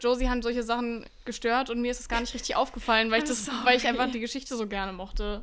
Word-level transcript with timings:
Josie 0.00 0.28
haben 0.28 0.42
solche 0.42 0.62
Sachen 0.62 1.06
gestört 1.24 1.70
und 1.70 1.80
mir 1.80 1.90
ist 1.90 2.00
es 2.00 2.08
gar 2.08 2.20
nicht 2.20 2.34
richtig 2.34 2.54
aufgefallen, 2.56 3.10
weil 3.10 3.22
ich, 3.22 3.24
das, 3.28 3.46
Sorry. 3.46 3.56
weil 3.64 3.76
ich 3.76 3.86
einfach 3.86 4.10
die 4.10 4.20
Geschichte 4.20 4.56
so 4.56 4.66
gerne 4.66 4.92
mochte. 4.92 5.42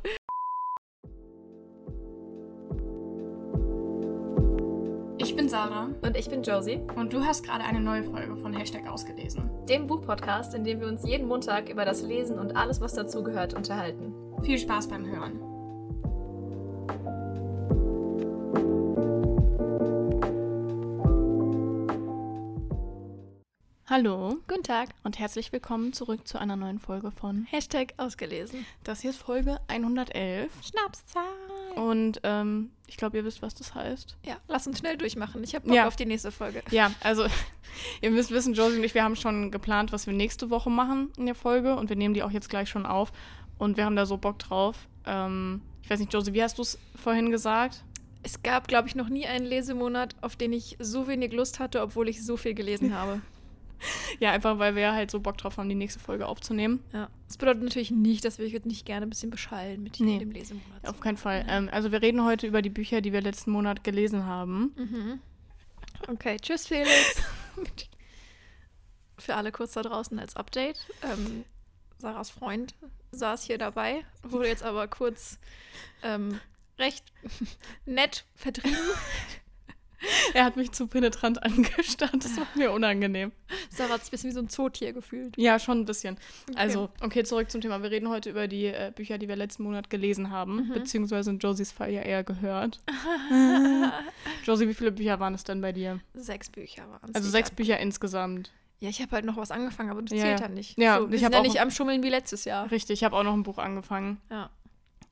Ich 5.18 5.34
bin 5.34 5.48
Sarah 5.48 5.88
Und 6.02 6.16
ich 6.16 6.28
bin 6.28 6.42
Josie, 6.42 6.80
und 6.96 7.12
du 7.12 7.24
hast 7.24 7.42
gerade 7.44 7.64
eine 7.64 7.80
neue 7.80 8.04
Folge 8.04 8.36
von 8.36 8.52
Hashtag 8.52 8.86
ausgelesen. 8.88 9.50
dem 9.68 9.86
Buchpodcast, 9.86 10.54
in 10.54 10.64
dem 10.64 10.80
wir 10.80 10.86
uns 10.86 11.04
jeden 11.06 11.26
Montag 11.26 11.68
über 11.68 11.84
das 11.84 12.02
Lesen 12.02 12.38
und 12.38 12.54
alles, 12.56 12.80
was 12.80 12.94
dazugehört, 12.94 13.54
unterhalten. 13.54 14.12
Viel 14.42 14.58
Spaß 14.58 14.88
beim 14.88 15.06
Hören. 15.06 15.40
Hallo 23.86 24.38
Guten 24.48 24.62
Tag. 24.62 24.88
und 25.02 25.18
herzlich 25.18 25.52
willkommen 25.52 25.92
zurück 25.92 26.26
zu 26.26 26.38
einer 26.38 26.56
neuen 26.56 26.78
Folge 26.78 27.10
von 27.10 27.44
Hashtag 27.50 27.92
ausgelesen. 27.98 28.64
Das 28.82 29.02
hier 29.02 29.10
ist 29.10 29.18
Folge 29.20 29.60
111 29.68 30.50
Schnapszeit. 30.64 31.22
und 31.76 32.18
ähm, 32.22 32.70
ich 32.86 32.96
glaube, 32.96 33.18
ihr 33.18 33.24
wisst, 33.26 33.42
was 33.42 33.54
das 33.54 33.74
heißt. 33.74 34.16
Ja, 34.24 34.36
lass 34.48 34.66
uns 34.66 34.78
schnell 34.78 34.96
durchmachen. 34.96 35.44
Ich 35.44 35.54
habe 35.54 35.66
Bock 35.66 35.76
Ja. 35.76 35.86
auf 35.86 35.96
die 35.96 36.06
nächste 36.06 36.32
Folge. 36.32 36.62
Ja, 36.70 36.92
also 37.02 37.26
ihr 38.00 38.10
müsst 38.10 38.30
wissen, 38.30 38.54
Josie 38.54 38.78
und 38.78 38.84
ich, 38.84 38.94
wir 38.94 39.04
haben 39.04 39.16
schon 39.16 39.50
geplant, 39.50 39.92
was 39.92 40.06
wir 40.06 40.14
nächste 40.14 40.48
Woche 40.48 40.70
machen 40.70 41.12
in 41.18 41.26
der 41.26 41.34
Folge 41.34 41.76
und 41.76 41.90
wir 41.90 41.96
nehmen 41.96 42.14
die 42.14 42.22
auch 42.22 42.30
jetzt 42.30 42.48
gleich 42.48 42.70
schon 42.70 42.86
auf 42.86 43.12
und 43.58 43.76
wir 43.76 43.84
haben 43.84 43.96
da 43.96 44.06
so 44.06 44.16
Bock 44.16 44.38
drauf. 44.38 44.88
Ähm, 45.04 45.60
ich 45.82 45.90
weiß 45.90 46.00
nicht, 46.00 46.10
Josie, 46.12 46.32
wie 46.32 46.42
hast 46.42 46.56
du 46.56 46.62
es 46.62 46.78
vorhin 46.96 47.30
gesagt? 47.30 47.84
Es 48.22 48.42
gab, 48.42 48.66
glaube 48.66 48.88
ich, 48.88 48.94
noch 48.94 49.10
nie 49.10 49.26
einen 49.26 49.44
Lesemonat, 49.44 50.16
auf 50.22 50.36
den 50.36 50.54
ich 50.54 50.78
so 50.80 51.06
wenig 51.06 51.34
Lust 51.34 51.60
hatte, 51.60 51.82
obwohl 51.82 52.08
ich 52.08 52.24
so 52.24 52.38
viel 52.38 52.54
gelesen 52.54 52.94
habe. 52.98 53.20
Ja, 54.20 54.30
einfach 54.32 54.58
weil 54.58 54.74
wir 54.76 54.92
halt 54.92 55.10
so 55.10 55.20
Bock 55.20 55.36
drauf 55.38 55.56
haben, 55.58 55.68
die 55.68 55.74
nächste 55.74 55.98
Folge 56.00 56.26
aufzunehmen. 56.26 56.82
Ja. 56.92 57.08
Das 57.26 57.36
bedeutet 57.36 57.62
natürlich 57.64 57.90
nicht, 57.90 58.24
dass 58.24 58.38
wir 58.38 58.46
euch 58.46 58.52
jetzt 58.52 58.66
nicht 58.66 58.86
gerne 58.86 59.06
ein 59.06 59.10
bisschen 59.10 59.30
beschallen 59.30 59.82
mit 59.82 59.98
Nee. 60.00 60.18
dem 60.18 60.30
Lesemonat. 60.30 60.86
Auf 60.88 61.00
keinen 61.00 61.16
Fall. 61.16 61.44
Ähm, 61.48 61.68
also 61.72 61.90
wir 61.92 62.00
reden 62.02 62.24
heute 62.24 62.46
über 62.46 62.62
die 62.62 62.70
Bücher, 62.70 63.00
die 63.00 63.12
wir 63.12 63.20
letzten 63.20 63.50
Monat 63.50 63.82
gelesen 63.84 64.24
haben. 64.26 64.72
Mhm. 64.76 65.20
Okay, 66.08 66.36
tschüss 66.40 66.66
Felix. 66.66 67.22
Für 69.18 69.36
alle 69.36 69.52
kurz 69.52 69.72
da 69.72 69.82
draußen 69.82 70.18
als 70.18 70.36
Update. 70.36 70.78
Ähm, 71.02 71.44
Sarahs 71.98 72.30
Freund 72.30 72.74
saß 73.12 73.44
hier 73.44 73.58
dabei, 73.58 74.04
wurde 74.22 74.48
jetzt 74.48 74.62
aber 74.64 74.88
kurz 74.88 75.38
ähm, 76.02 76.40
recht 76.78 77.04
nett 77.86 78.24
vertrieben. 78.34 78.76
Er 80.34 80.44
hat 80.44 80.56
mich 80.56 80.72
zu 80.72 80.86
penetrant 80.86 81.42
angestarrt, 81.42 82.16
das 82.24 82.36
war 82.36 82.46
mir 82.54 82.72
unangenehm. 82.72 83.32
Sarah 83.70 83.94
hat 83.94 84.00
sich 84.04 84.08
ein 84.08 84.10
bisschen 84.12 84.30
wie 84.30 84.34
so 84.34 84.40
ein 84.40 84.48
Zootier 84.48 84.92
gefühlt. 84.92 85.34
Ja, 85.36 85.58
schon 85.58 85.80
ein 85.80 85.84
bisschen. 85.84 86.16
Okay. 86.48 86.58
Also, 86.58 86.88
okay, 87.00 87.24
zurück 87.24 87.50
zum 87.50 87.60
Thema. 87.60 87.82
Wir 87.82 87.90
reden 87.90 88.08
heute 88.08 88.30
über 88.30 88.48
die 88.48 88.66
äh, 88.66 88.92
Bücher, 88.94 89.18
die 89.18 89.28
wir 89.28 89.36
letzten 89.36 89.62
Monat 89.62 89.90
gelesen 89.90 90.30
haben, 90.30 90.68
Mhm. 90.68 90.72
beziehungsweise 90.74 91.30
in 91.30 91.38
Josies 91.38 91.72
Fall 91.72 91.90
ja 91.90 92.02
eher 92.02 92.24
gehört. 92.24 92.80
Josie, 94.44 94.68
wie 94.68 94.74
viele 94.74 94.92
Bücher 94.92 95.20
waren 95.20 95.34
es 95.34 95.44
denn 95.44 95.60
bei 95.60 95.72
dir? 95.72 96.00
Sechs 96.14 96.50
Bücher 96.50 96.82
waren 96.90 97.10
es. 97.10 97.14
Also 97.14 97.28
sechs 97.30 97.50
Bücher 97.50 97.78
insgesamt. 97.78 98.52
Ja, 98.80 98.88
ich 98.90 99.00
habe 99.00 99.12
halt 99.12 99.24
noch 99.24 99.36
was 99.36 99.50
angefangen, 99.50 99.90
aber 99.90 100.02
das 100.02 100.10
Ja, 100.18 100.24
zählt 100.24 100.40
ja. 100.40 100.46
ja 100.46 100.52
nicht. 100.52 100.78
Ja, 100.78 100.98
so, 100.98 101.04
ich 101.06 101.12
wir 101.12 101.18
hab 101.24 101.32
sind 101.32 101.44
ja 101.44 101.48
nicht 101.48 101.60
am 101.60 101.70
Schummeln 101.70 102.02
wie 102.02 102.10
letztes 102.10 102.44
Jahr. 102.44 102.70
Richtig, 102.70 103.00
ich 103.00 103.04
habe 103.04 103.16
auch 103.16 103.22
noch 103.22 103.32
ein 103.32 103.42
Buch 103.42 103.58
angefangen. 103.58 104.20
Ja. 104.30 104.50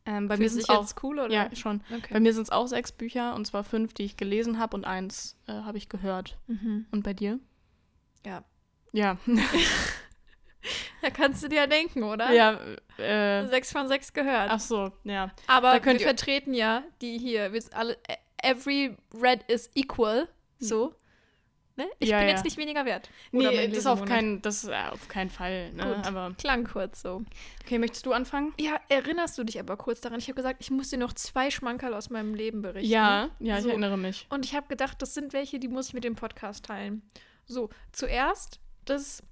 Ähm, 0.04 0.26
bei 0.28 0.34
mir 0.36 0.48
Findest 0.50 0.66
sind 0.66 0.76
es 0.80 0.90
jetzt 0.90 1.02
cool, 1.04 1.18
oder? 1.20 1.32
ja, 1.32 1.54
schon. 1.54 1.80
Okay. 1.94 2.12
Bei 2.12 2.18
mir 2.20 2.32
sind 2.34 2.42
es 2.42 2.50
auch 2.50 2.66
sechs 2.66 2.90
Bücher 2.92 3.34
und 3.36 3.46
zwar 3.46 3.62
fünf, 3.64 3.94
die 3.94 4.02
ich 4.04 4.16
gelesen 4.16 4.58
habe 4.58 4.76
und 4.76 4.84
eins 4.84 5.36
äh, 5.46 5.52
habe 5.52 5.78
ich 5.78 5.88
gehört. 5.88 6.38
Mhm. 6.48 6.86
Und 6.90 7.02
bei 7.04 7.14
dir? 7.14 7.38
Ja. 8.26 8.42
Ja. 8.92 9.16
Ja, 11.02 11.10
kannst 11.10 11.42
du 11.42 11.48
dir 11.48 11.56
ja 11.56 11.66
denken, 11.66 12.04
oder? 12.04 12.30
ja. 12.32 12.56
Äh, 12.96 13.48
Sechs 13.48 13.72
von 13.72 13.88
sechs 13.88 14.12
gehört. 14.12 14.48
ach 14.48 14.60
so, 14.60 14.92
ja. 15.02 15.32
Aber 15.48 15.72
Da 15.72 15.80
könnt 15.80 15.98
wir 15.98 16.06
ihr- 16.06 16.14
vertreten 16.16 16.54
ja 16.54 16.84
die 17.00 17.18
hier. 17.18 17.52
Wir 17.52 17.60
alle, 17.72 17.94
e- 18.08 18.48
every 18.48 18.96
red 19.12 19.42
is 19.50 19.68
equal. 19.74 20.28
So. 20.60 20.94
Ne? 21.84 21.90
Ich 21.98 22.08
Ja, 22.10 22.18
bin 22.18 22.28
ja. 22.28 22.34
jetzt 22.34 22.44
nicht 22.44 22.56
weniger 22.56 22.84
wert. 22.84 23.10
Oder 23.32 23.50
Nee, 23.50 23.68
das 23.68 23.86
auf 23.86 24.04
keinen, 24.04 24.40
das 24.42 24.64
äh, 24.66 24.74
auf 24.90 25.08
keinen 25.08 25.30
Fall. 25.30 25.72
Ne? 25.72 25.82
Gut. 25.96 26.06
Aber 26.06 26.34
Klang 26.38 26.64
kurz 26.64 27.02
so. 27.02 27.22
okay, 27.64 27.78
möchtest 27.78 28.06
du 28.06 28.12
anfangen? 28.12 28.52
Ja, 28.58 28.80
erinnerst 28.88 29.36
du 29.38 29.44
dich 29.44 29.58
aber 29.58 29.76
kurz 29.76 30.00
daran? 30.00 30.18
Ich 30.18 30.26
habe 30.28 30.34
gesagt, 30.34 30.58
ich 30.60 30.70
muss 30.70 30.90
dir 30.90 30.98
noch 30.98 31.12
zwei 31.12 31.50
Schmankerl 31.50 31.94
aus 31.94 32.10
meinem 32.10 32.34
Leben 32.34 32.62
berichten. 32.62 32.90
Ja, 32.90 33.30
ja, 33.40 33.56
ich 33.58 33.62
So. 33.64 33.70
erinnere 33.70 33.96
mich. 33.98 34.26
Und 34.30 34.44
ich 34.44 34.54
habe 34.54 34.68
gedacht, 34.68 35.02
das 35.02 35.14
sind 35.14 35.32
welche, 35.32 35.58
die 35.58 35.68
muss 35.68 35.88
ich 35.88 35.94
mit 35.94 36.04
dem 36.04 36.14
Podcast 36.14 36.64
teilen. 36.66 37.02
So, 37.46 37.70
zuerst, 37.92 38.60
das. 38.84 39.22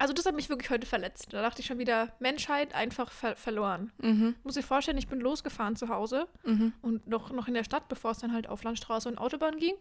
Also, 0.00 0.14
das 0.14 0.26
hat 0.26 0.36
mich 0.36 0.48
wirklich 0.48 0.70
heute 0.70 0.86
verletzt. 0.86 1.26
Da 1.32 1.42
dachte 1.42 1.60
ich 1.60 1.66
schon 1.66 1.78
wieder, 1.78 2.12
Menschheit 2.20 2.72
einfach 2.72 3.10
ver 3.10 3.34
verloren. 3.34 3.90
Mhm, 4.00 4.36
Muss 4.44 4.56
ich 4.56 4.64
vorstellen, 4.64 4.96
ich 4.96 5.08
bin 5.08 5.18
losgefahren 5.20 5.74
zu 5.74 5.88
Hause 5.88 6.28
mhm. 6.44 6.72
und 6.82 7.08
noch, 7.08 7.32
noch 7.32 7.48
in 7.48 7.54
der 7.54 7.64
Stadt, 7.64 7.88
bevor 7.88 8.12
es 8.12 8.18
dann 8.18 8.32
halt 8.32 8.48
auf 8.48 8.62
Landstraße 8.62 9.08
und 9.08 9.18
Autobahn 9.18 9.56
ging. 9.56 9.74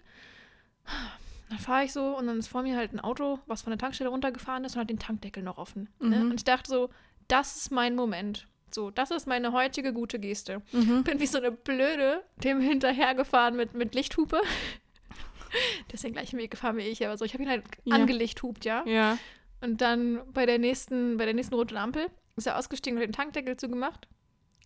Dann 1.49 1.59
fahre 1.59 1.85
ich 1.85 1.93
so 1.93 2.17
und 2.17 2.27
dann 2.27 2.39
ist 2.39 2.47
vor 2.47 2.61
mir 2.63 2.75
halt 2.75 2.93
ein 2.93 2.99
Auto, 2.99 3.39
was 3.45 3.61
von 3.61 3.71
der 3.71 3.77
Tankstelle 3.77 4.09
runtergefahren 4.09 4.65
ist 4.65 4.75
und 4.75 4.81
hat 4.81 4.89
den 4.89 4.99
Tankdeckel 4.99 5.41
noch 5.43 5.57
offen. 5.57 5.89
Ne? 5.99 6.17
Mhm. 6.17 6.31
Und 6.31 6.35
ich 6.37 6.43
dachte 6.43 6.69
so, 6.69 6.89
das 7.27 7.55
ist 7.55 7.71
mein 7.71 7.95
Moment. 7.95 8.47
So, 8.71 8.91
das 8.91 9.11
ist 9.11 9.27
meine 9.27 9.53
heutige 9.53 9.93
gute 9.93 10.19
Geste. 10.19 10.61
Mhm. 10.73 11.03
Bin 11.03 11.19
wie 11.21 11.25
so 11.25 11.37
eine 11.37 11.51
Blöde 11.51 12.21
dem 12.43 12.59
hinterhergefahren 12.59 13.55
mit, 13.55 13.73
mit 13.73 13.95
Lichthupe. 13.95 14.41
Der 15.87 15.93
ist 15.93 16.03
den 16.03 16.11
gleichen 16.13 16.37
Weg 16.37 16.51
gefahren 16.51 16.75
wie 16.75 16.81
ich, 16.81 17.05
aber 17.05 17.17
so, 17.17 17.23
ich 17.23 17.33
habe 17.33 17.43
ihn 17.43 17.49
halt 17.49 17.63
Ja. 17.85 17.95
angelichthupt, 17.95 18.65
ja. 18.65 18.83
Ja. 18.85 19.17
Und 19.61 19.79
dann 19.81 20.21
bei 20.33 20.45
der 20.45 20.59
nächsten, 20.59 21.15
bei 21.17 21.23
der 21.25 21.33
nächsten 21.33 21.55
roten 21.55 21.77
Ampel 21.77 22.07
ist 22.35 22.45
er 22.45 22.57
ausgestiegen 22.57 22.97
und 22.97 23.03
hat 23.03 23.09
den 23.09 23.13
Tankdeckel 23.15 23.55
zugemacht. 23.57 24.07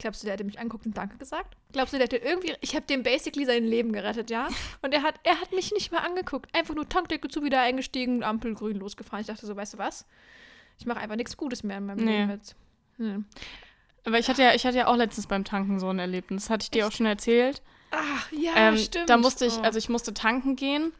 Glaubst 0.01 0.23
du, 0.23 0.25
der 0.25 0.33
hätte 0.33 0.43
mich 0.43 0.59
anguckt 0.59 0.85
und 0.87 0.97
Danke 0.97 1.17
gesagt? 1.17 1.55
Glaubst 1.73 1.93
du, 1.93 1.97
der 1.97 2.05
hätte 2.05 2.17
irgendwie. 2.17 2.55
Ich 2.61 2.75
habe 2.75 2.85
dem 2.87 3.03
basically 3.03 3.45
sein 3.45 3.63
Leben 3.63 3.93
gerettet, 3.93 4.31
ja? 4.31 4.47
Und 4.81 4.93
er 4.95 5.03
hat, 5.03 5.15
er 5.23 5.39
hat 5.39 5.51
mich 5.53 5.71
nicht 5.71 5.91
mal 5.91 5.99
angeguckt. 5.99 6.53
Einfach 6.55 6.73
nur 6.73 6.89
Tankdeckel 6.89 7.29
zu, 7.29 7.43
wieder 7.43 7.61
eingestiegen, 7.61 8.23
Ampel 8.23 8.55
grün 8.55 8.77
losgefahren. 8.77 9.21
Ich 9.21 9.27
dachte 9.27 9.45
so, 9.45 9.55
weißt 9.55 9.75
du 9.75 9.77
was? 9.77 10.07
Ich 10.79 10.87
mache 10.87 10.99
einfach 10.99 11.15
nichts 11.17 11.37
Gutes 11.37 11.61
mehr 11.61 11.77
in 11.77 11.85
meinem 11.85 12.03
Nee. 12.03 12.17
Leben 12.21 12.31
jetzt. 12.31 12.55
Hm. 12.97 13.25
Aber 14.03 14.17
ich 14.17 14.27
hatte 14.27 14.41
ja, 14.41 14.55
ich 14.55 14.65
hatte 14.65 14.77
ja 14.79 14.87
auch 14.87 14.95
letztens 14.95 15.27
beim 15.27 15.43
Tanken 15.43 15.79
so 15.79 15.89
ein 15.89 15.99
Erlebnis. 15.99 16.45
Das 16.45 16.49
hatte 16.49 16.63
ich 16.63 16.71
dir 16.71 16.85
auch 16.85 16.89
Echt? 16.89 16.97
schon 16.97 17.05
erzählt. 17.05 17.61
Ach, 17.91 18.31
ja, 18.31 18.53
ähm, 18.55 18.77
stimmt. 18.77 19.07
Da 19.07 19.17
musste 19.17 19.45
ich, 19.45 19.57
Oh. 19.59 19.61
also 19.61 19.77
ich 19.77 19.87
musste 19.89 20.13
tanken 20.15 20.55
gehen 20.55 20.91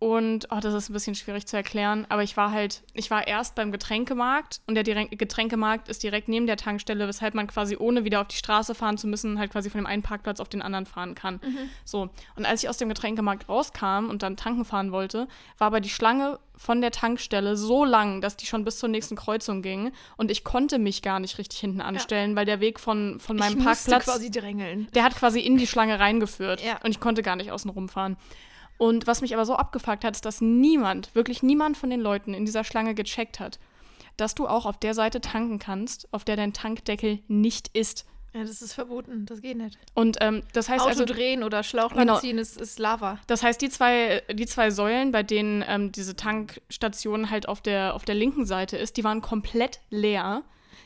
und 0.00 0.46
oh, 0.50 0.60
das 0.60 0.74
ist 0.74 0.90
ein 0.90 0.92
bisschen 0.92 1.16
schwierig 1.16 1.46
zu 1.46 1.56
erklären, 1.56 2.06
aber 2.08 2.22
ich 2.22 2.36
war 2.36 2.52
halt, 2.52 2.82
ich 2.94 3.10
war 3.10 3.26
erst 3.26 3.56
beim 3.56 3.72
Getränkemarkt 3.72 4.60
und 4.68 4.76
der 4.76 4.84
Getränkemarkt 4.84 5.88
ist 5.88 6.04
direkt 6.04 6.28
neben 6.28 6.46
der 6.46 6.56
Tankstelle, 6.56 7.08
weshalb 7.08 7.34
man 7.34 7.48
quasi 7.48 7.76
ohne 7.76 8.04
wieder 8.04 8.20
auf 8.20 8.28
die 8.28 8.36
Straße 8.36 8.76
fahren 8.76 8.96
zu 8.96 9.08
müssen, 9.08 9.38
halt 9.40 9.50
quasi 9.50 9.70
von 9.70 9.80
dem 9.80 9.86
einen 9.86 10.02
Parkplatz 10.02 10.38
auf 10.38 10.48
den 10.48 10.62
anderen 10.62 10.86
fahren 10.86 11.16
kann. 11.16 11.40
Mhm. 11.44 11.70
So, 11.84 12.10
und 12.36 12.46
als 12.46 12.62
ich 12.62 12.68
aus 12.68 12.76
dem 12.76 12.88
Getränkemarkt 12.88 13.48
rauskam 13.48 14.08
und 14.08 14.22
dann 14.22 14.36
tanken 14.36 14.64
fahren 14.64 14.92
wollte, 14.92 15.26
war 15.58 15.66
aber 15.66 15.80
die 15.80 15.88
Schlange 15.88 16.38
von 16.54 16.80
der 16.80 16.90
Tankstelle 16.92 17.56
so 17.56 17.84
lang, 17.84 18.20
dass 18.20 18.36
die 18.36 18.46
schon 18.46 18.64
bis 18.64 18.78
zur 18.78 18.88
nächsten 18.88 19.16
Kreuzung 19.16 19.62
ging 19.62 19.90
und 20.16 20.30
ich 20.30 20.44
konnte 20.44 20.78
mich 20.78 21.02
gar 21.02 21.18
nicht 21.18 21.38
richtig 21.38 21.58
hinten 21.58 21.80
anstellen, 21.80 22.36
weil 22.36 22.46
der 22.46 22.60
Weg 22.60 22.78
von, 22.78 23.18
von 23.20 23.36
meinem 23.36 23.58
ich 23.58 23.64
Parkplatz 23.64 24.04
quasi 24.04 24.30
drängeln. 24.30 24.88
der 24.94 25.02
hat 25.04 25.16
quasi 25.16 25.40
in 25.40 25.56
die 25.56 25.66
Schlange 25.66 25.98
reingeführt 25.98 26.62
Ja. 26.64 26.78
und 26.84 26.90
ich 26.92 27.00
konnte 27.00 27.22
gar 27.22 27.34
nicht 27.36 27.50
außen 27.50 27.70
rumfahren. 27.70 28.16
Und 28.78 29.06
was 29.06 29.20
mich 29.20 29.34
aber 29.34 29.44
so 29.44 29.54
abgefuckt 29.56 30.04
hat, 30.04 30.14
ist, 30.14 30.24
dass 30.24 30.40
niemand, 30.40 31.14
wirklich 31.14 31.42
niemand 31.42 31.76
von 31.76 31.90
den 31.90 32.00
Leuten 32.00 32.32
in 32.32 32.46
dieser 32.46 32.64
Schlange 32.64 32.94
gecheckt 32.94 33.40
hat, 33.40 33.58
dass 34.16 34.34
du 34.34 34.46
auch 34.46 34.66
auf 34.66 34.78
der 34.78 34.94
Seite 34.94 35.20
tanken 35.20 35.58
kannst, 35.58 36.08
auf 36.12 36.24
der 36.24 36.36
dein 36.36 36.52
Tankdeckel 36.52 37.18
nicht 37.28 37.68
ist. 37.76 38.06
Ja, 38.34 38.42
das 38.42 38.62
ist 38.62 38.74
verboten. 38.74 39.26
Das 39.26 39.40
geht 39.42 39.56
nicht. 39.56 39.78
Und 39.94 40.18
ähm, 40.20 40.42
das 40.52 40.68
heißt 40.68 40.82
Auto 40.82 40.90
also, 40.90 41.04
drehen 41.06 41.42
oder 41.42 41.62
Schlauchland 41.62 42.08
Genau. 42.08 42.20
ziehen 42.20 42.38
ist, 42.38 42.60
ist 42.60 42.78
Lava. 42.78 43.18
das 43.26 43.42
heißt, 43.42 43.60
die 43.60 43.68
zwei, 43.70 44.22
die 44.32 44.46
zwei 44.46 44.70
Säulen, 44.70 45.12
bei 45.12 45.22
denen 45.22 45.64
ähm, 45.66 45.92
diese 45.92 46.14
Tankstation 46.14 47.30
halt 47.30 47.48
auf 47.48 47.60
der, 47.60 47.94
auf 47.94 48.04
der 48.04 48.14
linken 48.14 48.44
Seite 48.46 48.76
ist, 48.76 48.96
die 48.96 49.04
waren 49.04 49.22
komplett 49.22 49.80
leer. 49.90 50.42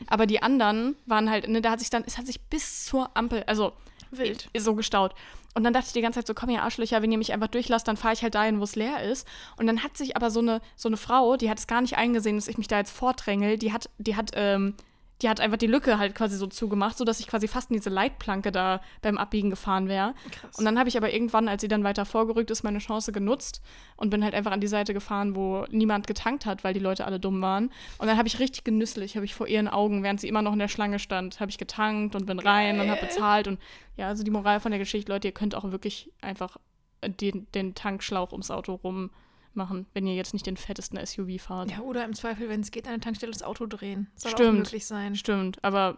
Aber 0.07 0.25
die 0.25 0.41
anderen 0.41 0.95
waren 1.05 1.29
halt, 1.29 1.47
ne, 1.47 1.61
da 1.61 1.71
hat 1.71 1.79
sich 1.79 1.89
dann, 1.89 2.03
es 2.05 2.17
hat 2.17 2.25
sich 2.25 2.41
bis 2.41 2.85
zur 2.85 3.15
Ampel, 3.15 3.43
also 3.45 3.73
Wild. 4.11 4.49
so 4.57 4.73
gestaut. 4.75 5.13
Und 5.53 5.63
dann 5.63 5.73
dachte 5.73 5.87
ich 5.87 5.93
die 5.93 6.01
ganze 6.01 6.19
Zeit 6.19 6.27
so, 6.27 6.33
komm 6.33 6.49
ihr 6.49 6.63
Arschlöcher, 6.63 7.01
wenn 7.01 7.11
ihr 7.11 7.17
mich 7.17 7.31
einfach 7.31 7.47
durchlasst, 7.47 7.87
dann 7.87 7.97
fahre 7.97 8.13
ich 8.13 8.23
halt 8.23 8.35
dahin, 8.35 8.59
wo 8.59 8.63
es 8.63 8.75
leer 8.75 9.03
ist. 9.03 9.27
Und 9.57 9.67
dann 9.67 9.83
hat 9.83 9.97
sich 9.97 10.15
aber 10.15 10.31
so 10.31 10.39
eine, 10.39 10.61
so 10.75 10.89
eine 10.89 10.97
Frau, 10.97 11.37
die 11.37 11.49
hat 11.49 11.59
es 11.59 11.67
gar 11.67 11.81
nicht 11.81 11.97
eingesehen, 11.97 12.37
dass 12.37 12.47
ich 12.47 12.57
mich 12.57 12.67
da 12.67 12.79
jetzt 12.79 12.91
vordrängel, 12.91 13.57
die 13.57 13.71
hat, 13.71 13.89
die 13.97 14.15
hat, 14.15 14.31
ähm, 14.33 14.75
die 15.23 15.29
hat 15.29 15.39
einfach 15.39 15.57
die 15.57 15.67
Lücke 15.67 15.97
halt 15.97 16.15
quasi 16.15 16.37
so 16.37 16.47
zugemacht, 16.47 16.97
sodass 16.97 17.19
ich 17.19 17.27
quasi 17.27 17.47
fast 17.47 17.71
in 17.71 17.77
diese 17.77 17.89
Leitplanke 17.89 18.51
da 18.51 18.81
beim 19.01 19.17
Abbiegen 19.17 19.49
gefahren 19.49 19.87
wäre. 19.87 20.13
Und 20.57 20.65
dann 20.65 20.77
habe 20.77 20.89
ich 20.89 20.97
aber 20.97 21.13
irgendwann, 21.13 21.47
als 21.47 21.61
sie 21.61 21.69
dann 21.69 21.83
weiter 21.83 22.05
vorgerückt 22.05 22.51
ist, 22.51 22.63
meine 22.63 22.79
Chance 22.79 23.13
genutzt 23.13 23.61
und 23.95 24.09
bin 24.09 24.23
halt 24.23 24.35
einfach 24.35 24.51
an 24.51 24.59
die 24.59 24.67
Seite 24.67 24.93
gefahren, 24.93 25.35
wo 25.35 25.65
niemand 25.71 26.07
getankt 26.07 26.45
hat, 26.45 26.63
weil 26.63 26.73
die 26.73 26.79
Leute 26.79 27.05
alle 27.05 27.19
dumm 27.19 27.41
waren. 27.41 27.71
Und 27.97 28.07
dann 28.07 28.17
habe 28.17 28.27
ich 28.27 28.39
richtig 28.39 28.65
genüsslich, 28.65 29.15
habe 29.15 29.25
ich 29.25 29.33
vor 29.33 29.47
ihren 29.47 29.69
Augen, 29.69 30.03
während 30.03 30.19
sie 30.19 30.27
immer 30.27 30.41
noch 30.41 30.53
in 30.53 30.59
der 30.59 30.67
Schlange 30.67 30.99
stand, 30.99 31.39
habe 31.39 31.49
ich 31.49 31.57
getankt 31.57 32.15
und 32.15 32.25
bin 32.25 32.39
rein 32.39 32.81
und 32.81 32.89
habe 32.89 33.01
bezahlt. 33.01 33.47
Und 33.47 33.59
ja, 33.95 34.09
also 34.09 34.23
die 34.23 34.31
Moral 34.31 34.59
von 34.59 34.71
der 34.71 34.79
Geschichte, 34.79 35.11
Leute, 35.11 35.29
ihr 35.29 35.33
könnt 35.33 35.55
auch 35.55 35.71
wirklich 35.71 36.11
einfach 36.21 36.57
den, 37.05 37.47
den 37.53 37.75
Tankschlauch 37.75 38.31
ums 38.33 38.51
Auto 38.51 38.73
rum 38.73 39.09
machen, 39.55 39.85
wenn 39.93 40.07
ihr 40.07 40.15
jetzt 40.15 40.33
nicht 40.33 40.45
den 40.45 40.57
fettesten 40.57 41.03
SUV 41.03 41.41
fahrt. 41.41 41.71
Ja, 41.71 41.79
oder 41.79 42.05
im 42.05 42.13
Zweifel, 42.13 42.49
wenn 42.49 42.61
es 42.61 42.71
geht, 42.71 42.87
an 42.87 42.93
der 42.93 43.01
Tankstelle 43.01 43.31
das 43.31 43.43
Auto 43.43 43.65
drehen. 43.65 44.07
Soll 44.15 44.31
auch 44.31 44.37
Stimmt. 44.37 44.59
möglich 44.59 44.85
sein. 44.85 45.15
Stimmt, 45.15 45.63
aber 45.63 45.97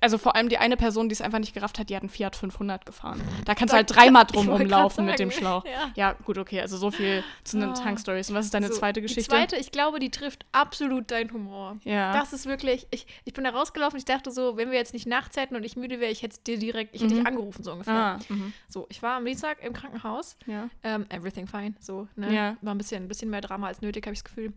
also 0.00 0.18
vor 0.18 0.36
allem 0.36 0.48
die 0.48 0.58
eine 0.58 0.76
Person, 0.76 1.08
die 1.08 1.14
es 1.14 1.20
einfach 1.20 1.38
nicht 1.38 1.54
gerafft 1.54 1.78
hat, 1.78 1.88
die 1.88 1.96
hat 1.96 2.02
einen 2.02 2.10
Fiat 2.10 2.36
500 2.36 2.84
gefahren. 2.86 3.20
Da 3.46 3.54
kannst 3.54 3.72
du 3.72 3.76
halt 3.76 3.94
dreimal 3.94 4.24
drum 4.26 4.48
rumlaufen 4.50 5.04
mit 5.06 5.18
dem 5.18 5.30
Schlauch. 5.30 5.64
ja. 5.64 5.90
Ja, 5.96 6.12
gut, 6.24 6.38
okay, 6.38 6.60
also 6.60 6.76
so 6.76 6.90
viel 6.90 7.24
zu 7.42 7.58
den 7.58 7.70
Ah. 7.70 7.72
Tankstories. 7.72 8.28
Und 8.30 8.36
was 8.36 8.44
ist 8.44 8.54
deine 8.54 8.68
So, 8.68 8.74
zweite 8.74 9.00
Geschichte? 9.02 9.22
Die 9.22 9.28
zweite, 9.28 9.56
ich 9.56 9.72
glaube, 9.72 9.98
die 9.98 10.10
trifft 10.10 10.44
absolut 10.52 11.10
deinen 11.10 11.32
Humor. 11.32 11.76
ja. 11.84 12.12
Das 12.12 12.32
ist 12.32 12.46
wirklich, 12.46 12.86
ich, 12.90 13.06
ich 13.24 13.32
bin 13.32 13.44
da 13.44 13.50
rausgelaufen, 13.50 13.98
ich 13.98 14.04
dachte 14.04 14.30
so, 14.30 14.56
wenn 14.56 14.70
wir 14.70 14.78
jetzt 14.78 14.92
nicht 14.92 15.06
nachts 15.06 15.36
hätten 15.36 15.56
und 15.56 15.64
ich 15.64 15.76
müde 15.76 16.00
wäre, 16.00 16.12
ich 16.12 16.22
hätte 16.22 16.38
dir 16.46 16.58
direkt, 16.58 16.94
ich 16.94 17.02
hätte 17.02 17.14
Mhm. 17.14 17.18
dich 17.18 17.26
angerufen, 17.26 17.62
so 17.64 17.72
ungefähr. 17.72 17.94
ah, 17.94 18.18
mhm. 18.28 18.52
So, 18.68 18.86
ich 18.90 19.02
war 19.02 19.16
am 19.16 19.24
Dienstag 19.24 19.62
im 19.64 19.72
Krankenhaus, 19.72 20.36
ja. 20.46 20.68
ähm, 20.84 21.06
everything 21.08 21.46
fine, 21.46 21.74
so, 21.80 22.06
ne? 22.14 22.32
Ja. 22.32 22.56
War 22.60 22.74
ein 22.74 22.78
bisschen, 22.78 23.04
ein 23.04 23.08
bisschen 23.08 23.30
mehr 23.30 23.40
Drama 23.40 23.68
als 23.68 23.80
nötig, 23.80 24.04
habe 24.06 24.12
ich 24.14 24.22
das 24.22 24.24
Gefühl. 24.24 24.52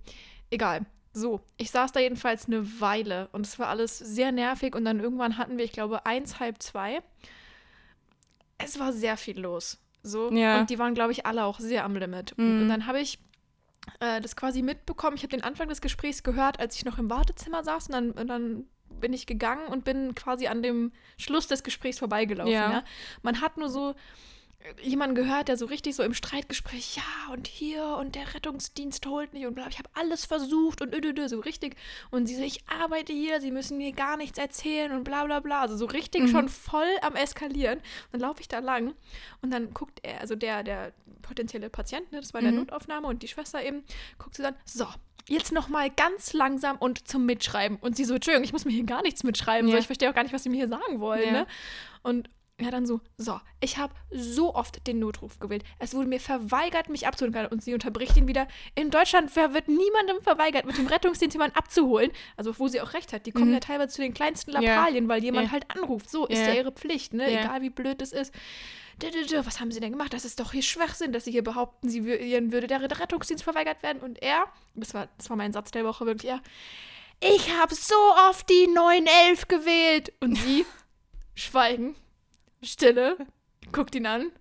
Egal. 0.49 0.85
So, 1.13 1.41
ich 1.57 1.71
saß 1.71 1.91
da 1.91 1.99
jedenfalls 1.99 2.47
eine 2.47 2.79
Weile 2.79 3.27
und 3.33 3.45
es 3.45 3.59
war 3.59 3.67
alles 3.67 3.97
sehr 3.97 4.31
nervig 4.31 4.75
und 4.75 4.85
dann 4.85 4.99
irgendwann 4.99 5.37
hatten 5.37 5.57
wir, 5.57 5.65
ich 5.65 5.73
glaube, 5.73 6.05
eins, 6.05 6.39
halb 6.39 6.61
zwei. 6.63 7.01
Es 8.57 8.79
war 8.79 8.93
sehr 8.93 9.17
viel 9.17 9.39
los. 9.39 9.79
So. 10.03 10.31
Ja. 10.31 10.59
Und 10.59 10.69
die 10.69 10.79
waren, 10.79 10.93
glaube 10.93 11.11
ich, 11.11 11.25
alle 11.25 11.43
auch 11.43 11.59
sehr 11.59 11.83
am 11.83 11.95
Limit. 11.95 12.37
Mhm. 12.37 12.61
Und 12.61 12.69
dann 12.69 12.87
habe 12.87 12.99
ich 12.99 13.19
äh, 13.99 14.21
das 14.21 14.35
quasi 14.35 14.61
mitbekommen. 14.61 15.17
Ich 15.17 15.23
habe 15.23 15.35
den 15.35 15.43
Anfang 15.43 15.67
des 15.67 15.81
Gesprächs 15.81 16.23
gehört, 16.23 16.59
als 16.59 16.75
ich 16.75 16.85
noch 16.85 16.97
im 16.97 17.09
Wartezimmer 17.09 17.63
saß 17.63 17.87
und 17.87 17.93
dann, 17.93 18.11
und 18.11 18.27
dann 18.27 18.65
bin 18.99 19.13
ich 19.13 19.25
gegangen 19.25 19.67
und 19.67 19.83
bin 19.83 20.15
quasi 20.15 20.47
an 20.47 20.61
dem 20.61 20.91
Schluss 21.17 21.47
des 21.47 21.63
Gesprächs 21.63 21.99
vorbeigelaufen. 21.99 22.53
Ja. 22.53 22.71
Ja. 22.71 22.83
Man 23.21 23.41
hat 23.41 23.57
nur 23.57 23.69
so 23.69 23.95
jemanden 24.81 25.15
gehört, 25.15 25.47
der 25.47 25.57
so 25.57 25.65
richtig 25.65 25.95
so 25.95 26.03
im 26.03 26.13
Streitgespräch, 26.13 26.97
ja, 26.97 27.33
und 27.33 27.47
hier 27.47 27.83
und 27.99 28.15
der 28.15 28.33
Rettungsdienst 28.33 29.05
holt 29.05 29.33
nicht 29.33 29.45
und 29.45 29.55
bla, 29.55 29.67
ich 29.67 29.79
habe 29.79 29.89
alles 29.93 30.25
versucht 30.25 30.81
und 30.81 30.93
ödödö, 30.93 31.27
so 31.27 31.39
richtig. 31.39 31.75
Und 32.09 32.27
sie 32.27 32.35
so, 32.35 32.43
ich 32.43 32.63
arbeite 32.67 33.13
hier, 33.13 33.41
sie 33.41 33.51
müssen 33.51 33.77
mir 33.77 33.91
gar 33.91 34.17
nichts 34.17 34.37
erzählen 34.37 34.91
und 34.91 35.03
bla 35.03 35.25
bla 35.25 35.39
bla. 35.39 35.61
Also 35.61 35.75
so 35.77 35.85
richtig 35.85 36.23
Mhm. 36.23 36.27
schon 36.27 36.49
voll 36.49 36.89
am 37.01 37.15
Eskalieren. 37.15 37.79
Und 37.79 38.13
dann 38.13 38.21
laufe 38.21 38.41
ich 38.41 38.47
da 38.47 38.59
lang 38.59 38.93
und 39.41 39.51
dann 39.51 39.73
guckt 39.73 39.99
er, 40.03 40.21
also 40.21 40.35
der, 40.35 40.63
der 40.63 40.93
potenzielle 41.21 41.69
Patient, 41.69 42.11
ne, 42.11 42.19
das 42.19 42.33
war 42.33 42.41
der 42.41 42.51
Mhm. 42.51 42.57
Notaufnahme 42.59 43.07
und 43.07 43.23
die 43.23 43.27
Schwester 43.27 43.63
eben, 43.63 43.83
guckt 44.17 44.35
sie 44.35 44.43
dann, 44.43 44.55
so, 44.65 44.85
jetzt 45.27 45.51
nochmal 45.51 45.89
ganz 45.89 46.33
langsam 46.33 46.77
und 46.77 47.07
zum 47.07 47.25
Mitschreiben. 47.25 47.77
Und 47.77 47.95
sie 47.95 48.05
so, 48.05 48.15
Entschuldigung, 48.15 48.43
ich 48.43 48.53
muss 48.53 48.65
mir 48.65 48.71
hier 48.71 48.83
gar 48.85 49.01
nichts 49.01 49.23
mitschreiben. 49.23 49.67
Ja. 49.69 49.75
So, 49.75 49.79
ich 49.79 49.85
verstehe 49.85 50.09
auch 50.09 50.15
gar 50.15 50.23
nicht, 50.23 50.33
was 50.33 50.43
sie 50.43 50.49
mir 50.49 50.57
hier 50.57 50.67
sagen 50.67 50.99
wollen. 50.99 51.25
Ja. 51.25 51.31
Ne? 51.31 51.47
Und 52.03 52.29
ja, 52.61 52.71
dann 52.71 52.85
so, 52.85 53.01
so, 53.17 53.39
ich 53.59 53.77
habe 53.77 53.93
so 54.11 54.53
oft 54.55 54.85
den 54.87 54.99
Notruf 54.99 55.39
gewählt. 55.39 55.63
Es 55.79 55.93
wurde 55.93 56.07
mir 56.07 56.19
verweigert, 56.19 56.89
mich 56.89 57.07
abzuholen. 57.07 57.47
Und 57.47 57.63
sie 57.63 57.73
unterbricht 57.73 58.15
ihn 58.17 58.27
wieder. 58.27 58.47
In 58.75 58.89
Deutschland 58.91 59.35
wird 59.35 59.67
niemandem 59.67 60.21
verweigert, 60.21 60.65
mit 60.65 60.77
dem 60.77 60.87
Rettungsdienst 60.87 61.33
jemanden 61.35 61.57
abzuholen. 61.57 62.11
Also, 62.37 62.57
wo 62.59 62.67
sie 62.67 62.81
auch 62.81 62.93
recht 62.93 63.13
hat. 63.13 63.25
Die 63.25 63.31
kommen 63.31 63.47
Mhm. 63.49 63.53
ja 63.55 63.59
teilweise 63.59 63.89
zu 63.95 64.01
den 64.01 64.13
kleinsten. 64.13 64.51
Lappalien, 64.51 65.07
weil 65.07 65.23
jemand 65.23 65.47
Ja. 65.47 65.51
halt 65.53 65.65
anruft. 65.75 66.09
So 66.09 66.25
ist 66.27 66.39
Ja. 66.39 66.49
ja 66.49 66.53
ihre 66.55 66.71
Pflicht, 66.71 67.13
ne? 67.13 67.27
Egal 67.27 67.61
wie 67.61 67.69
blöd 67.69 68.01
es 68.01 68.11
ist. 68.11 68.33
Was 69.45 69.59
haben 69.59 69.71
sie 69.71 69.79
denn 69.79 69.91
gemacht? 69.93 70.13
Das 70.13 70.25
ist 70.25 70.39
doch 70.39 70.51
hier 70.51 70.61
Schwachsinn, 70.61 71.11
dass 71.11 71.23
sie 71.25 71.31
hier 71.31 71.43
behaupten, 71.43 71.89
sie 71.89 71.99
ihnen 71.99 72.51
würde 72.51 72.67
der 72.67 72.81
Rettungsdienst 72.81 73.43
verweigert 73.43 73.81
werden. 73.81 73.99
Und 74.01 74.21
er, 74.21 74.45
das 74.75 74.93
war, 74.93 75.07
das 75.17 75.27
war 75.29 75.37
mein 75.37 75.53
Satz 75.53 75.71
der 75.71 75.83
Woche 75.85 76.05
wirklich, 76.05 76.31
er, 76.31 76.39
ich 77.19 77.51
habe 77.57 77.73
so 77.73 77.95
oft 78.29 78.47
die 78.49 78.67
911 78.67 79.47
gewählt. 79.47 80.13
Und 80.19 80.35
sie, 80.37 80.65
Schweigen, 81.35 81.95
Stille, 82.63 83.17
guckt 83.71 83.95
ihn 83.95 84.05
an. 84.05 84.31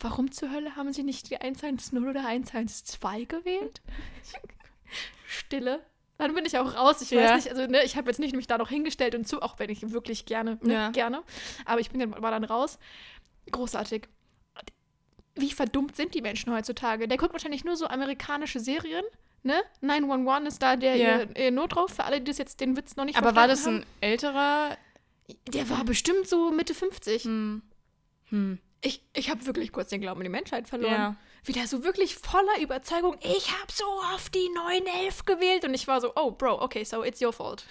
Warum 0.00 0.30
zur 0.30 0.50
Hölle 0.52 0.76
haben 0.76 0.92
sie 0.92 1.02
nicht 1.02 1.28
die 1.30 1.38
110 1.40 2.06
oder 2.08 2.24
112 2.24 3.26
gewählt? 3.28 3.80
Stille. 5.26 5.80
Dann 6.18 6.34
bin 6.34 6.44
ich 6.46 6.58
auch 6.58 6.74
raus. 6.74 7.00
Ich 7.00 7.10
Ja. 7.10 7.22
weiß 7.22 7.44
nicht, 7.44 7.50
also 7.54 7.66
ne, 7.70 7.82
ich 7.84 7.96
habe 7.96 8.08
jetzt 8.10 8.18
nicht 8.18 8.34
mich 8.34 8.46
da 8.46 8.58
noch 8.58 8.68
hingestellt 8.68 9.14
und 9.14 9.26
zu, 9.26 9.42
auch 9.42 9.58
wenn 9.58 9.70
ich 9.70 9.90
wirklich 9.92 10.24
gerne, 10.26 10.58
ne, 10.62 10.72
Ja. 10.72 10.90
gerne. 10.90 11.22
Aber 11.64 11.80
ich 11.80 11.90
bin 11.90 12.00
dann, 12.00 12.22
war 12.22 12.30
dann 12.30 12.44
raus. 12.44 12.78
Großartig. 13.50 14.08
Wie 15.34 15.50
verdummt 15.52 15.94
sind 15.96 16.14
die 16.14 16.22
Menschen 16.22 16.52
heutzutage? 16.52 17.06
Der 17.06 17.16
guckt 17.16 17.32
wahrscheinlich 17.32 17.64
nur 17.64 17.76
so 17.76 17.86
amerikanische 17.86 18.58
Serien. 18.58 19.04
Ne? 19.44 19.60
911 19.80 20.48
ist 20.48 20.62
da 20.62 20.74
der 20.74 20.96
Ja. 20.96 21.18
ihr, 21.22 21.36
ihr 21.36 21.50
Notruf, 21.52 21.94
für 21.94 22.04
alle, 22.04 22.18
die 22.20 22.24
das 22.24 22.38
jetzt 22.38 22.60
den 22.60 22.76
Witz 22.76 22.96
noch 22.96 23.04
nicht 23.04 23.16
Aber 23.16 23.36
war 23.36 23.46
das 23.46 23.60
verstanden 23.62 23.86
ein 24.00 24.02
älterer? 24.10 24.76
Der 25.48 25.68
war 25.70 25.84
bestimmt 25.84 26.26
so 26.28 26.50
Mitte 26.50 26.74
50. 26.74 27.24
Hm. 27.24 27.62
Hm. 28.30 28.58
Ich, 28.80 29.02
ich 29.14 29.28
habe 29.30 29.44
wirklich 29.46 29.72
kurz 29.72 29.88
den 29.90 30.00
Glauben 30.00 30.20
an 30.20 30.24
die 30.24 30.30
Menschheit 30.30 30.68
verloren. 30.68 30.92
Ja. 30.92 31.16
Wie 31.44 31.52
der 31.52 31.66
so 31.66 31.82
wirklich 31.84 32.14
voller 32.16 32.60
Überzeugung, 32.60 33.16
ich 33.20 33.50
habe 33.52 33.72
so 33.72 33.84
oft 34.14 34.34
die 34.34 34.48
911 34.54 35.24
gewählt. 35.24 35.64
Und 35.64 35.74
ich 35.74 35.86
war 35.88 36.00
so, 36.00 36.12
oh, 36.16 36.30
Bro, 36.30 36.62
okay, 36.62 36.84
so 36.84 37.02
it's 37.04 37.20
your 37.20 37.32
fault. 37.32 37.64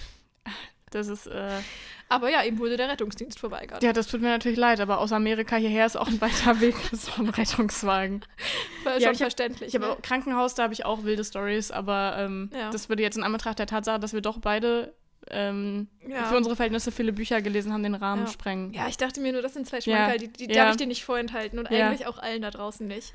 Das 0.89 1.07
ist, 1.07 1.27
äh, 1.27 1.59
Aber 2.07 2.29
ja, 2.29 2.43
ihm 2.43 2.59
wurde 2.59 2.77
der 2.77 2.87
Rettungsdienst 2.87 3.39
verweigert. 3.39 3.83
ja, 3.83 3.91
das 3.91 4.07
tut 4.07 4.21
mir 4.21 4.29
natürlich 4.29 4.57
leid, 4.57 4.79
aber 4.79 4.99
aus 4.99 5.11
Amerika 5.11 5.57
hierher 5.57 5.85
ist 5.85 5.97
auch 5.97 6.07
ein 6.07 6.21
weiter 6.21 6.61
Weg 6.61 6.75
so 6.93 7.11
ein 7.21 7.27
Rettungswagen. 7.29 8.21
War 8.85 8.93
Ja, 8.93 8.99
schon 9.01 9.01
ich 9.01 9.07
hab- 9.15 9.17
verständlich. 9.17 9.67
Ich 9.69 9.75
habe 9.75 9.87
ne? 9.87 9.91
auch 9.91 10.01
Krankenhaus, 10.01 10.55
da 10.55 10.63
habe 10.63 10.73
ich 10.73 10.85
auch 10.85 11.03
wilde 11.03 11.25
Stories, 11.25 11.71
aber 11.71 12.15
ähm, 12.19 12.49
Ja. 12.53 12.69
das 12.69 12.87
würde 12.87 13.03
jetzt 13.03 13.17
in 13.17 13.23
Anbetracht 13.23 13.59
der 13.59 13.67
Tatsache, 13.67 13.99
dass 13.99 14.13
wir 14.13 14.21
doch 14.21 14.37
beide 14.39 14.95
ähm, 15.31 15.87
Ja. 16.07 16.25
für 16.25 16.37
unsere 16.37 16.55
Verhältnisse 16.55 16.91
viele 16.91 17.13
Bücher 17.13 17.41
gelesen 17.41 17.73
haben, 17.73 17.83
den 17.83 17.95
Rahmen 17.95 18.25
Ja. 18.25 18.31
sprengen. 18.31 18.73
Ja, 18.73 18.87
ich 18.87 18.97
dachte 18.97 19.19
mir 19.21 19.31
nur, 19.33 19.41
das 19.41 19.53
sind 19.53 19.67
zwei 19.67 19.77
Ja. 19.77 19.81
Schmankerl, 19.81 20.17
die, 20.19 20.27
die 20.29 20.45
Ja. 20.53 20.63
darf 20.65 20.71
ich 20.71 20.77
dir 20.77 20.87
nicht 20.87 21.03
vorenthalten 21.03 21.59
und 21.59 21.69
Ja. 21.71 21.87
eigentlich 21.89 22.07
auch 22.07 22.17
allen 22.17 22.41
da 22.41 22.51
draußen 22.51 22.87
nicht. 22.87 23.13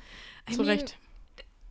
I 0.49 0.53
Zu 0.53 0.63
mean, 0.63 0.77
Recht. 0.79 0.97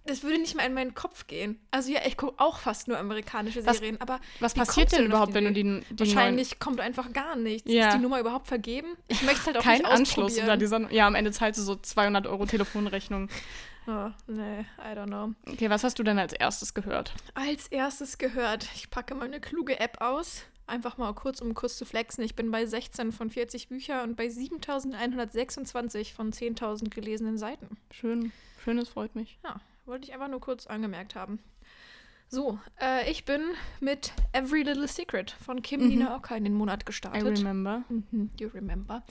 Das 0.05 0.25
würde 0.25 0.37
nicht 0.39 0.57
mal 0.57 0.67
in 0.67 0.75
meinen 0.75 0.95
Kopf 0.95 1.29
gehen. 1.29 1.61
Also 1.71 1.93
ja, 1.93 2.01
ich 2.05 2.17
gucke 2.17 2.35
auch 2.43 2.59
fast 2.59 2.89
nur 2.89 2.99
amerikanische 2.99 3.65
Was- 3.65 3.77
Serien, 3.79 4.01
aber 4.01 4.19
Was 4.41 4.53
passiert 4.53 4.91
denn 4.91 5.07
überhaupt, 5.07 5.31
die 5.31 5.35
wenn 5.35 5.45
du 5.45 5.53
die, 5.53 5.63
die 5.91 5.99
wahrscheinlich 6.01 6.59
kommt 6.59 6.81
einfach 6.81 7.13
gar 7.13 7.37
nichts. 7.37 7.71
Ja. 7.73 7.87
Ist 7.87 7.95
die 7.99 8.01
Nummer 8.03 8.19
überhaupt 8.19 8.49
vergeben? 8.49 8.89
Ich 9.07 9.23
möchte 9.23 9.39
es 9.43 9.47
halt 9.47 9.59
auch 9.59 9.65
neuen, 9.65 9.77
nicht 9.79 9.85
kein 9.85 9.93
Anschluss 9.99 10.39
oder 10.43 10.57
dieser, 10.57 10.91
ja, 10.91 11.07
am 11.07 11.15
Ende 11.15 11.31
zahlst 11.31 11.61
du 11.61 11.63
so 11.63 11.77
200 11.77 12.27
Euro 12.27 12.47
Telefonrechnung. 12.47 13.29
Oh, 13.87 14.11
nee, 14.29 14.61
I 14.79 14.95
don't 14.97 15.07
know. 15.07 15.33
Okay, 15.53 15.69
was 15.71 15.83
hast 15.85 15.99
du 15.99 16.03
denn 16.05 16.19
als 16.19 16.33
erstes 16.33 16.73
gehört? 16.75 17.13
Als 17.35 17.67
erstes 17.69 18.17
gehört, 18.19 18.69
ich 18.77 18.91
packe 18.91 19.15
meine 19.15 19.41
kluge 19.41 19.81
App 19.81 20.01
aus. 20.01 20.45
Einfach 20.69 20.97
mal 20.99 21.13
kurz, 21.15 21.41
um 21.41 21.55
kurz 21.55 21.77
zu 21.77 21.85
flexen. 21.85 22.23
Ich 22.23 22.37
bin 22.37 22.51
bei 22.53 22.65
16 22.65 23.11
von 23.11 23.29
40 23.31 23.69
Büchern 23.69 24.11
und 24.11 24.17
bei 24.17 24.29
7126 24.29 26.15
von 26.15 26.33
10.000 26.33 26.91
gelesenen 26.91 27.37
Seiten. 27.39 27.77
Schön, 27.93 28.33
schön, 28.63 28.79
es 28.79 28.89
freut 28.89 29.15
mich. 29.17 29.39
Ja, 29.45 29.61
wollte 29.87 30.07
ich 30.07 30.15
einfach 30.15 30.29
nur 30.29 30.41
kurz 30.41 30.67
angemerkt 30.67 31.15
haben. 31.15 31.41
So, 32.29 32.59
äh, 32.81 33.11
ich 33.11 33.25
bin 33.25 33.43
mit 33.81 34.13
Every 34.33 34.63
Little 34.63 34.89
Secret 34.89 35.33
von 35.33 35.61
Kim 35.61 35.83
Mhm. 35.83 35.89
Nina 35.89 36.17
Oka 36.17 36.35
in 36.37 36.45
den 36.45 36.55
Monat 36.55 36.83
I 36.83 36.85
gestartet. 36.87 37.25
remember. 37.39 37.83
Mhm, 37.89 38.31
you 38.39 38.49
remember. 38.55 39.03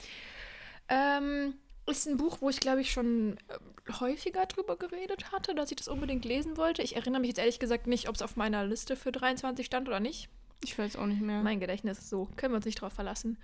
Ähm, 0.88 1.54
ist 1.86 2.06
ein 2.06 2.16
Buch, 2.16 2.38
wo 2.40 2.50
ich 2.50 2.60
glaube 2.60 2.80
ich 2.80 2.92
schon 2.92 3.36
äh, 3.48 3.92
häufiger 4.00 4.46
drüber 4.46 4.76
geredet 4.76 5.32
hatte, 5.32 5.54
dass 5.54 5.70
ich 5.70 5.76
das 5.76 5.88
unbedingt 5.88 6.24
lesen 6.24 6.56
wollte. 6.56 6.82
Ich 6.82 6.96
erinnere 6.96 7.20
mich 7.20 7.28
jetzt 7.28 7.38
ehrlich 7.38 7.58
gesagt 7.58 7.86
nicht, 7.86 8.08
ob 8.08 8.14
es 8.14 8.22
auf 8.22 8.36
meiner 8.36 8.64
Liste 8.64 8.96
für 8.96 9.12
23 9.12 9.66
stand 9.66 9.88
oder 9.88 10.00
nicht. 10.00 10.28
Ich 10.64 10.78
weiß 10.78 10.96
auch 10.96 11.06
nicht 11.06 11.20
mehr. 11.20 11.42
Mein 11.42 11.60
Gedächtnis 11.60 11.98
ist 11.98 12.08
so, 12.08 12.28
können 12.36 12.52
wir 12.52 12.56
uns 12.56 12.66
nicht 12.66 12.80
drauf 12.80 12.92
verlassen. 12.92 13.38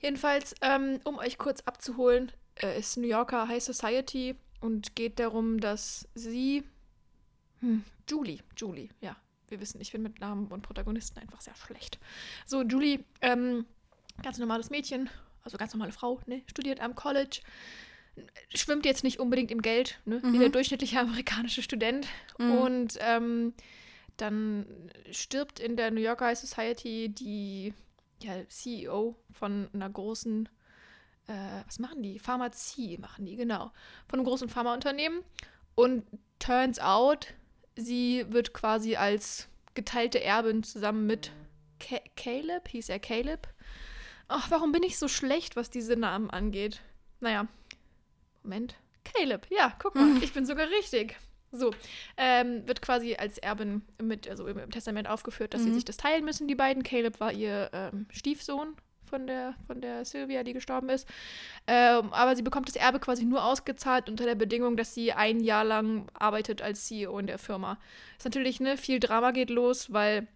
Jedenfalls, 0.00 0.54
ähm, 0.62 1.00
um 1.04 1.18
euch 1.18 1.38
kurz 1.38 1.62
abzuholen, 1.62 2.30
äh, 2.62 2.78
ist 2.78 2.96
New 2.96 3.08
Yorker 3.08 3.48
High 3.48 3.62
Society 3.62 4.36
und 4.60 4.94
geht 4.94 5.18
darum, 5.18 5.58
dass 5.58 6.08
sie, 6.14 6.62
hm, 7.60 7.84
Julie, 8.08 8.38
Julie, 8.56 8.88
ja, 9.00 9.16
wir 9.48 9.60
wissen, 9.60 9.80
ich 9.80 9.92
bin 9.92 10.02
mit 10.02 10.20
Namen 10.20 10.46
und 10.48 10.62
Protagonisten 10.62 11.18
einfach 11.18 11.40
sehr 11.40 11.56
schlecht. 11.56 11.98
So, 12.46 12.62
Julie, 12.62 13.04
ähm, 13.20 13.66
ganz 14.22 14.38
normales 14.38 14.70
Mädchen, 14.70 15.10
also 15.48 15.58
ganz 15.58 15.72
normale 15.74 15.92
Frau, 15.92 16.20
ne, 16.26 16.42
studiert 16.46 16.80
am 16.80 16.94
College, 16.94 17.40
schwimmt 18.54 18.84
jetzt 18.84 19.04
nicht 19.04 19.18
unbedingt 19.20 19.50
im 19.50 19.62
Geld, 19.62 19.98
ne, 20.04 20.22
wie 20.22 20.36
Mhm. 20.36 20.40
der 20.40 20.48
durchschnittliche 20.50 20.98
amerikanische 21.00 21.62
Student 21.62 22.06
Mhm. 22.38 22.50
und 22.52 22.98
ähm, 23.00 23.54
dann 24.16 24.66
stirbt 25.10 25.60
in 25.60 25.76
der 25.76 25.90
New 25.90 26.00
Yorker 26.00 26.26
High 26.26 26.38
Society 26.38 27.08
die 27.08 27.72
ja, 28.20 28.34
CEO 28.48 29.14
von 29.32 29.68
einer 29.72 29.88
großen, 29.88 30.48
äh, 31.28 31.32
was 31.66 31.78
machen 31.78 32.02
die? 32.02 32.18
Pharmazie 32.18 32.98
machen 32.98 33.26
die, 33.26 33.36
genau. 33.36 33.70
Von 34.08 34.18
einem 34.18 34.26
großen 34.26 34.48
Pharmaunternehmen. 34.48 35.22
Und 35.76 36.04
turns 36.40 36.80
out, 36.80 37.28
sie 37.76 38.24
wird 38.28 38.52
quasi 38.52 38.96
als 38.96 39.46
geteilte 39.74 40.20
Erbin 40.20 40.64
zusammen 40.64 41.06
mit 41.06 41.30
Ca 41.78 42.00
Caleb, 42.16 42.66
hieß 42.66 42.88
er 42.88 42.98
Caleb. 42.98 43.46
Ach, 44.28 44.50
warum 44.50 44.72
bin 44.72 44.82
ich 44.82 44.98
so 44.98 45.08
schlecht, 45.08 45.56
was 45.56 45.70
diese 45.70 45.96
Namen 45.96 46.30
angeht? 46.30 46.80
Naja, 47.20 47.46
Moment. 48.42 48.76
Caleb, 49.04 49.46
ja, 49.50 49.74
guck 49.78 49.94
mal, 49.94 50.22
ich 50.22 50.32
bin 50.32 50.44
sogar 50.44 50.68
richtig. 50.68 51.16
So, 51.50 51.72
ähm, 52.18 52.68
wird 52.68 52.82
quasi 52.82 53.14
als 53.14 53.38
Erbin 53.38 53.80
mit, 54.02 54.28
also 54.28 54.46
im, 54.46 54.70
Testament 54.70 55.08
aufgeführt, 55.08 55.54
dass 55.54 55.62
sie 55.62 55.70
Mhm. 55.70 55.74
sich 55.74 55.84
das 55.86 55.96
teilen 55.96 56.24
müssen, 56.26 56.46
die 56.46 56.54
beiden. 56.54 56.82
Caleb 56.82 57.20
war 57.20 57.32
ihr 57.32 57.70
ähm, 57.72 58.06
Stiefsohn 58.10 58.76
von 59.08 59.26
der, 59.26 59.54
von 59.66 59.80
der 59.80 60.04
Sylvia, 60.04 60.42
die 60.42 60.52
gestorben 60.52 60.90
ist. 60.90 61.08
Ähm, 61.66 62.12
aber 62.12 62.36
sie 62.36 62.42
bekommt 62.42 62.68
das 62.68 62.76
Erbe 62.76 63.00
quasi 63.00 63.24
nur 63.24 63.42
ausgezahlt 63.44 64.10
unter 64.10 64.26
der 64.26 64.34
Bedingung, 64.34 64.76
dass 64.76 64.92
sie 64.92 65.14
ein 65.14 65.40
Jahr 65.40 65.64
lang 65.64 66.06
arbeitet 66.12 66.60
als 66.60 66.84
CEO 66.86 67.18
in 67.18 67.26
der 67.26 67.38
Firma. 67.38 67.78
Ist 68.18 68.26
natürlich, 68.26 68.60
ne, 68.60 68.76
viel 68.76 69.00
Drama 69.00 69.30
geht 69.30 69.48
los, 69.48 69.90
weil 69.90 70.28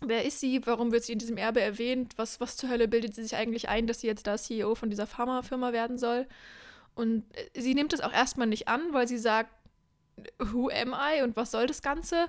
wer 0.00 0.24
ist 0.24 0.40
sie? 0.40 0.64
Warum 0.66 0.92
wird 0.92 1.04
sie 1.04 1.12
in 1.12 1.18
diesem 1.18 1.36
Erbe 1.36 1.60
erwähnt? 1.60 2.14
Was, 2.16 2.40
was 2.40 2.56
zur 2.56 2.68
Hölle 2.70 2.88
bildet 2.88 3.14
sie 3.14 3.22
sich 3.22 3.36
eigentlich 3.36 3.68
ein, 3.68 3.86
dass 3.86 4.00
sie 4.00 4.06
jetzt 4.06 4.26
da 4.26 4.36
CEO 4.36 4.74
von 4.74 4.90
dieser 4.90 5.06
Pharmafirma 5.06 5.72
werden 5.72 5.98
soll? 5.98 6.26
Und 6.94 7.24
äh, 7.54 7.60
sie 7.60 7.74
nimmt 7.74 7.92
es 7.92 8.00
auch 8.00 8.12
erstmal 8.12 8.46
nicht 8.46 8.68
an, 8.68 8.80
weil 8.92 9.08
sie 9.08 9.18
sagt, 9.18 9.50
who 10.38 10.68
am 10.68 10.94
I 10.94 11.22
und 11.22 11.36
was 11.36 11.50
soll 11.50 11.66
das 11.66 11.82
Ganze? 11.82 12.26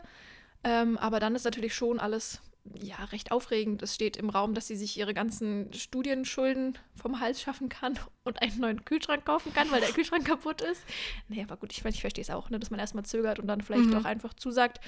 Ähm, 0.64 0.98
aber 0.98 1.20
dann 1.20 1.36
ist 1.36 1.44
natürlich 1.46 1.74
schon 1.74 2.00
alles 2.00 2.42
ja, 2.80 3.04
recht 3.06 3.32
aufregend. 3.32 3.82
Es 3.82 3.96
steht 3.96 4.18
im 4.18 4.30
Raum, 4.30 4.54
dass 4.54 4.68
sie 4.68 4.76
sich 4.76 4.96
ihre 4.96 5.16
ganzen 5.16 5.74
Studienschulden 5.74 6.78
vom 6.96 7.20
Hals 7.20 7.42
schaffen 7.42 7.70
kann 7.70 7.98
und 8.24 8.42
einen 8.42 8.60
neuen 8.60 8.86
Kühlschrank 8.86 9.26
kaufen 9.26 9.54
kann, 9.54 9.72
weil 9.72 9.82
der 9.82 9.92
Kühlschrank 9.92 10.26
kaputt 10.28 10.62
ist. 10.62 10.84
Nee, 11.28 11.42
aber 11.44 11.58
gut, 11.58 11.72
ich, 11.72 11.84
ich 11.84 12.02
verstehe 12.02 12.22
es 12.22 12.30
auch, 12.30 12.50
ne, 12.50 12.60
dass 12.60 12.70
man 12.70 12.80
erstmal 12.80 13.06
zögert 13.06 13.40
und 13.40 13.48
dann 13.48 13.62
vielleicht 13.62 13.88
Mhm. 13.90 13.98
auch 13.98 14.06
einfach 14.06 14.34
zusagt. 14.36 14.80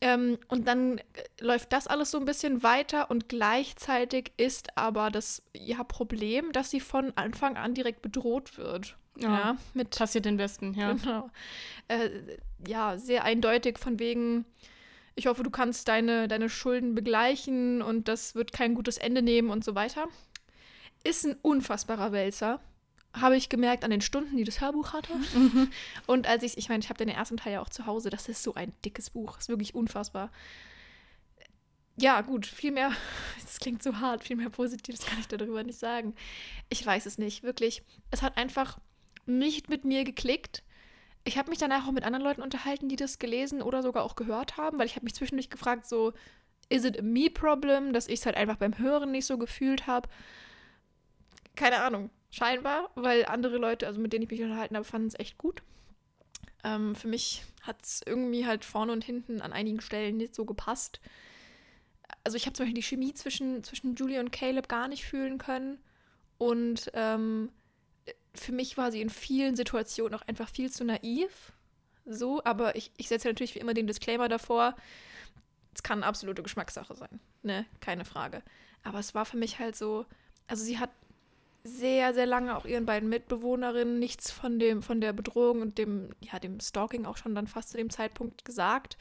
Ähm, 0.00 0.38
und 0.48 0.66
dann 0.66 0.98
äh, 0.98 1.02
läuft 1.40 1.72
das 1.72 1.86
alles 1.86 2.10
so 2.10 2.18
ein 2.18 2.24
bisschen 2.24 2.62
weiter 2.62 3.10
und 3.10 3.28
gleichzeitig 3.28 4.32
ist 4.36 4.76
aber 4.76 5.10
das 5.10 5.42
ja, 5.54 5.82
Problem, 5.84 6.52
dass 6.52 6.70
sie 6.70 6.80
von 6.80 7.12
Anfang 7.16 7.56
an 7.56 7.74
direkt 7.74 8.02
bedroht 8.02 8.58
wird. 8.58 8.96
Ja. 9.16 9.56
mit 9.74 9.96
Passiert 9.96 10.24
den 10.24 10.36
Besten, 10.36 10.74
ja. 10.74 10.92
Genau. 10.94 11.30
Äh, 11.86 12.10
ja, 12.66 12.98
sehr 12.98 13.24
eindeutig 13.24 13.78
von 13.78 14.00
wegen, 14.00 14.44
ich 15.14 15.26
hoffe, 15.26 15.44
du 15.44 15.50
kannst 15.50 15.86
deine, 15.86 16.26
deine 16.26 16.48
Schulden 16.48 16.94
begleichen 16.94 17.80
und 17.82 18.08
das 18.08 18.34
wird 18.34 18.52
kein 18.52 18.74
gutes 18.74 18.98
Ende 18.98 19.22
nehmen 19.22 19.50
und 19.50 19.64
so 19.64 19.74
weiter. 19.74 20.08
Ist 21.04 21.24
ein 21.24 21.36
unfassbarer 21.42 22.10
Wälzer. 22.10 22.60
Habe 23.14 23.36
ich 23.36 23.48
gemerkt 23.48 23.84
an 23.84 23.90
den 23.90 24.00
Stunden, 24.00 24.36
die 24.36 24.44
das 24.44 24.60
Hörbuch 24.60 24.92
hatte. 24.92 25.12
Und 26.06 26.26
als 26.26 26.42
ich, 26.42 26.58
ich 26.58 26.68
meine, 26.68 26.82
ich 26.82 26.88
habe 26.88 26.98
den 26.98 27.08
ersten 27.08 27.36
Teil 27.36 27.54
ja 27.54 27.60
auch 27.62 27.68
zu 27.68 27.86
Hause. 27.86 28.10
Das 28.10 28.28
ist 28.28 28.42
so 28.42 28.54
ein 28.54 28.72
dickes 28.84 29.10
Buch. 29.10 29.38
Ist 29.38 29.48
wirklich 29.48 29.74
unfassbar. 29.74 30.30
Ja, 31.96 32.20
gut, 32.22 32.46
viel 32.46 32.72
mehr, 32.72 32.90
das 33.40 33.58
klingt 33.58 33.82
so 33.82 33.98
hart, 33.98 34.24
viel 34.24 34.36
mehr 34.36 34.50
Positives 34.50 35.06
kann 35.06 35.18
ich 35.20 35.28
darüber 35.28 35.62
nicht 35.62 35.78
sagen. 35.78 36.14
Ich 36.68 36.84
weiß 36.84 37.06
es 37.06 37.18
nicht, 37.18 37.42
wirklich. 37.42 37.82
Es 38.10 38.22
hat 38.22 38.36
einfach 38.36 38.78
nicht 39.26 39.68
mit 39.68 39.84
mir 39.84 40.04
geklickt. 40.04 40.62
Ich 41.24 41.38
habe 41.38 41.50
mich 41.50 41.58
danach 41.58 41.86
auch 41.86 41.92
mit 41.92 42.04
anderen 42.04 42.24
Leuten 42.24 42.42
unterhalten, 42.42 42.88
die 42.88 42.96
das 42.96 43.18
gelesen 43.18 43.62
oder 43.62 43.82
sogar 43.82 44.02
auch 44.04 44.16
gehört 44.16 44.56
haben, 44.56 44.78
weil 44.78 44.86
ich 44.86 44.96
habe 44.96 45.04
mich 45.04 45.14
zwischendurch 45.14 45.48
gefragt, 45.48 45.86
so, 45.86 46.12
is 46.68 46.84
it 46.84 46.98
a 46.98 47.02
me 47.02 47.30
problem, 47.30 47.92
dass 47.92 48.08
ich 48.08 48.20
es 48.20 48.26
halt 48.26 48.36
einfach 48.36 48.56
beim 48.56 48.76
Hören 48.78 49.12
nicht 49.12 49.26
so 49.26 49.38
gefühlt 49.38 49.86
habe. 49.86 50.08
Keine 51.56 51.82
Ahnung, 51.82 52.10
scheinbar, 52.34 52.90
weil 52.96 53.26
andere 53.26 53.58
Leute, 53.58 53.86
also 53.86 54.00
mit 54.00 54.12
denen 54.12 54.24
ich 54.24 54.30
mich 54.30 54.42
unterhalten 54.42 54.74
habe, 54.74 54.84
fanden 54.84 55.08
es 55.08 55.18
echt 55.18 55.38
gut. 55.38 55.62
Ähm, 56.64 56.96
für 56.96 57.06
mich 57.06 57.44
hat 57.62 57.82
es 57.82 58.00
irgendwie 58.04 58.46
halt 58.46 58.64
vorne 58.64 58.92
und 58.92 59.04
hinten 59.04 59.40
an 59.40 59.52
einigen 59.52 59.80
Stellen 59.80 60.16
nicht 60.16 60.34
so 60.34 60.44
gepasst. 60.44 61.00
Also 62.24 62.36
ich 62.36 62.46
habe 62.46 62.54
zum 62.54 62.64
Beispiel 62.64 62.80
die 62.80 62.86
Chemie 62.86 63.14
zwischen, 63.14 63.62
zwischen 63.62 63.94
Julie 63.94 64.18
und 64.18 64.32
Caleb 64.32 64.68
gar 64.68 64.88
nicht 64.88 65.04
fühlen 65.04 65.38
können. 65.38 65.78
Und 66.38 66.90
ähm, 66.94 67.50
für 68.34 68.52
mich 68.52 68.76
war 68.76 68.90
sie 68.90 69.00
in 69.00 69.10
vielen 69.10 69.54
Situationen 69.54 70.18
auch 70.18 70.26
einfach 70.26 70.48
viel 70.48 70.72
zu 70.72 70.84
naiv. 70.84 71.52
So, 72.04 72.42
aber 72.44 72.74
ich, 72.74 72.90
ich 72.96 73.08
setze 73.08 73.28
natürlich 73.28 73.54
wie 73.54 73.60
immer 73.60 73.74
den 73.74 73.86
Disclaimer 73.86 74.28
davor. 74.28 74.74
Es 75.72 75.82
kann 75.82 75.98
eine 75.98 76.06
absolute 76.06 76.42
Geschmackssache 76.42 76.94
sein, 76.94 77.20
ne? 77.42 77.64
Keine 77.80 78.04
Frage. 78.04 78.42
Aber 78.82 78.98
es 78.98 79.14
war 79.14 79.24
für 79.24 79.36
mich 79.36 79.58
halt 79.58 79.76
so, 79.76 80.04
also 80.46 80.64
sie 80.64 80.78
hat 80.78 80.90
sehr, 81.64 82.12
sehr 82.12 82.26
lange 82.26 82.56
auch 82.56 82.66
ihren 82.66 82.84
beiden 82.84 83.08
Mitbewohnerinnen 83.08 83.98
nichts 83.98 84.30
von 84.30 84.58
dem, 84.58 84.82
von 84.82 85.00
der 85.00 85.14
Bedrohung 85.14 85.62
und 85.62 85.78
dem, 85.78 86.10
ja, 86.20 86.38
dem 86.38 86.60
Stalking 86.60 87.06
auch 87.06 87.16
schon 87.16 87.34
dann 87.34 87.46
fast 87.46 87.70
zu 87.70 87.78
dem 87.78 87.88
Zeitpunkt 87.90 88.44
gesagt. 88.44 88.98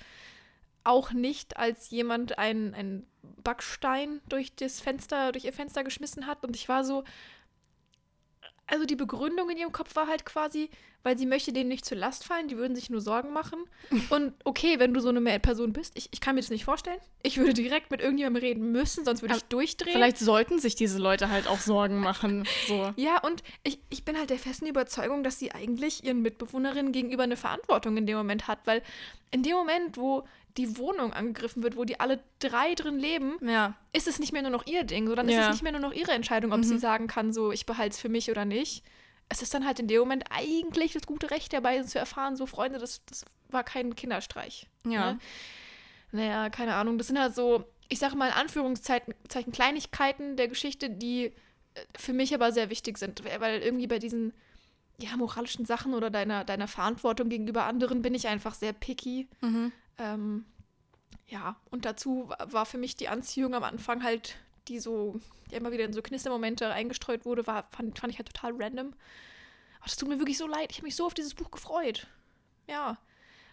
Auch 0.86 1.12
nicht, 1.12 1.58
als 1.58 1.90
jemand 1.90 2.38
einen, 2.38 3.06
Backstein 3.44 4.22
durch 4.28 4.56
das 4.56 4.82
Fenster, 4.82 5.32
durch 5.32 5.46
ihr 5.46 5.54
Fenster 5.54 5.84
geschmissen 5.84 6.28
hat. 6.28 6.44
Und 6.44 6.56
ich 6.56 6.68
war 6.68 6.84
so, 6.84 7.04
also 8.68 8.86
die 8.86 8.96
Begründung 8.96 9.50
in 9.50 9.58
ihrem 9.58 9.72
Kopf 9.72 9.96
war 9.96 10.08
halt 10.08 10.26
quasi, 10.26 10.70
weil 11.04 11.18
sie 11.18 11.26
möchte 11.26 11.52
denen 11.52 11.68
nicht 11.68 11.86
zur 11.86 11.98
Last 11.98 12.24
fallen, 12.24 12.48
die 12.48 12.58
würden 12.58 12.76
sich 12.76 12.90
nur 12.90 13.02
Sorgen 13.02 13.34
machen. 13.34 13.60
Und 14.10 14.34
okay, 14.46 14.80
wenn 14.80 14.94
du 14.94 15.02
so 15.02 15.10
eine 15.10 15.40
Person 15.40 15.74
bist, 15.74 15.94
ich, 15.98 16.10
ich 16.12 16.22
kann 16.22 16.36
mir 16.36 16.42
das 16.42 16.50
nicht 16.50 16.64
vorstellen. 16.64 17.00
Ich 17.24 17.38
würde 17.38 17.54
direkt 17.54 17.92
mit 17.92 18.02
irgendjemandem 18.02 18.42
reden 18.42 18.72
müssen, 18.72 19.04
sonst 19.04 19.22
würde 19.22 19.36
ich 19.36 19.44
durchdrehen. 19.46 19.94
Vielleicht 19.94 20.18
sollten 20.18 20.60
sich 20.60 20.76
diese 20.76 20.98
Leute 20.98 21.30
halt 21.30 21.48
auch 21.48 21.60
Sorgen 21.60 22.00
machen. 22.00 22.48
So. 22.68 22.94
Ja, 22.96 23.20
und 23.20 23.44
ich, 23.64 23.80
ich 23.90 24.06
bin 24.06 24.18
halt 24.18 24.30
der 24.30 24.40
festen 24.40 24.66
Überzeugung, 24.66 25.24
dass 25.24 25.40
sie 25.40 25.52
eigentlich 25.52 26.04
ihren 26.04 26.22
Mitbewohnerinnen 26.22 26.94
gegenüber 26.94 27.24
eine 27.24 27.38
Verantwortung 27.38 27.98
in 27.98 28.06
dem 28.06 28.18
Moment 28.18 28.48
hat, 28.48 28.60
weil 28.66 28.82
in 29.32 29.44
dem 29.44 29.56
Moment, 29.56 29.98
wo 29.98 30.24
die 30.58 30.78
Wohnung 30.78 31.14
angegriffen 31.14 31.64
wird, 31.64 31.76
wo 31.78 31.84
die 31.84 32.00
alle 32.00 32.24
drei 32.40 32.76
drin 32.76 33.00
leben, 33.00 33.38
Ja. 33.42 33.76
ist 33.92 34.08
es 34.08 34.20
nicht 34.20 34.34
mehr 34.34 34.42
nur 34.44 34.52
noch 34.52 34.68
ihr 34.68 34.84
Ding, 34.84 35.08
sondern 35.08 35.28
ist 35.28 35.36
Ja. 35.36 35.46
es 35.46 35.50
nicht 35.52 35.64
mehr 35.64 35.72
nur 35.72 35.82
noch 35.82 35.94
ihre 35.94 36.12
Entscheidung, 36.12 36.52
ob 36.52 36.60
Mhm. 36.60 36.64
sie 36.64 36.78
sagen 36.80 37.08
kann, 37.08 37.34
so, 37.34 37.52
ich 37.52 37.66
behalte 37.66 37.94
es 37.96 38.00
für 38.00 38.10
mich 38.10 38.30
oder 38.30 38.46
nicht. 38.46 38.84
Es 39.30 39.42
ist 39.42 39.54
dann 39.54 39.66
halt 39.66 39.80
in 39.80 39.88
dem 39.88 40.00
Moment 40.00 40.26
eigentlich 40.30 40.94
das 40.94 41.08
gute 41.08 41.32
Recht 41.32 41.54
dabei 41.54 41.82
zu 41.82 41.98
erfahren, 41.98 42.36
so, 42.36 42.46
Freunde, 42.46 42.78
das, 42.78 43.04
das 43.06 43.26
war 43.50 43.64
kein 43.64 43.96
Kinderstreich. 43.96 44.68
Ja. 44.86 45.14
Ne? 45.14 45.20
Naja, 46.12 46.50
keine 46.50 46.76
Ahnung. 46.76 46.98
Das 46.98 47.08
sind 47.08 47.20
halt 47.20 47.34
so, 47.34 47.64
ich 47.90 48.00
sage 48.00 48.16
mal 48.16 48.28
in 48.28 48.34
Anführungszeichen 48.34 49.14
Zeichen 49.30 49.52
Kleinigkeiten 49.52 50.36
der 50.38 50.48
Geschichte, 50.48 50.90
die 50.90 51.26
äh, 51.26 51.32
für 51.98 52.14
mich 52.14 52.34
aber 52.36 52.52
sehr 52.52 52.70
wichtig 52.70 52.98
sind. 53.00 53.24
Weil 53.40 53.62
irgendwie 53.62 53.88
bei 53.88 53.98
diesen 54.00 54.34
ja, 55.00 55.18
moralischen 55.18 55.66
Sachen 55.66 55.96
oder 55.96 56.12
deiner, 56.12 56.44
deiner 56.46 56.68
Verantwortung 56.68 57.30
gegenüber 57.30 57.64
anderen 57.66 58.04
bin 58.04 58.14
ich 58.14 58.28
einfach 58.28 58.54
sehr 58.54 58.74
picky. 58.74 59.28
Mhm. 59.42 59.72
Ähm, 59.98 60.46
ja, 61.28 61.56
und 61.72 61.86
dazu 61.86 62.30
wa- 62.30 62.48
war 62.50 62.66
für 62.66 62.78
mich 62.78 62.96
die 62.96 63.08
Anziehung 63.08 63.54
am 63.54 63.64
Anfang 63.64 64.04
halt, 64.04 64.38
die 64.68 64.80
so, 64.80 65.20
ja 65.50 65.58
immer 65.58 65.72
wieder 65.72 65.86
in 65.86 65.94
so 65.94 66.02
Knistermomente 66.02 66.70
eingestreut 66.70 67.26
wurde, 67.26 67.46
war, 67.48 67.64
fand, 67.72 67.98
fand 68.00 68.12
ich 68.12 68.20
halt 68.20 68.34
total 68.34 68.54
random. 68.62 68.88
Aber 69.80 69.86
das 69.86 69.96
tut 69.96 70.10
mir 70.10 70.20
wirklich 70.20 70.38
so 70.38 70.48
leid. 70.48 70.72
Ich 70.72 70.78
habe 70.78 70.86
mich 70.86 70.96
so 70.96 71.06
auf 71.06 71.14
dieses 71.14 71.34
Buch 71.34 71.52
gefreut. 71.52 72.08
Ja. 72.68 72.98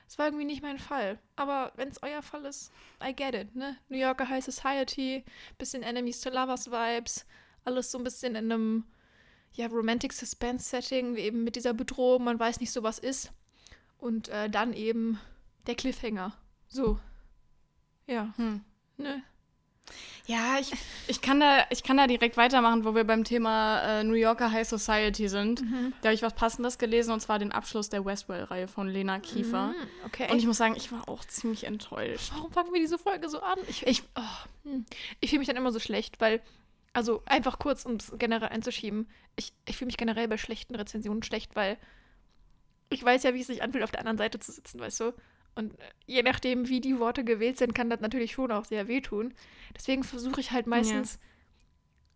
Es 0.09 0.19
war 0.19 0.27
irgendwie 0.27 0.45
nicht 0.45 0.63
mein 0.63 0.79
Fall. 0.79 1.19
Aber 1.37 1.73
wenn 1.77 1.89
es 1.89 2.03
euer 2.03 2.23
Fall 2.23 2.45
ist, 2.45 2.73
I 3.01 3.15
get 3.15 3.35
it, 3.35 3.55
ne? 3.55 3.77
New 3.89 3.99
Yorker 3.99 4.29
High 4.29 4.45
Society, 4.45 5.25
bisschen 5.57 5.85
Enemies 5.85 6.21
to 6.21 6.31
Lovers 6.31 6.71
Vibes, 6.71 7.27
alles 7.65 7.93
so 7.93 7.99
ein 7.99 8.05
bisschen 8.05 8.35
in 8.35 8.51
einem, 8.51 8.85
ja, 9.53 9.69
Romantic 9.69 10.13
Suspense 10.13 10.69
Setting, 10.69 11.17
eben 11.17 11.45
mit 11.45 11.55
dieser 11.55 11.75
Bedrohung, 11.75 12.25
man 12.25 12.41
weiß 12.41 12.59
nicht 12.59 12.73
so, 12.73 12.83
was 12.83 12.99
ist. 12.99 13.31
Und 13.99 14.29
äh, 14.31 14.51
dann 14.51 14.73
eben 14.73 15.21
der 15.67 15.75
Cliffhanger. 15.75 16.33
So. 16.69 16.99
Ja, 18.07 18.33
Hm. 18.37 18.65
ne? 18.97 19.23
Ja, 20.27 20.59
ich, 20.61 20.71
ich, 21.09 21.21
kann 21.21 21.41
da, 21.41 21.65
ich 21.71 21.83
kann 21.83 21.97
da 21.97 22.07
direkt 22.07 22.37
weitermachen, 22.37 22.85
wo 22.85 22.95
wir 22.95 23.03
beim 23.03 23.25
Thema 23.25 23.81
äh, 23.83 24.05
New 24.05 24.15
Yorker 24.15 24.53
High 24.53 24.69
Society 24.69 25.29
sind. 25.29 25.63
Da 26.01 26.09
habe 26.09 26.15
ich 26.15 26.23
was 26.23 26.35
Passendes 26.35 26.79
gelesen 26.79 27.13
und 27.13 27.21
zwar 27.21 27.41
den 27.41 27.51
Abschluss 27.51 27.89
der 27.89 28.05
Westwell-Reihe 28.05 28.69
von 28.69 28.87
Lena 28.87 29.19
Kiefer. 29.19 29.69
Mhm, 29.69 29.75
okay. 30.07 30.31
Und 30.31 30.39
ich 30.39 30.47
muss 30.47 30.59
sagen, 30.59 30.77
ich 30.77 30.93
war 30.93 31.09
auch 31.09 31.25
ziemlich 31.25 31.65
enttäuscht. 31.65 32.31
Warum 32.35 32.53
fangen 32.53 32.73
wir 32.73 32.81
diese 32.81 32.99
Folge 32.99 33.29
so 33.29 33.41
an? 33.41 33.59
Ich, 33.69 33.85
ich, 33.85 34.05
oh, 34.15 34.65
hm. 34.65 34.87
ich 35.19 35.31
fühle 35.31 35.41
mich 35.41 35.49
dann 35.49 35.57
immer 35.57 35.73
so 35.73 35.81
schlecht, 35.81 36.21
weil, 36.21 36.41
also 36.93 37.23
einfach 37.27 37.59
kurz, 37.59 37.85
um 37.85 37.97
es 37.97 38.13
generell 38.17 38.51
einzuschieben, 38.51 39.09
ich, 39.35 39.53
ich 39.67 39.77
fühle 39.77 39.87
mich 39.87 39.97
generell 39.97 40.29
bei 40.29 40.39
schlechten 40.39 40.77
Rezensionen 40.77 41.25
schlecht, 41.25 41.57
weil 41.57 41.77
ich 42.91 43.03
weiß 43.03 43.25
ja, 43.25 43.35
wie 43.35 43.41
es 43.41 43.49
sich 43.49 43.63
anfühlt, 43.63 43.83
auf 43.83 43.91
der 43.91 44.01
anderen 44.01 44.19
Seite 44.19 44.39
zu 44.39 44.53
sitzen, 44.53 44.79
weißt 44.79 45.01
du? 45.01 45.13
Und 45.55 45.73
äh, 45.75 45.83
je 46.07 46.23
nachdem, 46.23 46.69
wie 46.69 46.81
die 46.81 46.99
Worte 46.99 47.25
gewählt 47.25 47.59
sind, 47.59 47.75
kann 47.75 47.91
das 47.91 48.01
natürlich 48.01 48.33
schon 48.33 48.53
auch 48.53 48.65
sehr 48.65 48.89
wehtun. 48.89 49.35
Deswegen 49.77 50.05
versuche 50.05 50.41
ich 50.41 50.53
halt 50.53 50.67
meistens. 50.67 51.19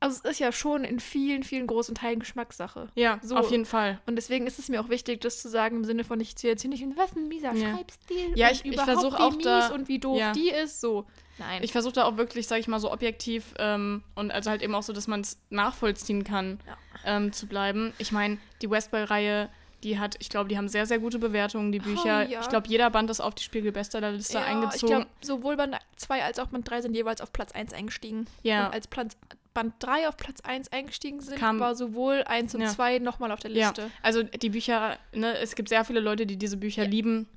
Also, 0.00 0.20
es 0.24 0.30
ist 0.32 0.38
ja 0.40 0.52
schon 0.52 0.84
in 0.84 1.00
vielen, 1.00 1.44
vielen 1.44 1.66
großen 1.66 1.94
Teilen 1.94 2.18
Geschmackssache. 2.18 2.90
Ja, 2.94 3.20
So. 3.22 3.36
auf 3.36 3.50
jeden 3.50 3.64
Fall. 3.64 4.00
Und 4.06 4.16
deswegen 4.16 4.46
ist 4.46 4.58
es 4.58 4.68
mir 4.68 4.80
auch 4.82 4.90
wichtig, 4.90 5.22
das 5.22 5.40
zu 5.40 5.48
sagen 5.48 5.76
im 5.76 5.84
Sinne 5.84 6.04
von, 6.04 6.20
ich 6.20 6.36
ziehe 6.36 6.52
jetzt 6.52 6.60
hier 6.60 6.68
nicht, 6.68 6.84
was 6.96 7.16
ein 7.16 7.28
mieser 7.28 7.54
Ja. 7.54 7.74
Schreibstil. 7.74 8.32
Ja, 8.36 8.50
ich- 8.50 8.64
ich 8.66 8.72
überhaupt 8.74 8.90
versuch 8.90 9.18
wie 9.18 9.22
auch 9.22 9.32
mies 9.36 9.44
da- 9.44 9.68
und 9.74 9.88
wie 9.88 9.98
doof 9.98 10.18
ja. 10.18 10.32
die 10.32 10.50
ist. 10.50 10.82
So, 10.82 11.06
nein. 11.38 11.62
Ich 11.62 11.72
versuche 11.72 11.94
da 11.94 12.04
auch 12.04 12.18
wirklich, 12.18 12.46
sage 12.46 12.60
ich 12.60 12.68
mal, 12.68 12.80
so 12.80 12.92
objektiv 12.92 13.54
ähm, 13.58 14.02
und 14.14 14.30
also 14.30 14.50
halt 14.50 14.60
eben 14.62 14.74
auch 14.74 14.82
so, 14.82 14.92
dass 14.92 15.06
man 15.06 15.22
es 15.22 15.38
nachvollziehen 15.48 16.22
kann, 16.22 16.58
Ja. 16.66 16.76
ähm, 17.06 17.32
zu 17.32 17.46
bleiben. 17.46 17.94
Ich 17.96 18.12
meine, 18.12 18.36
die 18.60 18.68
Westwell-Reihe, 18.70 19.48
die 19.84 19.98
hat, 19.98 20.16
ich 20.18 20.28
glaube, 20.30 20.48
die 20.48 20.56
haben 20.58 20.68
sehr, 20.68 20.86
sehr 20.86 20.98
gute 20.98 21.18
Bewertungen, 21.18 21.70
die 21.70 21.78
Bücher. 21.78 22.24
Oh, 22.26 22.30
ja. 22.32 22.40
Ich 22.40 22.48
glaube, 22.48 22.66
jeder 22.68 22.90
Band 22.90 23.10
ist 23.10 23.20
auf 23.20 23.34
die 23.34 23.44
Spiegel-Bestsellerliste 23.44 24.34
ja, 24.38 24.40
ich 24.40 24.46
eingezogen. 24.48 24.86
glaube, 24.96 25.06
sowohl 25.20 25.56
Band 25.56 25.76
2 25.96 26.24
als 26.24 26.38
auch 26.38 26.46
Band 26.48 26.68
3 26.68 26.82
sind 26.82 26.94
jeweils 26.94 27.20
auf 27.20 27.32
Platz 27.32 27.52
1 27.52 27.72
eingestiegen. 27.72 28.26
Ja. 28.42 28.66
Und 28.66 28.74
als 28.74 28.88
Platz, 28.88 29.16
Band 29.52 29.74
3 29.78 30.08
auf 30.08 30.16
Platz 30.16 30.40
1 30.40 30.72
eingestiegen 30.72 31.20
sind, 31.20 31.38
Kam- 31.38 31.60
war 31.60 31.74
sowohl 31.76 32.24
1 32.24 32.54
und 32.56 32.62
Ja. 32.62 32.68
2 32.68 32.98
nochmal 32.98 33.30
auf 33.30 33.38
der 33.40 33.52
Ja, 33.52 33.68
Liste. 33.68 33.90
also 34.02 34.22
die 34.24 34.50
Bücher, 34.50 34.98
ne, 35.12 35.36
es 35.38 35.54
gibt 35.54 35.68
sehr 35.68 35.84
viele 35.84 36.00
Leute, 36.00 36.26
die 36.26 36.36
diese 36.36 36.56
Bücher 36.56 36.82
Ja. 36.84 36.88
lieben. 36.88 37.28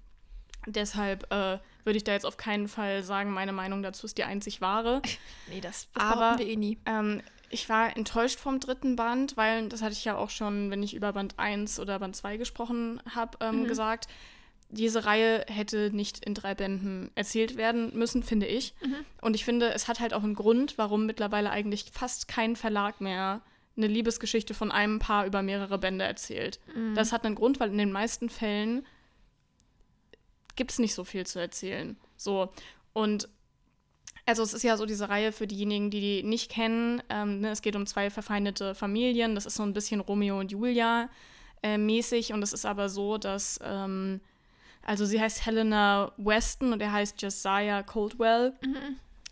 Deshalb 0.66 1.32
äh, 1.32 1.60
würde 1.86 1.98
ich 1.98 2.04
da 2.04 2.12
jetzt 2.12 2.26
auf 2.26 2.36
keinen 2.38 2.68
Fall 2.68 3.02
sagen, 3.04 3.32
meine 3.32 3.54
Meinung 3.54 3.82
dazu 3.84 4.06
ist 4.06 4.18
die 4.18 4.24
einzig 4.26 4.60
wahre. 4.62 5.02
Nee, 5.50 5.62
das, 5.62 5.88
das 5.94 6.04
Aber- 6.04 6.16
behaupten 6.20 6.40
wir 6.40 6.48
eh 6.48 6.56
nie. 6.56 6.78
Ähm, 6.86 7.22
Ich 7.50 7.70
war 7.70 7.96
enttäuscht 7.96 8.40
vom 8.40 8.60
dritten 8.60 8.96
Band, 8.96 9.38
weil 9.38 9.70
das 9.70 9.82
hatte 9.82 9.94
ich 9.94 10.04
ja 10.06 10.18
auch 10.18 10.30
schon, 10.30 10.70
wenn 10.70 10.84
ich 10.84 10.94
über 10.94 11.14
Band 11.14 11.36
1 11.38 11.80
oder 11.80 12.00
Band 12.00 12.16
2 12.16 12.38
gesprochen 12.38 13.02
habe, 13.14 13.38
ähm, 13.42 13.64
Mhm. 13.64 13.68
gesagt. 13.68 14.08
Diese 14.70 15.06
Reihe 15.06 15.46
hätte 15.48 15.92
nicht 15.94 16.26
in 16.26 16.34
drei 16.34 16.54
Bänden 16.54 17.10
erzählt 17.16 17.56
werden 17.56 17.98
müssen, 17.98 18.22
finde 18.22 18.48
ich. 18.48 18.74
Mhm. 18.84 18.96
Und 19.22 19.34
ich 19.36 19.46
finde, 19.46 19.70
es 19.74 19.88
hat 19.88 20.02
halt 20.02 20.14
auch 20.14 20.24
einen 20.24 20.36
Grund, 20.36 20.78
warum 20.78 21.06
mittlerweile 21.06 21.50
eigentlich 21.52 21.86
fast 21.94 22.28
kein 22.28 22.58
Verlag 22.58 23.00
mehr 23.00 23.42
eine 23.78 23.88
Liebesgeschichte 23.88 24.54
von 24.54 24.72
einem 24.72 25.00
Paar 25.00 25.26
über 25.26 25.42
mehrere 25.42 25.78
Bände 25.78 26.04
erzählt. 26.04 26.60
Mhm. 26.76 26.96
Das 26.96 27.14
hat 27.14 27.26
einen 27.26 27.36
Grund, 27.36 27.60
weil 27.62 27.70
in 27.70 27.78
den 27.78 27.92
meisten 27.94 28.28
Fällen 28.30 28.86
gibt 30.56 30.72
es 30.72 30.80
nicht 30.80 30.96
so 30.96 31.04
viel 31.04 31.26
zu 31.26 31.40
erzählen. 31.40 31.96
So. 32.18 32.50
Und 32.94 33.30
also 34.28 34.44
es 34.44 34.54
ist 34.54 34.64
ja 34.64 34.78
so 34.78 34.86
diese 34.86 35.10
Reihe 35.10 35.32
für 35.32 35.48
diejenigen, 35.48 35.90
die 35.90 36.02
die 36.02 36.24
nicht 36.24 36.52
kennen. 36.52 37.02
Ähm, 37.10 37.40
ne, 37.40 37.52
es 37.52 37.62
geht 37.62 37.76
um 37.76 37.86
zwei 37.86 38.10
verfeindete 38.10 38.76
Familien. 38.76 39.36
Das 39.36 39.46
ist 39.46 39.56
so 39.56 39.64
ein 39.64 39.74
bisschen 39.74 40.02
Romeo 40.02 40.40
und 40.40 40.52
Julia 40.52 41.10
äh, 41.64 41.78
mäßig. 41.78 42.34
Und 42.34 42.44
es 42.44 42.54
ist 42.54 42.66
aber 42.66 42.90
so, 42.90 43.18
dass 43.18 43.60
ähm, 43.64 44.20
also 44.84 45.06
sie 45.06 45.20
heißt 45.20 45.46
Helena 45.46 46.12
Weston 46.18 46.74
und 46.74 46.82
er 46.82 46.92
heißt 46.92 47.22
Josiah 47.22 47.84
Coldwell. 47.84 48.54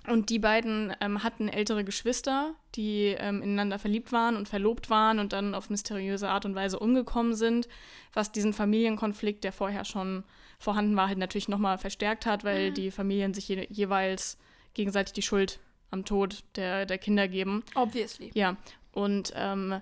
Und 0.08 0.30
die 0.30 0.40
beiden 0.40 0.96
ähm, 1.02 1.24
hatten 1.24 1.48
ältere 1.48 1.84
Geschwister, 1.84 2.54
die 2.75 3.16
ähm, 3.18 3.42
ineinander 3.42 3.80
verliebt 3.80 4.12
waren 4.12 4.36
und 4.36 4.48
verlobt 4.48 4.90
waren 4.90 5.20
und 5.20 5.34
dann 5.34 5.56
auf 5.56 5.70
mysteriöse 5.70 6.30
Art 6.30 6.46
und 6.46 6.56
Weise 6.56 6.78
umgekommen 6.78 7.34
sind, 7.34 7.68
was 8.14 8.32
diesen 8.32 8.54
Familienkonflikt, 8.54 9.44
der 9.44 9.52
vorher 9.52 9.84
schon 9.84 10.24
vorhanden 10.60 10.96
war, 10.96 11.08
halt 11.08 11.18
natürlich 11.18 11.48
nochmal 11.48 11.78
verstärkt 11.78 12.25
hat, 12.25 12.44
weil 12.44 12.72
die 12.72 12.92
Familien 12.92 13.34
sich 13.34 13.48
je 13.48 13.68
jeweils 13.70 14.38
gegenseitig 14.75 15.13
die 15.13 15.22
Schuld 15.24 15.60
am 15.91 16.05
Tod 16.05 16.44
der, 16.55 16.86
der 16.86 16.98
Kinder 17.00 17.27
geben. 17.27 17.63
Obviously. 17.74 18.29
Ja, 18.36 18.58
und 18.91 19.34
ähm, 19.36 19.82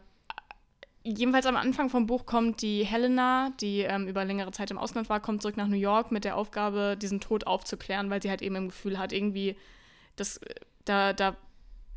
jedenfalls 1.04 1.46
am 1.46 1.56
Anfang 1.58 1.90
vom 1.90 2.06
Buch 2.08 2.26
kommt 2.26 2.62
die 2.62 2.84
Helena, 2.86 3.52
die 3.60 3.82
ähm, 3.82 4.08
über 4.08 4.24
längere 4.24 4.52
Zeit 4.52 4.72
im 4.72 4.78
Ausland 4.78 5.10
war, 5.10 5.20
kommt 5.20 5.42
zurück 5.42 5.58
nach 5.58 5.68
New 5.68 5.76
York 5.76 6.12
mit 6.12 6.24
der 6.24 6.38
Aufgabe, 6.38 6.96
diesen 7.00 7.20
Tod 7.20 7.46
aufzuklären, 7.48 8.10
weil 8.10 8.22
sie 8.22 8.30
halt 8.30 8.42
eben 8.42 8.56
im 8.56 8.68
Gefühl 8.70 8.98
hat, 8.98 9.12
irgendwie, 9.12 9.58
das, 10.16 10.40
da, 10.86 11.12
da, 11.14 11.36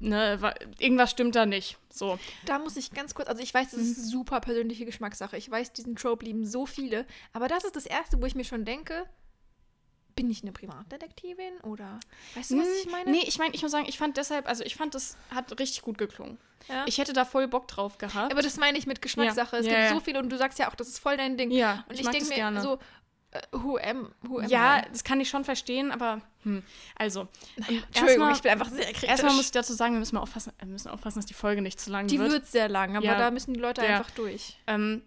ne, 0.01 0.39
wa- 0.41 0.55
irgendwas 0.79 1.11
stimmt 1.11 1.37
da 1.37 1.47
nicht. 1.47 1.79
So. 1.91 2.19
Da 2.47 2.59
muss 2.59 2.77
ich 2.77 2.91
ganz 2.93 3.15
kurz, 3.15 3.29
also 3.29 3.43
ich 3.43 3.55
weiß, 3.55 3.71
das 3.71 3.81
Mhm. 3.81 3.87
ist 3.87 4.09
super 4.11 4.41
persönliche 4.41 4.85
Geschmackssache. 4.85 5.37
Ich 5.37 5.51
weiß, 5.51 5.73
diesen 5.73 5.95
Trope 5.97 6.25
lieben 6.25 6.45
so 6.45 6.67
viele. 6.67 7.07
Aber 7.33 7.47
das 7.49 7.65
ist 7.65 7.77
das 7.77 7.87
Erste, 7.87 8.21
wo 8.21 8.27
ich 8.27 8.35
mir 8.35 8.45
schon 8.45 8.65
denke, 8.65 9.05
bin 10.17 10.31
ich 10.31 10.43
eine 10.43 10.51
Privatdetektivin 10.53 11.59
oder 11.63 12.01
weißt 12.35 12.51
du, 12.53 12.59
was 12.59 12.69
ich 12.83 12.91
meine? 12.91 13.05
Hm, 13.05 13.13
Nee, 13.13 13.25
ich 13.27 13.39
meine, 13.39 13.55
ich 13.55 13.63
muss 13.63 13.71
sagen, 13.71 13.87
ich 13.89 13.99
fand 13.99 14.17
deshalb, 14.17 14.49
also 14.49 14.65
ich 14.65 14.75
fand, 14.75 14.95
das 14.95 15.17
hat 15.35 15.59
richtig 15.61 15.83
gut 15.83 15.99
geklungen. 15.99 16.39
Ja. 16.69 16.85
Ich 16.87 16.99
hätte 16.99 17.13
da 17.13 17.25
voll 17.25 17.47
Bock 17.47 17.69
drauf 17.69 17.99
gehabt. 17.99 18.33
aber 18.33 18.43
das 18.43 18.57
meine 18.57 18.77
ich 18.79 18.87
mit 18.87 19.01
Geschmackssache. 19.03 19.57
Ja. 19.57 19.61
Es 19.61 19.67
Ja, 19.67 19.79
gibt 19.81 19.91
so 19.91 20.01
viele 20.01 20.19
und 20.19 20.31
du 20.31 20.37
sagst 20.39 20.59
ja 20.59 20.69
auch, 20.71 20.75
das 20.75 20.89
ist 20.89 20.99
voll 20.99 21.17
dein 21.17 21.37
Ding. 21.37 21.51
ja, 21.53 21.85
Und 21.89 21.95
ich, 21.95 22.01
ich, 22.01 22.09
denke 22.09 22.29
mir 22.29 22.35
gerne. 22.35 22.61
so, 22.61 22.79
äh, 23.31 23.41
who 23.53 23.77
am, 23.77 24.11
who 24.23 24.39
am 24.41 24.49
ja, 24.49 24.79
I? 24.81 24.83
das 24.91 25.05
kann 25.05 25.21
ich 25.21 25.29
schon 25.29 25.45
verstehen, 25.45 25.93
aber 25.93 26.23
hm, 26.43 26.63
also. 26.97 27.29
Naja, 27.57 27.83
Entschuldigung, 27.89 28.29
erstmal- 28.29 28.33
ich 28.33 28.43
bin 28.43 28.51
einfach 28.53 28.71
sehr 28.71 28.85
kritisch. 28.87 29.05
Erstmal 29.09 29.35
muss 29.35 29.45
ich 29.45 29.51
dazu 29.53 29.75
sagen, 29.75 29.93
wir 29.95 30.01
müssen, 30.01 30.15
mal 30.17 30.23
aufpassen, 30.23 30.53
wir 30.59 30.67
müssen 30.69 30.89
aufpassen, 30.89 31.19
dass 31.19 31.27
die 31.27 31.35
Folge 31.35 31.61
nicht 31.63 31.79
zu 31.79 31.91
lang 31.91 32.07
die 32.09 32.19
wird. 32.19 32.33
wird 32.33 32.47
sehr 32.47 32.69
lang, 32.69 32.97
aber 32.97 33.07
da 33.17 33.31
müssen 33.31 33.53
die 33.55 33.61
Leute 33.61 33.83
einfach 33.83 34.11
durch. 34.13 34.57
Ähm, 34.67 35.03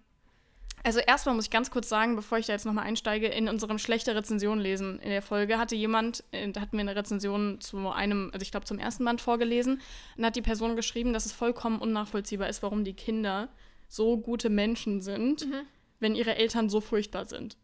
also 0.83 0.99
erstmal 0.99 1.35
muss 1.35 1.45
ich 1.45 1.51
ganz 1.51 1.71
kurz 1.71 1.89
sagen, 1.89 2.15
bevor 2.15 2.37
ich 2.37 2.45
da 2.45 2.53
jetzt 2.53 2.65
nochmal 2.65 2.85
einsteige, 2.85 3.27
in 3.27 3.47
unserem 3.49 3.77
schlechte 3.79 4.15
Rezension 4.15 4.59
lesen 4.59 4.99
in 4.99 5.09
der 5.09 5.21
Folge 5.21 5.57
hatte 5.57 5.75
jemand, 5.75 6.23
äh, 6.31 6.49
da 6.51 6.61
hatten 6.61 6.73
wir 6.77 6.81
eine 6.81 6.95
Rezension 6.95 7.59
zu 7.61 7.89
einem, 7.89 8.29
also 8.33 8.43
ich 8.43 8.51
glaube 8.51 8.65
zum 8.65 8.79
ersten 8.79 9.05
Band 9.05 9.21
vorgelesen, 9.21 9.81
und 10.17 10.25
hat 10.25 10.35
die 10.35 10.41
Person 10.41 10.75
geschrieben, 10.75 11.13
dass 11.13 11.25
es 11.25 11.31
vollkommen 11.31 11.79
unnachvollziehbar 11.79 12.49
ist, 12.49 12.63
warum 12.63 12.83
die 12.83 12.93
Kinder 12.93 13.49
so 13.87 14.17
gute 14.17 14.49
Menschen 14.49 15.01
sind, 15.01 15.45
Mhm. 15.47 15.61
wenn 15.99 16.15
ihre 16.15 16.35
Eltern 16.35 16.69
so 16.69 16.79
furchtbar 16.81 17.25
sind. 17.25 17.57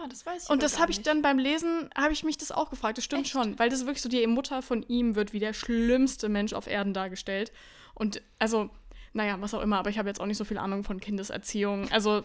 Ah, 0.00 0.06
das 0.08 0.26
weiß 0.26 0.44
ich 0.44 0.50
Und 0.50 0.62
das 0.62 0.78
habe 0.78 0.92
ich 0.92 1.02
dann 1.02 1.22
beim 1.22 1.38
Lesen, 1.38 1.88
habe 1.96 2.12
ich 2.12 2.22
mich 2.24 2.36
das 2.36 2.52
auch 2.52 2.70
gefragt. 2.70 2.98
Das 2.98 3.04
stimmt 3.04 3.22
Echt? 3.22 3.32
schon, 3.32 3.58
weil 3.58 3.68
das 3.68 3.80
ist 3.80 3.86
wirklich 3.86 4.02
so, 4.02 4.08
die 4.08 4.26
Mutter 4.26 4.62
von 4.62 4.82
ihm 4.84 5.14
wird 5.16 5.32
wie 5.32 5.38
der 5.40 5.52
schlimmste 5.52 6.28
Mensch 6.28 6.52
auf 6.52 6.66
Erden 6.66 6.94
dargestellt. 6.94 7.50
Und 7.94 8.22
also, 8.38 8.70
naja, 9.12 9.36
was 9.40 9.54
auch 9.54 9.62
immer, 9.62 9.78
aber 9.78 9.90
ich 9.90 9.98
habe 9.98 10.08
jetzt 10.08 10.20
auch 10.20 10.26
nicht 10.26 10.36
so 10.36 10.44
viel 10.44 10.58
Ahnung 10.58 10.84
von 10.84 11.00
Kindeserziehung. 11.00 11.90
Also, 11.90 12.22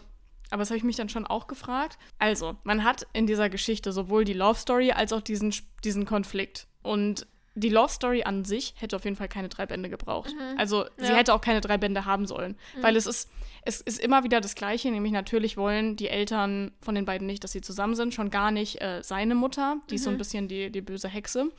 aber 0.53 0.61
das 0.61 0.69
habe 0.69 0.77
ich 0.77 0.83
mich 0.83 0.95
dann 0.95 1.09
schon 1.09 1.25
auch 1.27 1.47
gefragt. 1.47 1.97
Also, 2.19 2.55
man 2.63 2.83
hat 2.83 3.05
in 3.13 3.27
dieser 3.27 3.49
Geschichte 3.49 3.91
sowohl 3.91 4.23
die 4.23 4.33
Love 4.33 4.59
Story 4.59 4.91
als 4.91 5.11
auch 5.11 5.21
diesen, 5.21 5.53
diesen 5.83 6.05
Konflikt. 6.05 6.67
Und 6.83 7.27
die 7.55 7.69
Love 7.69 7.91
Story 7.91 8.23
an 8.23 8.45
sich 8.45 8.73
hätte 8.77 8.95
auf 8.95 9.03
jeden 9.03 9.15
Fall 9.15 9.27
keine 9.27 9.47
drei 9.49 9.65
Bände 9.65 9.89
gebraucht. 9.89 10.33
Also, 10.57 10.85
sie 10.97 11.05
Ja. 11.11 11.15
hätte 11.15 11.33
auch 11.33 11.41
keine 11.41 11.61
drei 11.61 11.77
Bände 11.77 12.05
haben 12.05 12.25
sollen. 12.25 12.55
Weil 12.81 12.95
es 12.95 13.05
ist, 13.05 13.29
es 13.63 13.79
ist 13.81 13.99
immer 13.99 14.23
wieder 14.23 14.41
das 14.41 14.55
Gleiche, 14.55 14.89
nämlich 14.89 15.11
natürlich 15.11 15.55
wollen 15.57 15.95
die 15.95 16.07
Eltern 16.09 16.71
von 16.81 16.95
den 16.95 17.05
beiden 17.05 17.27
nicht, 17.27 17.43
dass 17.43 17.51
sie 17.51 17.61
zusammen 17.61 17.95
sind, 17.95 18.13
schon 18.13 18.29
gar 18.31 18.49
nicht 18.51 18.81
äh, 18.81 19.01
seine 19.03 19.35
Mutter, 19.35 19.77
die 19.89 19.95
ist 19.95 20.03
so 20.03 20.09
ein 20.09 20.17
bisschen 20.17 20.47
die, 20.47 20.71
die 20.71 20.81
böse 20.81 21.07
Hexe. 21.07 21.51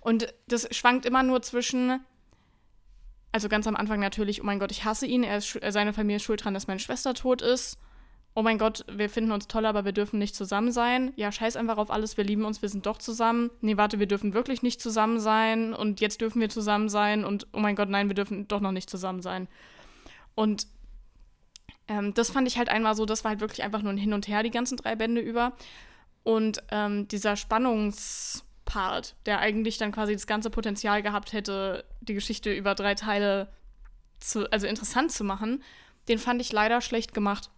Und 0.00 0.32
das 0.48 0.68
schwankt 0.76 1.06
immer 1.06 1.22
nur 1.22 1.40
zwischen, 1.42 2.00
also 3.32 3.48
ganz 3.48 3.66
am 3.66 3.76
Anfang 3.76 4.00
natürlich, 4.00 4.40
oh 4.42 4.44
mein 4.44 4.58
Gott, 4.58 4.72
ich 4.72 4.84
hasse 4.84 5.06
ihn, 5.06 5.22
er 5.22 5.38
ist, 5.38 5.58
seine 5.68 5.92
Familie 5.92 6.16
ist 6.16 6.22
schuld 6.24 6.44
dran, 6.44 6.54
dass 6.54 6.66
meine 6.66 6.80
Schwester 6.80 7.14
tot 7.14 7.42
ist. 7.42 7.78
Oh 8.38 8.42
mein 8.42 8.56
Gott, 8.56 8.84
wir 8.88 9.10
finden 9.10 9.32
uns 9.32 9.48
toll, 9.48 9.66
aber 9.66 9.84
wir 9.84 9.90
dürfen 9.90 10.20
nicht 10.20 10.36
zusammen 10.36 10.70
sein. 10.70 11.12
Ja, 11.16 11.32
scheiß 11.32 11.56
einfach 11.56 11.76
auf 11.76 11.90
alles, 11.90 12.16
wir 12.16 12.22
lieben 12.22 12.44
uns, 12.44 12.62
wir 12.62 12.68
sind 12.68 12.86
doch 12.86 12.98
zusammen. 12.98 13.50
Nee, 13.62 13.76
warte, 13.76 13.98
wir 13.98 14.06
dürfen 14.06 14.32
wirklich 14.32 14.62
nicht 14.62 14.80
zusammen 14.80 15.18
sein 15.18 15.74
und 15.74 16.00
jetzt 16.00 16.20
dürfen 16.20 16.40
wir 16.40 16.48
zusammen 16.48 16.88
sein 16.88 17.24
und 17.24 17.48
oh 17.52 17.58
mein 17.58 17.74
Gott, 17.74 17.88
nein, 17.88 18.06
wir 18.06 18.14
dürfen 18.14 18.46
doch 18.46 18.60
noch 18.60 18.70
nicht 18.70 18.88
zusammen 18.88 19.22
sein. 19.22 19.48
Und 20.36 20.68
ähm, 21.88 22.14
das 22.14 22.30
fand 22.30 22.46
ich 22.46 22.58
halt 22.58 22.68
einmal 22.68 22.94
so, 22.94 23.06
das 23.06 23.24
war 23.24 23.30
halt 23.30 23.40
wirklich 23.40 23.64
einfach 23.64 23.82
nur 23.82 23.92
ein 23.92 23.98
Hin 23.98 24.12
und 24.12 24.28
Her 24.28 24.44
die 24.44 24.52
ganzen 24.52 24.76
drei 24.76 24.94
Bände 24.94 25.20
über. 25.20 25.54
Und 26.22 26.62
ähm, 26.70 27.08
dieser 27.08 27.34
Spannungspart, 27.34 29.16
der 29.26 29.40
eigentlich 29.40 29.78
dann 29.78 29.90
quasi 29.90 30.12
das 30.12 30.28
ganze 30.28 30.50
Potenzial 30.50 31.02
gehabt 31.02 31.32
hätte, 31.32 31.84
die 32.02 32.14
Geschichte 32.14 32.54
über 32.54 32.76
drei 32.76 32.94
Teile 32.94 33.48
zu, 34.20 34.48
also 34.52 34.68
interessant 34.68 35.10
zu 35.10 35.24
machen, 35.24 35.60
den 36.06 36.20
fand 36.20 36.40
ich 36.40 36.52
leider 36.52 36.80
schlecht 36.80 37.14
gemacht. 37.14 37.50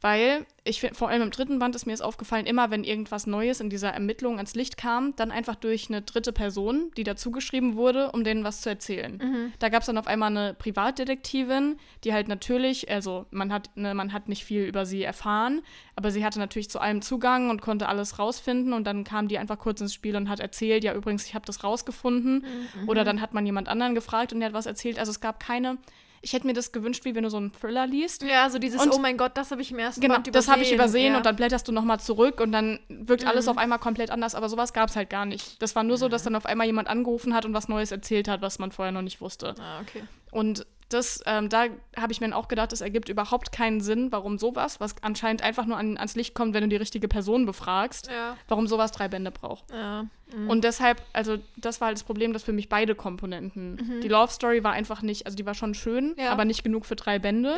Weil 0.00 0.44
ich 0.64 0.80
finde, 0.80 0.96
vor 0.96 1.08
allem 1.08 1.22
im 1.22 1.30
dritten 1.30 1.58
Band 1.58 1.74
ist 1.74 1.86
mir 1.86 1.94
es 1.94 2.02
aufgefallen, 2.02 2.44
immer 2.44 2.70
wenn 2.70 2.84
irgendwas 2.84 3.26
Neues 3.26 3.60
in 3.60 3.70
dieser 3.70 3.88
Ermittlung 3.90 4.36
ans 4.36 4.54
Licht 4.54 4.76
kam, 4.76 5.16
dann 5.16 5.30
einfach 5.30 5.54
durch 5.54 5.88
eine 5.88 6.02
dritte 6.02 6.32
Person, 6.32 6.90
die 6.98 7.04
dazugeschrieben 7.04 7.74
wurde, 7.74 8.12
um 8.12 8.22
denen 8.22 8.44
was 8.44 8.60
zu 8.60 8.68
erzählen. 8.68 9.18
Da 9.60 9.70
gab 9.70 9.80
es 9.80 9.86
dann 9.86 9.96
auf 9.96 10.06
einmal 10.06 10.30
eine 10.30 10.52
Privatdetektivin, 10.52 11.76
die 12.04 12.12
halt 12.12 12.28
natürlich, 12.28 12.90
also 12.90 13.24
man 13.30 13.50
hat, 13.50 13.70
ne, 13.76 13.94
man 13.94 14.12
hat 14.12 14.28
nicht 14.28 14.44
viel 14.44 14.64
über 14.64 14.84
sie 14.84 15.02
erfahren, 15.02 15.62
aber 15.96 16.10
sie 16.10 16.22
hatte 16.24 16.38
natürlich 16.38 16.68
zu 16.68 16.80
allem 16.80 17.00
Zugang 17.00 17.48
und 17.48 17.62
konnte 17.62 17.88
alles 17.88 18.18
rausfinden 18.18 18.74
und 18.74 18.86
dann 18.86 19.04
kam 19.04 19.28
die 19.28 19.38
einfach 19.38 19.58
kurz 19.58 19.80
ins 19.80 19.94
Spiel 19.94 20.16
und 20.16 20.28
hat 20.28 20.40
erzählt, 20.40 20.84
ja 20.84 20.92
übrigens, 20.94 21.24
ich 21.24 21.34
habe 21.34 21.46
das 21.46 21.64
rausgefunden. 21.64 22.44
Oder 22.86 23.04
dann 23.04 23.20
hat 23.22 23.32
man 23.32 23.46
jemand 23.46 23.68
anderen 23.68 23.94
gefragt 23.94 24.32
und 24.34 24.40
der 24.40 24.48
hat 24.48 24.54
was 24.54 24.66
erzählt. 24.66 24.98
Also 24.98 25.10
es 25.10 25.20
gab 25.20 25.40
keine, 25.40 25.78
ich 26.24 26.32
hätte 26.32 26.46
mir 26.46 26.54
das 26.54 26.72
gewünscht, 26.72 27.04
wie 27.04 27.14
wenn 27.14 27.22
du 27.22 27.30
so 27.30 27.36
einen 27.36 27.52
Thriller 27.52 27.86
liest. 27.86 28.22
Ja, 28.22 28.48
so 28.50 28.58
dieses, 28.58 28.82
Und- 28.82 28.92
oh 28.92 28.98
mein 28.98 29.16
Gott, 29.16 29.32
das 29.36 29.50
habe 29.50 29.62
ich 29.62 29.70
im 29.70 29.78
ersten 29.78 30.00
Genau, 30.00 30.14
Band 30.14 30.26
übersehen. 30.26 30.46
das 30.46 30.52
habe 30.52 30.62
ich 30.62 30.72
übersehen 30.72 31.12
ja. 31.12 31.16
und 31.18 31.26
dann 31.26 31.36
blätterst 31.36 31.68
du 31.68 31.72
nochmal 31.72 32.00
zurück 32.00 32.40
und 32.40 32.50
dann 32.50 32.80
wirkt 32.88 33.26
alles 33.26 33.44
Mhm. 33.44 33.50
auf 33.52 33.58
einmal 33.58 33.78
komplett 33.78 34.10
anders, 34.10 34.34
aber 34.34 34.48
sowas 34.48 34.72
gab 34.72 34.88
es 34.88 34.96
halt 34.96 35.10
gar 35.10 35.26
nicht. 35.26 35.60
Das 35.62 35.76
war 35.76 35.82
nur 35.84 35.98
so, 35.98 36.08
dass 36.08 36.22
dann 36.24 36.34
auf 36.34 36.46
einmal 36.46 36.66
jemand 36.66 36.88
angerufen 36.88 37.34
hat 37.34 37.44
und 37.44 37.52
was 37.54 37.68
Neues 37.68 37.92
erzählt 37.92 38.26
hat, 38.26 38.40
was 38.42 38.58
man 38.58 38.72
vorher 38.72 38.90
noch 38.92 39.02
nicht 39.02 39.20
wusste. 39.20 39.54
Ah, 39.60 39.80
okay. 39.82 40.02
Und 40.32 40.66
das, 40.90 41.22
ähm, 41.26 41.48
da 41.48 41.64
habe 41.96 42.12
ich 42.12 42.20
mir 42.20 42.26
dann 42.28 42.34
auch 42.38 42.46
gedacht, 42.48 42.72
es 42.72 42.80
ergibt 42.80 43.08
überhaupt 43.08 43.52
keinen 43.52 43.80
Sinn, 43.80 44.12
warum 44.12 44.38
sowas, 44.38 44.80
was 44.80 44.94
anscheinend 45.02 45.42
einfach 45.42 45.66
nur 45.66 45.76
an, 45.76 45.96
ans 45.96 46.14
Licht 46.14 46.34
kommt, 46.34 46.54
wenn 46.54 46.62
du 46.62 46.68
die 46.68 46.76
richtige 46.76 47.08
Person 47.08 47.46
befragst, 47.46 48.08
Ja, 48.08 48.36
warum 48.48 48.66
sowas 48.66 48.92
drei 48.92 49.08
Bände 49.08 49.30
braucht. 49.30 49.70
ja. 49.72 50.04
mhm. 50.34 50.50
Und 50.50 50.62
deshalb, 50.64 51.02
also 51.12 51.38
das 51.56 51.80
war 51.80 51.86
halt 51.86 51.96
das 51.98 52.04
Problem, 52.04 52.32
dass 52.32 52.42
für 52.44 52.52
mich 52.52 52.68
beide 52.68 52.94
Komponenten. 52.94 54.00
Die 54.02 54.08
Love 54.08 54.32
Story 54.32 54.62
war 54.62 54.72
einfach 54.72 55.02
nicht, 55.02 55.26
also 55.26 55.36
die 55.36 55.46
war 55.46 55.54
schon 55.54 55.74
schön, 55.74 56.10
Mhm. 56.10 56.14
Ja. 56.18 56.30
aber 56.30 56.44
nicht 56.44 56.62
genug 56.62 56.86
für 56.86 56.96
drei 56.96 57.18
Bände. 57.18 57.56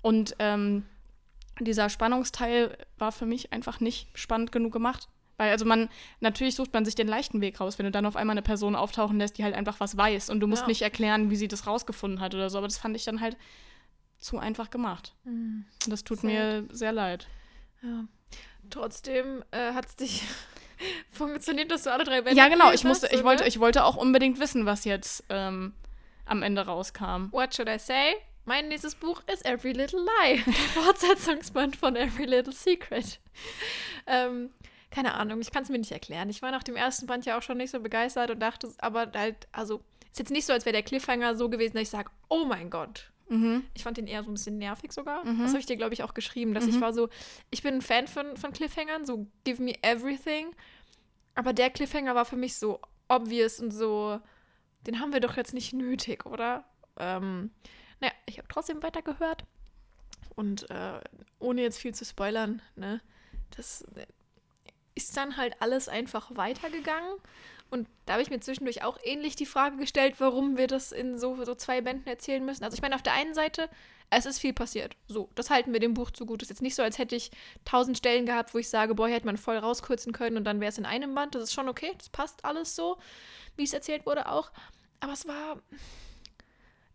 Und 0.00 0.34
ähm, 0.38 0.84
dieser 1.60 1.88
Spannungsteil 1.90 2.76
war 2.98 3.12
für 3.12 3.26
mich 3.26 3.52
einfach 3.52 3.80
nicht 3.80 4.08
spannend 4.18 4.52
genug 4.52 4.72
gemacht. 4.72 5.08
Weil, 5.42 5.50
also 5.50 5.64
man, 5.64 5.88
natürlich 6.20 6.54
sucht 6.54 6.72
man 6.72 6.84
sich 6.84 6.94
den 6.94 7.08
leichten 7.08 7.40
Weg 7.40 7.58
raus, 7.60 7.76
wenn 7.76 7.84
du 7.84 7.90
dann 7.90 8.06
auf 8.06 8.14
einmal 8.14 8.34
eine 8.34 8.42
Person 8.42 8.76
auftauchen 8.76 9.18
lässt, 9.18 9.38
die 9.38 9.42
halt 9.42 9.56
einfach 9.56 9.80
was 9.80 9.96
weiß 9.96 10.30
und 10.30 10.38
du 10.38 10.46
musst 10.46 10.62
Ja. 10.62 10.68
nicht 10.68 10.82
erklären, 10.82 11.30
wie 11.30 11.36
sie 11.36 11.48
das 11.48 11.66
rausgefunden 11.66 12.20
hat 12.20 12.32
oder 12.36 12.48
so. 12.48 12.58
Aber 12.58 12.68
das 12.68 12.78
fand 12.78 12.94
ich 12.94 13.02
dann 13.04 13.20
halt 13.20 13.36
zu 14.20 14.38
einfach 14.38 14.70
gemacht. 14.70 15.16
Mhm. 15.24 15.64
Und 15.84 15.90
das 15.90 16.04
tut 16.04 16.18
Sad. 16.18 16.30
mir 16.30 16.64
sehr 16.70 16.92
leid. 16.92 17.26
ja. 17.82 18.04
Trotzdem 18.70 19.42
äh, 19.50 19.72
hat 19.72 19.86
es 19.86 19.96
dich 19.96 20.22
funktioniert, 21.10 21.72
dass 21.72 21.82
du 21.82 21.92
alle 21.92 22.04
drei 22.04 22.22
Bände 22.22 22.38
ja, 22.38 22.46
genau, 22.48 22.70
ich 22.70 22.84
musste, 22.84 23.08
hast, 23.08 23.12
ich 23.14 23.24
wollte, 23.24 23.44
ich 23.44 23.58
wollte 23.58 23.82
auch 23.84 23.96
unbedingt 23.96 24.38
wissen, 24.38 24.64
was 24.64 24.84
jetzt 24.84 25.24
ähm, 25.28 25.72
am 26.24 26.44
Ende 26.44 26.64
rauskam. 26.64 27.32
What 27.32 27.52
should 27.52 27.68
I 27.68 27.80
say? 27.80 28.14
Mein 28.44 28.68
nächstes 28.68 28.94
Buch 28.94 29.20
ist 29.26 29.44
Every 29.44 29.72
Little 29.72 29.98
Lie, 30.22 30.40
der 30.46 30.52
Fortsetzungsband 30.52 31.74
von 31.74 31.96
Every 31.96 32.26
Little 32.26 32.52
Secret. 32.52 33.18
ähm, 34.06 34.50
keine 34.92 35.14
Ahnung, 35.14 35.40
ich 35.40 35.50
kann 35.50 35.64
es 35.64 35.70
mir 35.70 35.78
nicht 35.78 35.90
erklären. 35.90 36.28
Ich 36.28 36.42
war 36.42 36.50
nach 36.50 36.62
dem 36.62 36.76
ersten 36.76 37.06
Band 37.06 37.24
ja 37.24 37.38
auch 37.38 37.42
schon 37.42 37.56
nicht 37.56 37.70
so 37.70 37.80
begeistert 37.80 38.30
und 38.30 38.40
dachte, 38.40 38.72
aber 38.78 39.10
halt, 39.14 39.48
also 39.50 39.82
Ist 40.10 40.18
jetzt 40.18 40.30
nicht 40.30 40.46
so, 40.46 40.52
als 40.52 40.66
wäre 40.66 40.74
der 40.74 40.82
Cliffhanger 40.82 41.34
so 41.34 41.48
gewesen, 41.48 41.74
dass 41.74 41.84
ich 41.84 41.90
sage, 41.90 42.10
oh 42.28 42.44
mein 42.44 42.68
Gott. 42.68 43.10
Mhm. 43.30 43.64
Ich 43.72 43.82
fand 43.82 43.96
den 43.96 44.06
eher 44.06 44.22
so 44.22 44.30
ein 44.30 44.34
bisschen 44.34 44.58
nervig 44.58 44.92
sogar. 44.92 45.24
Mhm. 45.24 45.40
Das 45.40 45.52
habe 45.52 45.60
ich 45.60 45.66
dir, 45.66 45.76
glaube 45.76 45.94
ich, 45.94 46.02
auch 46.02 46.12
geschrieben, 46.12 46.52
dass 46.52 46.66
ich 46.66 46.78
war 46.82 46.92
so, 46.92 47.08
ich 47.50 47.62
bin 47.62 47.74
ein 47.74 47.82
Fan 47.82 48.06
von, 48.06 48.36
von 48.36 48.52
Cliffhangern, 48.52 49.06
so 49.06 49.26
give 49.44 49.62
me 49.62 49.72
everything. 49.82 50.54
Aber 51.34 51.54
der 51.54 51.70
Cliffhanger 51.70 52.14
war 52.14 52.26
für 52.26 52.36
mich 52.36 52.56
so 52.56 52.80
obvious 53.08 53.58
und 53.58 53.70
so, 53.70 54.20
den 54.86 55.00
haben 55.00 55.14
wir 55.14 55.20
doch 55.20 55.38
jetzt 55.38 55.54
nicht 55.54 55.72
nötig, 55.72 56.26
oder? 56.26 56.66
Ähm, 56.98 57.50
naja, 58.00 58.12
ich 58.26 58.36
habe 58.36 58.48
trotzdem 58.48 58.82
weitergehört. 58.82 59.44
Und 60.34 60.68
äh, 60.70 61.00
ohne 61.38 61.62
jetzt 61.62 61.78
viel 61.78 61.94
zu 61.94 62.04
spoilern, 62.04 62.60
ne, 62.76 63.00
das 63.56 63.84
ist 64.94 65.16
dann 65.16 65.36
halt 65.36 65.60
alles 65.60 65.88
einfach 65.88 66.34
weitergegangen. 66.34 67.14
Und 67.70 67.88
da 68.04 68.14
habe 68.14 68.22
ich 68.22 68.28
mir 68.28 68.40
zwischendurch 68.40 68.82
auch 68.82 68.98
ähnlich 69.02 69.34
die 69.34 69.46
Frage 69.46 69.78
gestellt, 69.78 70.16
warum 70.18 70.58
wir 70.58 70.66
das 70.66 70.92
in 70.92 71.18
so, 71.18 71.42
so 71.42 71.54
zwei 71.54 71.80
Bänden 71.80 72.06
erzählen 72.06 72.44
müssen. 72.44 72.64
Also 72.64 72.74
ich 72.74 72.82
meine, 72.82 72.94
auf 72.94 73.02
der 73.02 73.14
einen 73.14 73.32
Seite, 73.32 73.70
es 74.10 74.26
ist 74.26 74.40
viel 74.40 74.52
passiert. 74.52 74.94
So, 75.08 75.30
das 75.34 75.48
halten 75.48 75.72
wir 75.72 75.80
dem 75.80 75.94
Buch 75.94 76.10
zugute. 76.10 76.44
Es 76.44 76.50
ist 76.50 76.56
jetzt 76.56 76.62
nicht 76.62 76.74
so, 76.74 76.82
als 76.82 76.98
hätte 76.98 77.16
ich 77.16 77.30
tausend 77.64 77.96
Stellen 77.96 78.26
gehabt, 78.26 78.52
wo 78.52 78.58
ich 78.58 78.68
sage, 78.68 78.94
boah, 78.94 79.08
hätte 79.08 79.24
man 79.24 79.38
voll 79.38 79.56
rauskürzen 79.56 80.12
können 80.12 80.36
und 80.36 80.44
dann 80.44 80.60
wäre 80.60 80.68
es 80.68 80.76
in 80.76 80.84
einem 80.84 81.14
Band. 81.14 81.34
Das 81.34 81.44
ist 81.44 81.54
schon 81.54 81.68
okay, 81.68 81.92
das 81.96 82.10
passt 82.10 82.44
alles 82.44 82.76
so, 82.76 82.98
wie 83.56 83.64
es 83.64 83.72
erzählt 83.72 84.04
wurde 84.04 84.28
auch. 84.28 84.52
Aber 85.00 85.14
es 85.14 85.26
war, 85.26 85.62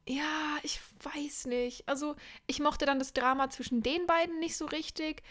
ja, 0.08 0.58
ich 0.62 0.80
weiß 1.02 1.48
nicht. 1.48 1.90
Also 1.90 2.16
ich 2.46 2.60
mochte 2.60 2.86
dann 2.86 3.00
das 3.00 3.14
Drama 3.14 3.50
zwischen 3.50 3.82
den 3.82 4.06
beiden 4.06 4.38
nicht 4.38 4.56
so 4.56 4.66
richtig. 4.66 5.24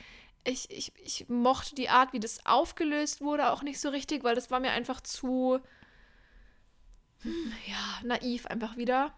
Ich, 0.46 0.70
ich, 0.70 0.92
ich 0.96 1.28
mochte 1.28 1.74
die 1.74 1.88
Art, 1.88 2.12
wie 2.12 2.20
das 2.20 2.46
aufgelöst 2.46 3.20
wurde, 3.20 3.50
auch 3.50 3.62
nicht 3.62 3.80
so 3.80 3.88
richtig, 3.88 4.24
weil 4.24 4.34
das 4.36 4.50
war 4.50 4.60
mir 4.60 4.70
einfach 4.70 5.00
zu, 5.00 5.58
hm, 7.22 7.52
ja, 7.66 8.00
naiv 8.06 8.46
einfach 8.46 8.76
wieder. 8.76 9.12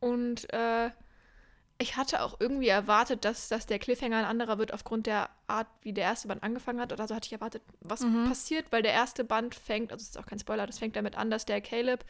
Und 0.00 0.52
äh, 0.52 0.90
ich 1.78 1.96
hatte 1.96 2.22
auch 2.22 2.36
irgendwie 2.40 2.68
erwartet, 2.68 3.24
dass, 3.24 3.48
dass 3.48 3.66
der 3.66 3.78
Cliffhanger 3.78 4.18
ein 4.18 4.24
anderer 4.24 4.58
wird 4.58 4.72
aufgrund 4.72 5.06
der 5.06 5.30
Art, 5.46 5.66
wie 5.82 5.92
der 5.92 6.04
erste 6.04 6.28
Band 6.28 6.42
angefangen 6.42 6.80
hat. 6.80 6.92
Oder 6.92 7.06
so 7.06 7.14
hatte 7.14 7.26
ich 7.26 7.32
erwartet, 7.32 7.62
was 7.80 8.00
Mhm. 8.02 8.24
passiert, 8.28 8.72
weil 8.72 8.82
der 8.82 8.92
erste 8.92 9.24
Band 9.24 9.54
fängt, 9.54 9.92
also 9.92 10.02
das 10.02 10.10
ist 10.10 10.18
auch 10.18 10.26
kein 10.26 10.38
Spoiler, 10.38 10.66
das 10.66 10.78
fängt 10.78 10.96
damit 10.96 11.16
an, 11.16 11.30
dass 11.30 11.44
der 11.46 11.60
Caleb 11.60 12.04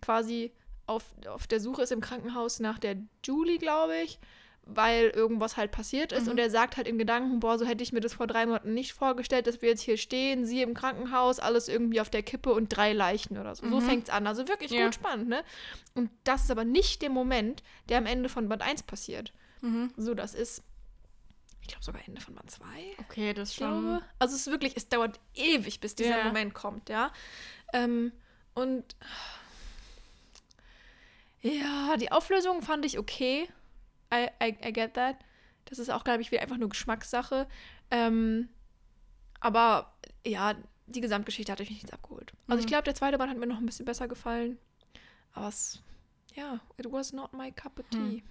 quasi 0.00 0.52
auf, 0.86 1.04
auf 1.28 1.46
der 1.46 1.60
Suche 1.60 1.82
ist 1.82 1.92
im 1.92 2.00
Krankenhaus 2.00 2.60
nach 2.60 2.78
der 2.78 2.96
Julie, 3.24 3.58
glaube 3.58 3.96
ich, 3.98 4.18
weil 4.68 5.10
irgendwas 5.10 5.56
halt 5.56 5.70
passiert 5.70 6.10
ist. 6.12 6.24
Mhm. 6.24 6.32
Und 6.32 6.38
er 6.38 6.50
sagt 6.50 6.76
halt 6.76 6.88
in 6.88 6.98
Gedanken, 6.98 7.38
boah, 7.40 7.56
so 7.56 7.64
hätte 7.64 7.82
ich 7.84 7.92
mir 7.92 8.00
das 8.00 8.14
vor 8.14 8.26
drei 8.26 8.46
Monaten 8.46 8.74
nicht 8.74 8.92
vorgestellt, 8.92 9.46
dass 9.46 9.62
wir 9.62 9.68
jetzt 9.68 9.82
hier 9.82 9.96
stehen, 9.96 10.44
sie 10.44 10.60
im 10.60 10.74
Krankenhaus, 10.74 11.38
alles 11.38 11.68
irgendwie 11.68 12.00
auf 12.00 12.10
der 12.10 12.22
Kippe 12.24 12.52
und 12.52 12.68
drei 12.68 12.92
Leichen 12.92 13.38
oder 13.38 13.54
so. 13.54 13.68
So 13.68 13.76
Mhm. 13.76 13.80
fängt 13.80 14.04
es 14.08 14.10
an. 14.14 14.26
Also 14.26 14.48
wirklich 14.48 14.72
Ja. 14.72 14.84
gut 14.86 14.94
spannend, 14.96 15.28
ne? 15.28 15.44
Und 15.94 16.10
das 16.24 16.42
ist 16.44 16.50
aber 16.50 16.64
nicht 16.64 17.00
der 17.02 17.10
Moment, 17.10 17.62
der 17.88 17.98
am 17.98 18.06
Ende 18.06 18.28
von 18.28 18.48
Band 18.48 18.62
1 18.62 18.82
passiert. 18.82 19.32
Mhm. 19.60 19.92
So, 19.96 20.14
das 20.14 20.34
ist, 20.34 20.62
ich 21.62 21.68
glaube 21.68 21.84
sogar 21.84 22.02
Ende 22.06 22.20
von 22.20 22.34
Band 22.34 22.50
2 22.50 22.64
Okay, 22.98 23.34
das 23.34 23.54
schon. 23.54 24.02
Also 24.18 24.34
es 24.34 24.46
ist 24.46 24.50
wirklich, 24.50 24.76
es 24.76 24.88
dauert 24.88 25.20
ewig, 25.34 25.78
bis 25.80 25.94
dieser 25.94 26.18
Ja. 26.18 26.24
Moment 26.24 26.54
kommt, 26.54 26.88
ja. 26.88 27.12
Ähm, 27.72 28.10
und 28.54 28.96
ja, 31.42 31.96
die 31.98 32.10
Auflösung 32.10 32.62
fand 32.62 32.84
ich 32.84 32.98
okay. 32.98 33.48
I, 34.12 34.28
I, 34.42 34.56
I 34.68 34.72
get 34.72 34.94
that. 34.94 35.16
Das 35.66 35.78
ist 35.78 35.90
auch, 35.90 36.04
glaube 36.04 36.22
ich, 36.22 36.30
wieder 36.30 36.42
einfach 36.42 36.56
nur 36.58 36.68
Geschmackssache. 36.68 37.46
Ähm, 37.90 38.48
aber 39.40 39.92
ja, 40.24 40.54
die 40.86 41.00
Gesamtgeschichte 41.00 41.50
hat 41.52 41.58
mich 41.58 41.70
nichts 41.70 41.92
abgeholt. 41.92 42.32
Also 42.46 42.60
ich 42.60 42.66
Mhm. 42.66 42.70
glaube, 42.70 42.84
der 42.84 42.94
zweite 42.94 43.18
Band 43.18 43.30
hat 43.30 43.38
mir 43.38 43.46
noch 43.46 43.58
ein 43.58 43.66
bisschen 43.66 43.84
besser 43.86 44.06
gefallen. 44.08 44.58
Aber 45.32 45.48
es, 45.48 45.82
ja, 46.34 46.60
it 46.76 46.90
was 46.90 47.12
not 47.12 47.32
my 47.32 47.50
cup 47.52 47.78
of 47.80 47.86
tea. 47.90 47.98
Hm. 47.98 48.22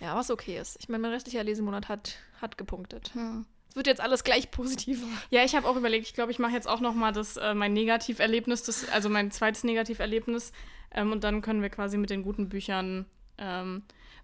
Ja, 0.00 0.16
was 0.16 0.30
okay 0.30 0.58
ist. 0.58 0.76
Ich 0.80 0.88
meine, 0.88 1.02
mein 1.02 1.12
restlicher 1.12 1.44
Lesemonat 1.44 1.88
hat, 1.88 2.16
hat 2.40 2.58
gepunktet. 2.58 3.14
Hm. 3.14 3.46
Es 3.70 3.76
wird 3.76 3.86
jetzt 3.86 4.00
alles 4.00 4.22
gleich 4.24 4.50
positiver. 4.50 5.06
Ja, 5.30 5.44
ich 5.44 5.54
habe 5.56 5.66
auch 5.66 5.76
überlegt, 5.76 6.06
ich 6.06 6.12
glaube, 6.12 6.30
ich 6.30 6.38
mache 6.38 6.52
jetzt 6.52 6.68
auch 6.68 6.80
noch 6.80 6.92
mal 6.94 7.12
das, 7.12 7.36
äh, 7.38 7.54
mein 7.54 7.72
Negativerlebnis, 7.72 8.64
das, 8.64 8.88
also 8.90 9.08
mein 9.08 9.30
zweites 9.30 9.64
Negativerlebnis. 9.64 10.52
Ähm, 10.90 11.10
und 11.12 11.24
dann 11.24 11.40
können 11.40 11.62
wir 11.62 11.70
quasi 11.70 11.96
mit 11.96 12.10
den 12.10 12.22
guten 12.22 12.48
Büchern 12.50 13.06
ähm, 13.38 13.82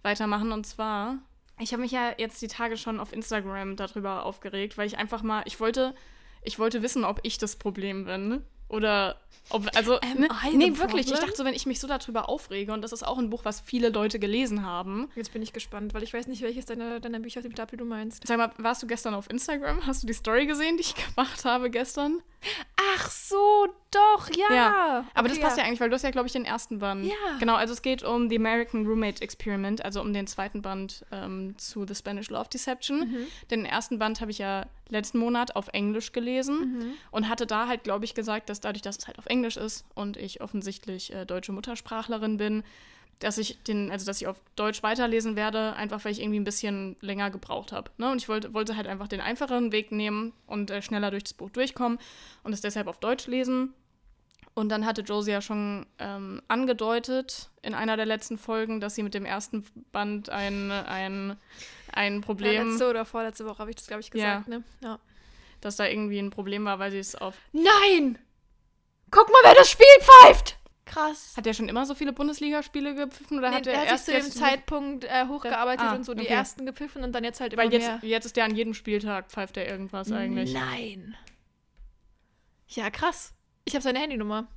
weitermachen. 0.08 0.52
Und 0.52 0.66
zwar, 0.66 1.18
ich 1.58 1.72
habe 1.72 1.82
mich 1.82 1.92
ja 1.92 2.14
jetzt 2.16 2.40
die 2.40 2.48
Tage 2.48 2.76
schon 2.76 2.98
auf 2.98 3.12
Instagram 3.12 3.76
darüber 3.76 4.24
aufgeregt, 4.24 4.78
weil 4.78 4.86
ich 4.86 4.98
einfach 4.98 5.22
mal, 5.22 5.42
ich 5.44 5.60
wollte, 5.60 5.94
ich 6.42 6.58
wollte 6.58 6.82
wissen, 6.82 7.04
ob 7.04 7.20
ich 7.22 7.38
das 7.38 7.56
Problem 7.56 8.06
bin. 8.06 8.42
Oder 8.68 9.16
ob, 9.50 9.66
also, 9.76 9.98
Am 10.00 10.20
ne, 10.20 10.28
nee, 10.54 10.76
wirklich. 10.76 11.10
Ich 11.10 11.18
dachte 11.18 11.36
so, 11.36 11.44
wenn 11.44 11.54
ich 11.54 11.64
mich 11.64 11.80
so 11.80 11.88
darüber 11.88 12.28
aufrege, 12.28 12.72
und 12.72 12.82
das 12.82 12.92
ist 12.92 13.02
auch 13.02 13.18
ein 13.18 13.30
Buch, 13.30 13.44
was 13.44 13.60
viele 13.60 13.88
Leute 13.88 14.18
gelesen 14.18 14.64
haben. 14.64 15.08
Jetzt 15.16 15.32
bin 15.32 15.42
ich 15.42 15.52
gespannt, 15.52 15.94
weil 15.94 16.02
ich 16.02 16.12
weiß 16.12 16.26
nicht, 16.26 16.42
welches 16.42 16.66
deiner, 16.66 17.00
deiner 17.00 17.18
Bücher 17.20 17.38
aus 17.38 17.44
dem 17.44 17.52
Stapel 17.52 17.78
du 17.78 17.84
meinst. 17.86 18.26
Sag 18.26 18.36
mal, 18.36 18.52
warst 18.58 18.82
du 18.82 18.86
gestern 18.86 19.14
auf 19.14 19.30
Instagram? 19.30 19.86
Hast 19.86 20.02
du 20.02 20.06
die 20.06 20.12
Story 20.12 20.46
gesehen, 20.46 20.76
die 20.76 20.82
ich 20.82 20.94
gemacht 21.14 21.44
habe 21.44 21.70
gestern? 21.70 22.20
Ach 22.94 23.10
so, 23.10 23.66
doch, 23.90 24.28
ja. 24.36 24.54
Ja, 24.54 25.04
Aber 25.14 25.28
das 25.28 25.38
Okay, 25.38 25.46
passt 25.46 25.58
ja 25.58 25.64
eigentlich, 25.64 25.80
weil 25.80 25.88
du 25.88 25.94
hast 25.94 26.02
ja, 26.02 26.10
glaube 26.10 26.26
ich, 26.26 26.32
den 26.32 26.44
ersten 26.44 26.78
Band. 26.78 27.06
Ja. 27.06 27.14
Genau, 27.40 27.54
also 27.54 27.72
es 27.72 27.82
geht 27.82 28.02
um 28.02 28.28
The 28.28 28.36
American 28.36 28.86
Roommate 28.86 29.22
Experiment, 29.22 29.84
also 29.84 30.00
um 30.00 30.12
den 30.12 30.26
zweiten 30.26 30.62
Band 30.62 31.04
ähm, 31.10 31.56
zu 31.58 31.86
The 31.86 31.94
Spanish 31.94 32.28
Love 32.28 32.48
Deception. 32.52 33.00
Mhm. 33.00 33.26
Den 33.50 33.64
ersten 33.64 33.98
Band 33.98 34.20
habe 34.20 34.30
ich 34.30 34.38
ja 34.38 34.66
letzten 34.90 35.18
Monat 35.18 35.56
auf 35.56 35.68
Englisch 35.68 36.12
gelesen 36.12 36.78
Mhm. 36.78 36.92
und 37.10 37.28
hatte 37.28 37.46
da 37.46 37.68
halt, 37.68 37.84
glaube 37.84 38.04
ich, 38.04 38.14
gesagt, 38.14 38.48
dass 38.48 38.60
dadurch, 38.60 38.82
dass 38.82 38.98
es 38.98 39.06
halt 39.06 39.18
auf 39.18 39.26
Englisch 39.26 39.56
ist 39.56 39.84
und 39.94 40.16
ich 40.16 40.40
offensichtlich 40.40 41.12
äh, 41.14 41.24
deutsche 41.26 41.52
Muttersprachlerin 41.52 42.36
bin, 42.36 42.62
dass 43.18 43.36
ich 43.36 43.60
den, 43.64 43.90
also 43.90 44.06
dass 44.06 44.20
ich 44.20 44.28
auf 44.28 44.40
Deutsch 44.54 44.82
weiterlesen 44.84 45.34
werde, 45.34 45.72
einfach 45.74 46.04
weil 46.04 46.12
ich 46.12 46.20
irgendwie 46.20 46.38
ein 46.38 46.44
bisschen 46.44 46.94
länger 47.00 47.30
gebraucht 47.30 47.72
habe. 47.72 47.90
Ne? 47.98 48.10
Und 48.12 48.18
ich 48.18 48.28
wollte, 48.28 48.54
wollte 48.54 48.76
halt 48.76 48.86
einfach 48.86 49.08
den 49.08 49.20
einfacheren 49.20 49.72
Weg 49.72 49.90
nehmen 49.90 50.32
und 50.46 50.70
äh, 50.70 50.82
schneller 50.82 51.10
durch 51.10 51.24
das 51.24 51.34
Buch 51.34 51.50
durchkommen 51.50 51.98
und 52.44 52.52
es 52.52 52.60
deshalb 52.60 52.86
auf 52.86 53.00
Deutsch 53.00 53.26
lesen. 53.26 53.74
Und 54.54 54.70
dann 54.70 54.86
hatte 54.86 55.02
Josie 55.02 55.32
ja 55.32 55.40
schon 55.40 55.86
ähm, 55.98 56.42
angedeutet 56.48 57.50
in 57.62 57.74
einer 57.74 57.96
der 57.96 58.06
letzten 58.06 58.38
Folgen, 58.38 58.80
dass 58.80 58.94
sie 58.94 59.02
mit 59.02 59.14
dem 59.14 59.24
ersten 59.24 59.64
Band 59.92 60.30
ein, 60.30 60.70
ein, 60.70 61.36
ein 61.94 62.16
Ja, 62.16 62.20
Problem, 62.20 62.68
letzte 62.70 62.88
oder 62.90 63.04
vorletzte 63.04 63.44
Woche 63.46 63.58
habe 63.58 63.70
ich 63.70 63.76
das, 63.76 63.86
glaube 63.86 64.00
ich, 64.00 64.10
gesagt, 64.10 64.48
ne? 64.48 64.62
Ja. 64.82 64.98
dass 65.60 65.76
da 65.76 65.86
irgendwie 65.86 66.18
ein 66.18 66.30
Problem 66.30 66.64
war, 66.64 66.78
weil 66.78 66.90
sie 66.90 66.98
es 66.98 67.14
auf. 67.14 67.34
Nein! 67.52 68.18
Guck 69.10 69.28
mal, 69.28 69.38
wer 69.44 69.54
das 69.54 69.70
Spiel 69.70 69.86
pfeift! 70.00 70.56
Krass. 70.84 71.34
Hat 71.36 71.46
er 71.46 71.52
schon 71.52 71.68
immer 71.68 71.84
so 71.84 71.94
viele 71.94 72.14
Bundesligaspiele 72.14 72.94
gepfiffen 72.94 73.38
oder 73.38 73.50
Nee, 73.50 73.56
hat 73.56 73.66
er 73.66 73.74
er 73.74 73.80
hat 73.82 73.88
erst 73.88 74.06
sich 74.06 74.14
zu 74.16 74.22
dem 74.22 74.32
Zeitpunkt 74.32 75.04
äh, 75.04 75.26
hochgearbeitet 75.26 75.86
Ah, 75.86 75.94
und 75.94 76.04
so 76.04 76.14
die 76.14 76.22
okay. 76.22 76.32
ersten 76.32 76.64
gepfiffen 76.64 77.04
und 77.04 77.12
dann 77.12 77.24
jetzt 77.24 77.40
halt 77.40 77.52
immer 77.52 77.62
Weil 77.64 77.72
jetzt, 77.72 77.86
mehr. 77.86 77.98
jetzt 78.02 78.24
ist 78.24 78.36
der 78.36 78.44
an 78.44 78.54
jedem 78.56 78.72
Spieltag 78.72 79.30
pfeift 79.30 79.58
er 79.58 79.68
irgendwas 79.68 80.10
eigentlich. 80.10 80.54
Nein. 80.54 81.14
Ja, 82.68 82.88
krass. 82.90 83.34
Ich 83.66 83.74
habe 83.74 83.82
seine 83.82 83.98
Handynummer. 83.98 84.48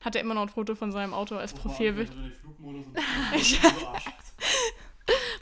Hat 0.00 0.14
er 0.14 0.22
immer 0.22 0.32
noch 0.32 0.42
ein 0.42 0.48
Foto 0.48 0.74
von 0.74 0.92
seinem 0.92 1.12
Auto 1.12 1.36
als 1.36 1.52
Profilbild. 1.52 2.10
Ich 3.34 3.60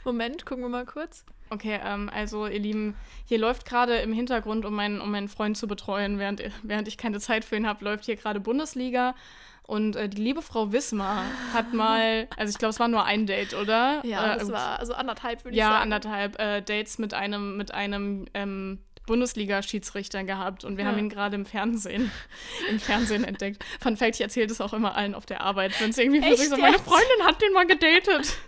Moment, 0.07 0.45
gucken 0.45 0.63
wir 0.63 0.69
mal 0.69 0.85
kurz. 0.85 1.25
Okay, 1.49 1.79
ähm, 1.83 2.09
also 2.13 2.47
ihr 2.47 2.59
Lieben, 2.59 2.95
hier 3.25 3.37
läuft 3.37 3.65
gerade 3.65 3.97
im 3.97 4.13
Hintergrund, 4.13 4.65
um 4.65 4.73
meinen, 4.73 5.01
um 5.01 5.11
meinen 5.11 5.27
Freund 5.27 5.57
zu 5.57 5.67
betreuen, 5.67 6.17
während, 6.17 6.41
während 6.63 6.87
ich 6.87 6.97
keine 6.97 7.19
Zeit 7.19 7.43
für 7.43 7.57
ihn 7.57 7.67
habe, 7.67 7.83
läuft 7.83 8.05
hier 8.05 8.15
gerade 8.15 8.39
Bundesliga. 8.39 9.15
Und 9.63 9.97
äh, 9.97 10.07
die 10.07 10.21
liebe 10.21 10.41
Frau 10.41 10.71
Wismar 10.71 11.25
hat 11.53 11.73
mal, 11.73 12.29
also 12.37 12.51
ich 12.51 12.57
glaube, 12.57 12.69
es 12.69 12.79
war 12.79 12.87
nur 12.87 13.03
ein 13.03 13.25
Date, 13.25 13.53
oder? 13.53 14.01
Ja, 14.05 14.35
äh, 14.35 14.37
das 14.39 14.49
war 14.49 14.79
also 14.79 14.93
anderthalb, 14.93 15.43
würde 15.43 15.55
ich 15.55 15.59
ja, 15.59 15.71
sagen. 15.71 15.83
anderthalb 15.83 16.39
äh, 16.39 16.61
Dates 16.61 16.99
mit 16.99 17.13
einem, 17.13 17.57
mit 17.57 17.73
einem 17.73 18.27
ähm, 18.33 18.79
Bundesliga-Schiedsrichter 19.07 20.23
gehabt 20.23 20.63
und 20.63 20.77
wir 20.77 20.83
Ja. 20.83 20.91
haben 20.91 20.99
ihn 20.99 21.09
gerade 21.09 21.35
im 21.35 21.45
Fernsehen, 21.47 22.11
im 22.69 22.79
Fernsehen 22.79 23.23
entdeckt. 23.23 23.63
Fun 23.81 23.97
Fact, 23.97 24.15
ich 24.15 24.21
erzähle 24.21 24.45
das 24.45 24.61
auch 24.61 24.73
immer 24.73 24.93
allen 24.95 25.15
auf 25.15 25.25
der 25.25 25.41
Arbeit, 25.41 25.79
wenn 25.81 25.89
es 25.89 25.97
irgendwie 25.97 26.19
Echt 26.21 26.43
so, 26.49 26.57
meine? 26.57 26.77
Freundin 26.77 27.23
hat 27.25 27.41
den 27.41 27.53
mal 27.53 27.65
gedatet. 27.65 28.37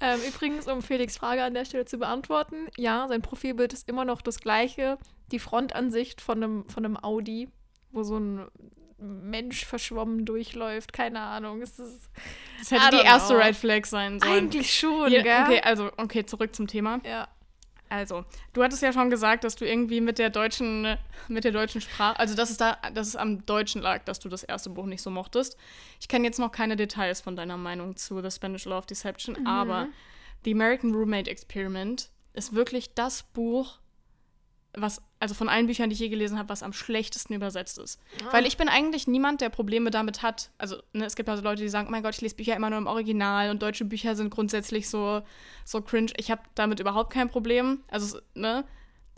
Ähm, 0.00 0.20
übrigens, 0.28 0.68
um 0.68 0.82
Felix 0.82 1.16
Frage 1.16 1.42
an 1.42 1.52
der 1.54 1.64
Stelle 1.64 1.84
zu 1.84 1.98
beantworten, 1.98 2.68
ja, 2.76 3.06
sein 3.08 3.22
Profilbild 3.22 3.72
ist 3.72 3.88
immer 3.88 4.04
noch 4.04 4.22
das 4.22 4.38
gleiche. 4.38 4.98
Die 5.32 5.40
Frontansicht 5.40 6.20
von 6.20 6.42
einem, 6.42 6.64
von 6.68 6.84
einem 6.84 6.96
Audi, 6.96 7.48
wo 7.90 8.04
so 8.04 8.18
ein 8.18 8.46
Mensch 8.98 9.64
verschwommen 9.64 10.24
durchläuft. 10.24 10.92
Keine 10.92 11.20
Ahnung. 11.20 11.60
Es 11.62 11.78
ist 11.80 12.08
Das 12.60 12.70
hätte 12.70 12.96
die 12.96 13.04
erste 13.04 13.34
know. 13.34 13.42
Red 13.42 13.56
Flag 13.56 13.84
sein 13.86 14.20
sollen. 14.20 14.32
eigentlich 14.32 14.72
schon, 14.76 15.10
Ja, 15.10 15.22
gell? 15.22 15.42
okay, 15.44 15.60
also, 15.62 15.90
okay, 15.96 16.24
zurück 16.24 16.54
zum 16.54 16.68
Thema. 16.68 17.00
Ja. 17.04 17.26
Also, 17.92 18.24
du 18.54 18.62
hattest 18.62 18.80
ja 18.80 18.90
schon 18.90 19.10
gesagt, 19.10 19.44
dass 19.44 19.54
du 19.54 19.66
irgendwie 19.66 20.00
mit 20.00 20.18
der 20.18 20.30
deutschen, 20.30 20.96
mit 21.28 21.44
der 21.44 21.52
deutschen 21.52 21.82
Sprache, 21.82 22.18
also 22.18 22.34
dass 22.34 22.48
es 22.48 22.56
da, 22.56 22.78
dass 22.94 23.06
es 23.06 23.16
am 23.16 23.44
Deutschen 23.44 23.82
lag, 23.82 24.02
dass 24.04 24.18
du 24.18 24.30
das 24.30 24.44
erste 24.44 24.70
Buch 24.70 24.86
nicht 24.86 25.02
so 25.02 25.10
mochtest. 25.10 25.58
Ich 26.00 26.08
kenne 26.08 26.24
jetzt 26.24 26.38
noch 26.38 26.52
keine 26.52 26.76
Details 26.76 27.20
von 27.20 27.36
deiner 27.36 27.58
Meinung 27.58 27.94
zu 27.96 28.22
The 28.22 28.30
Spanish 28.30 28.64
Love 28.64 28.86
Deception, 28.86 29.46
aber 29.46 29.88
The 30.44 30.54
American 30.54 30.94
Roommate 30.94 31.30
Experiment 31.30 32.08
ist 32.32 32.54
wirklich 32.54 32.94
das 32.94 33.24
Buch, 33.24 33.78
was, 34.74 35.02
also 35.20 35.34
von 35.34 35.48
allen 35.48 35.66
Büchern, 35.66 35.90
die 35.90 35.94
ich 35.94 36.00
je 36.00 36.08
gelesen 36.08 36.38
habe, 36.38 36.48
was 36.48 36.62
am 36.62 36.72
schlechtesten 36.72 37.34
übersetzt 37.34 37.78
ist. 37.78 38.00
Weil 38.30 38.46
ich 38.46 38.56
bin 38.56 38.68
eigentlich 38.68 39.06
niemand, 39.06 39.40
der 39.40 39.50
Probleme 39.50 39.90
damit 39.90 40.22
hat. 40.22 40.50
Also, 40.56 40.76
ne, 40.92 41.04
es 41.04 41.16
gibt 41.16 41.28
also 41.28 41.42
Leute, 41.42 41.62
die 41.62 41.68
sagen, 41.68 41.88
oh 41.88 41.90
mein 41.90 42.02
Gott, 42.02 42.14
ich 42.14 42.20
lese 42.22 42.36
Bücher 42.36 42.56
immer 42.56 42.70
nur 42.70 42.78
im 42.78 42.86
Original 42.86 43.50
und 43.50 43.62
deutsche 43.62 43.84
Bücher 43.84 44.16
sind 44.16 44.30
grundsätzlich 44.30 44.88
so, 44.88 45.22
so 45.64 45.82
cringe. 45.82 46.12
Ich 46.16 46.30
habe 46.30 46.42
damit 46.54 46.80
überhaupt 46.80 47.12
kein 47.12 47.28
Problem. 47.28 47.80
Also, 47.88 48.18
ne, 48.34 48.64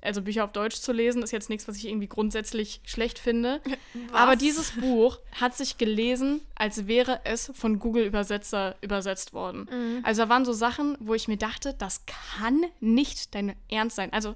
also 0.02 0.22
Bücher 0.22 0.44
auf 0.44 0.52
Deutsch 0.52 0.76
zu 0.76 0.92
lesen, 0.92 1.22
ist 1.22 1.30
jetzt 1.30 1.48
nichts, 1.48 1.66
was 1.66 1.76
ich 1.76 1.86
irgendwie 1.86 2.08
grundsätzlich 2.08 2.80
schlecht 2.84 3.18
finde. 3.18 3.60
Aber 4.12 4.36
dieses 4.36 4.72
Buch 4.72 5.18
hat 5.32 5.56
sich 5.56 5.78
gelesen, 5.78 6.42
als 6.56 6.86
wäre 6.86 7.20
es 7.24 7.50
von 7.54 7.78
Google-Übersetzer 7.78 8.76
übersetzt 8.82 9.32
worden. 9.32 9.68
Also 10.02 10.22
da 10.22 10.28
waren 10.28 10.44
so 10.44 10.52
Sachen, 10.52 10.96
wo 11.00 11.14
ich 11.14 11.28
mir 11.28 11.38
dachte, 11.38 11.74
das 11.78 12.04
kann 12.06 12.64
nicht 12.80 13.34
dein 13.34 13.56
Ernst 13.68 13.96
sein. 13.96 14.12
Also, 14.12 14.34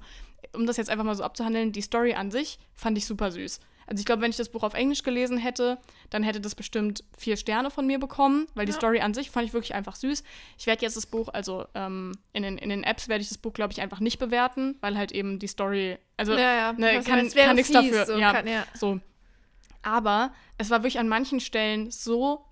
um 0.53 0.65
das 0.65 0.77
jetzt 0.77 0.89
einfach 0.89 1.05
mal 1.05 1.15
so 1.15 1.23
abzuhandeln, 1.23 1.71
die 1.71 1.81
Story 1.81 2.13
an 2.13 2.31
sich 2.31 2.59
fand 2.75 2.97
ich 2.97 3.05
super 3.05 3.31
süß. 3.31 3.59
Also 3.87 4.01
ich 4.01 4.05
glaube, 4.05 4.21
wenn 4.21 4.29
ich 4.29 4.37
das 4.37 4.49
Buch 4.49 4.61
auf 4.61 4.75
Englisch 4.75 5.01
gelesen 5.01 5.39
hätte, 5.39 5.79
dann 6.11 6.21
hätte 6.21 6.39
das 6.39 6.53
bestimmt 6.53 7.03
vier 7.17 7.37
Sterne 7.37 7.71
von 7.71 7.87
mir 7.87 7.97
bekommen, 7.97 8.47
weil 8.53 8.67
die 8.67 8.71
Ja. 8.71 8.77
Story 8.77 8.99
an 8.99 9.15
sich 9.15 9.31
fand 9.31 9.47
ich 9.47 9.53
wirklich 9.53 9.73
einfach 9.73 9.95
süß. 9.95 10.23
Ich 10.59 10.67
werde 10.67 10.83
jetzt 10.83 10.95
das 10.95 11.07
Buch, 11.07 11.29
also 11.29 11.65
ähm, 11.73 12.11
in, 12.31 12.43
den, 12.43 12.59
in 12.59 12.69
den 12.69 12.83
Apps 12.83 13.07
werde 13.07 13.23
ich 13.23 13.29
das 13.29 13.39
Buch, 13.39 13.51
glaube 13.51 13.73
ich, 13.73 13.81
einfach 13.81 13.99
nicht 13.99 14.19
bewerten, 14.19 14.77
weil 14.81 14.95
halt 14.95 15.11
eben 15.11 15.39
die 15.39 15.47
Story, 15.47 15.97
also 16.17 16.33
ja, 16.33 16.53
ja. 16.53 16.73
ne, 16.73 16.93
Das 16.93 17.05
kann, 17.05 17.19
heißt, 17.19 17.35
kann 17.35 17.55
nichts 17.55 17.71
dafür. 17.71 18.05
So, 18.05 18.17
ja, 18.17 18.31
kann, 18.31 18.47
ja. 18.47 18.63
so. 18.75 18.99
Aber 19.81 20.33
es 20.59 20.69
war 20.69 20.79
wirklich 20.79 20.99
an 20.99 21.07
manchen 21.07 21.39
Stellen 21.39 21.89
so 21.89 22.45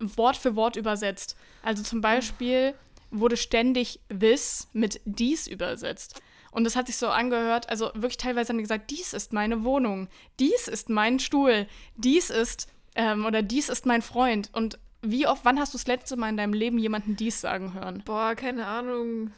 Wort 0.00 0.36
für 0.36 0.56
Wort 0.56 0.74
übersetzt. 0.74 1.36
Also 1.62 1.84
zum 1.84 2.00
Beispiel 2.00 2.74
wurde 3.12 3.36
ständig 3.36 4.00
this 4.08 4.68
mit 4.72 5.00
dies 5.04 5.46
übersetzt. 5.46 6.20
Und 6.52 6.62
das 6.64 6.76
hat 6.76 6.86
sich 6.86 6.96
so 6.96 7.08
angehört, 7.08 7.68
also 7.70 7.86
wirklich 7.94 8.18
teilweise 8.18 8.50
haben 8.50 8.58
die 8.58 8.62
gesagt, 8.62 8.90
dies 8.90 9.12
ist 9.14 9.32
meine 9.32 9.64
Wohnung, 9.64 10.08
dies 10.38 10.68
ist 10.68 10.88
mein 10.90 11.18
Stuhl, 11.18 11.66
dies 11.96 12.30
ist, 12.30 12.68
ähm, 12.94 13.24
oder 13.24 13.42
dies 13.42 13.68
ist 13.68 13.86
mein 13.86 14.02
Freund. 14.02 14.50
Und 14.52 14.78
wie 15.04 15.26
oft, 15.26 15.44
wann 15.44 15.58
hast 15.58 15.74
du 15.74 15.78
das 15.78 15.88
letzte 15.88 16.16
Mal 16.16 16.28
in 16.28 16.36
deinem 16.36 16.52
Leben 16.52 16.78
jemanden 16.78 17.16
dies 17.16 17.40
sagen 17.40 17.74
hören? 17.74 18.02
Boah, 18.04 18.34
keine 18.36 18.66
Ahnung. 18.66 19.32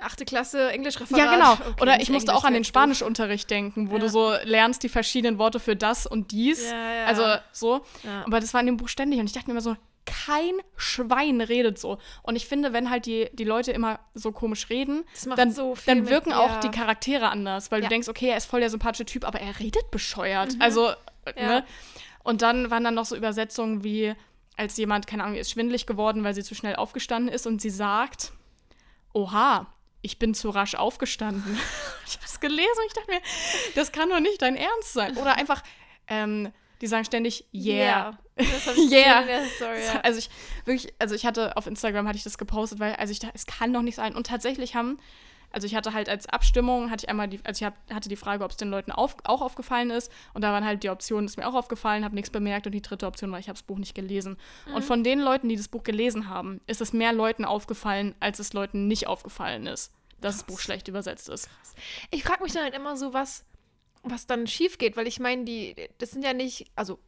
Achte 0.00 0.24
Klasse, 0.24 0.70
Englischreferat. 0.70 1.18
Ja, 1.18 1.32
genau. 1.34 1.52
Okay, 1.54 1.82
Oder 1.82 2.00
ich 2.00 2.10
musste 2.10 2.30
Englisch, 2.30 2.44
auch 2.44 2.46
an 2.46 2.54
den. 2.54 2.64
Spanischunterricht 2.64 3.50
denken, 3.50 3.90
wo 3.90 3.94
Ja. 3.94 4.00
du 4.00 4.08
so 4.08 4.32
lernst 4.44 4.82
die 4.82 4.88
verschiedenen 4.88 5.38
Worte 5.38 5.58
für 5.60 5.74
das 5.76 6.06
und 6.06 6.30
dies. 6.32 6.70
Ja, 6.70 6.92
ja. 6.94 7.04
Also 7.06 7.24
so. 7.52 7.80
Aber 8.26 8.38
das 8.40 8.52
war 8.54 8.60
in 8.60 8.66
dem 8.66 8.76
Buch 8.76 8.88
ständig 8.88 9.18
und 9.18 9.26
ich 9.26 9.32
dachte 9.32 9.46
mir 9.48 9.52
immer 9.52 9.60
so, 9.62 9.76
kein 10.26 10.54
Schwein 10.76 11.40
redet 11.40 11.78
so. 11.78 11.98
Und 12.22 12.36
ich 12.36 12.46
finde, 12.46 12.72
wenn 12.72 12.90
halt 12.90 13.06
die, 13.06 13.28
die 13.32 13.44
Leute 13.44 13.72
immer 13.72 14.00
so 14.14 14.32
komisch 14.32 14.68
reden, 14.70 15.04
dann, 15.36 15.52
so 15.52 15.76
dann 15.86 16.00
mit- 16.00 16.08
wirken 16.10 16.32
auch 16.32 16.48
ja. 16.50 16.60
die 16.60 16.70
Charaktere 16.70 17.28
anders, 17.28 17.70
weil 17.70 17.80
Ja. 17.80 17.88
du 17.88 17.94
denkst, 17.94 18.08
okay, 18.08 18.28
er 18.30 18.36
ist 18.36 18.46
voll 18.46 18.60
der 18.60 18.70
sympathische 18.70 19.04
Typ, 19.06 19.24
aber 19.24 19.40
er 19.40 19.58
redet 19.60 19.90
bescheuert. 19.90 20.56
Also, 20.58 20.90
äh, 20.90 20.94
Ja. 21.36 21.46
ne? 21.48 21.64
Und 22.22 22.42
dann 22.42 22.70
waren 22.70 22.84
dann 22.84 22.94
noch 22.94 23.04
so 23.06 23.16
Übersetzungen 23.16 23.82
wie, 23.84 24.14
als 24.56 24.76
jemand, 24.76 25.06
keine 25.06 25.24
Ahnung, 25.24 25.36
ist 25.38 25.50
schwindelig 25.52 25.86
geworden, 25.86 26.22
weil 26.24 26.34
sie 26.34 26.42
zu 26.44 26.54
schnell 26.54 26.76
aufgestanden 26.76 27.32
ist 27.32 27.46
und 27.46 27.62
sie 27.62 27.70
sagt, 27.70 28.32
oha, 29.12 29.66
ich 30.02 30.18
bin 30.18 30.34
zu 30.34 30.50
rasch 30.50 30.74
aufgestanden. 30.74 31.58
ich 32.06 32.16
habe 32.16 32.26
es 32.26 32.40
gelesen 32.40 32.78
und 32.78 32.86
ich 32.86 32.92
dachte 32.94 33.10
mir, 33.10 33.20
das 33.74 33.92
kann 33.92 34.08
doch 34.10 34.20
nicht 34.20 34.40
dein 34.42 34.56
Ernst 34.56 34.92
sein. 34.92 35.16
Oder 35.16 35.36
einfach, 35.36 35.62
ähm, 36.08 36.52
die 36.80 36.86
sagen 36.86 37.04
ständig, 37.04 37.46
yeah. 37.54 37.72
Yeah. 37.74 38.18
der 39.22 39.44
Story, 39.56 39.80
ja. 39.84 40.00
Also 40.00 40.18
ich 40.18 40.30
wirklich, 40.64 40.92
also 40.98 41.14
ich 41.14 41.26
hatte 41.26 41.56
auf 41.56 41.66
Instagram 41.66 42.08
hatte 42.08 42.16
ich 42.16 42.24
das 42.24 42.38
gepostet, 42.38 42.80
weil 42.80 42.94
also 42.94 43.12
ich 43.12 43.18
dachte, 43.18 43.34
es 43.34 43.46
kann 43.46 43.72
doch 43.72 43.82
nicht 43.82 43.96
sein. 43.96 44.14
Und 44.14 44.26
tatsächlich 44.26 44.74
haben, 44.74 44.98
also 45.52 45.66
ich 45.66 45.74
hatte 45.74 45.92
halt 45.92 46.08
als 46.08 46.26
Abstimmung 46.28 46.90
hatte 46.90 47.04
ich 47.04 47.10
einmal 47.10 47.28
die, 47.28 47.40
also 47.44 47.62
ich 47.62 47.66
hab, 47.66 47.74
hatte 47.92 48.08
die 48.08 48.16
Frage, 48.16 48.44
ob 48.44 48.52
es 48.52 48.56
den 48.56 48.70
Leuten 48.70 48.92
auf, 48.92 49.16
auch 49.24 49.42
aufgefallen 49.42 49.90
ist. 49.90 50.10
Und 50.32 50.42
da 50.42 50.52
waren 50.52 50.64
halt 50.64 50.82
die 50.82 50.90
Optionen, 50.90 51.26
ist 51.26 51.36
mir 51.36 51.46
auch 51.46 51.54
aufgefallen, 51.54 52.04
habe 52.04 52.14
nichts 52.14 52.30
bemerkt. 52.30 52.66
Und 52.66 52.72
die 52.72 52.82
dritte 52.82 53.06
Option 53.06 53.30
war, 53.30 53.38
ich 53.38 53.48
habe 53.48 53.58
das 53.58 53.64
Buch 53.64 53.78
nicht 53.78 53.94
gelesen. 53.94 54.36
Und 54.74 54.84
von 54.84 55.04
den 55.04 55.20
Leuten, 55.20 55.48
die 55.48 55.56
das 55.56 55.68
Buch 55.68 55.82
gelesen 55.82 56.28
haben, 56.28 56.60
ist 56.66 56.80
es 56.80 56.92
mehr 56.92 57.12
Leuten 57.12 57.44
aufgefallen, 57.44 58.14
als 58.20 58.38
es 58.38 58.52
Leuten 58.52 58.86
nicht 58.86 59.06
aufgefallen 59.06 59.66
ist, 59.66 59.92
dass 60.20 60.38
das 60.38 60.44
Buch 60.44 60.60
schlecht 60.60 60.88
übersetzt 60.88 61.28
ist. 61.28 61.48
Ich 62.10 62.22
frage 62.22 62.42
mich 62.42 62.52
dann 62.52 62.62
halt 62.62 62.74
immer 62.74 62.96
so, 62.96 63.12
was, 63.12 63.44
was 64.02 64.26
dann 64.26 64.46
schief 64.46 64.78
geht, 64.78 64.96
weil 64.96 65.06
ich 65.06 65.20
meine, 65.20 65.44
die, 65.44 65.74
das 65.98 66.10
sind 66.12 66.24
ja 66.24 66.32
nicht, 66.32 66.70
also, 66.76 66.98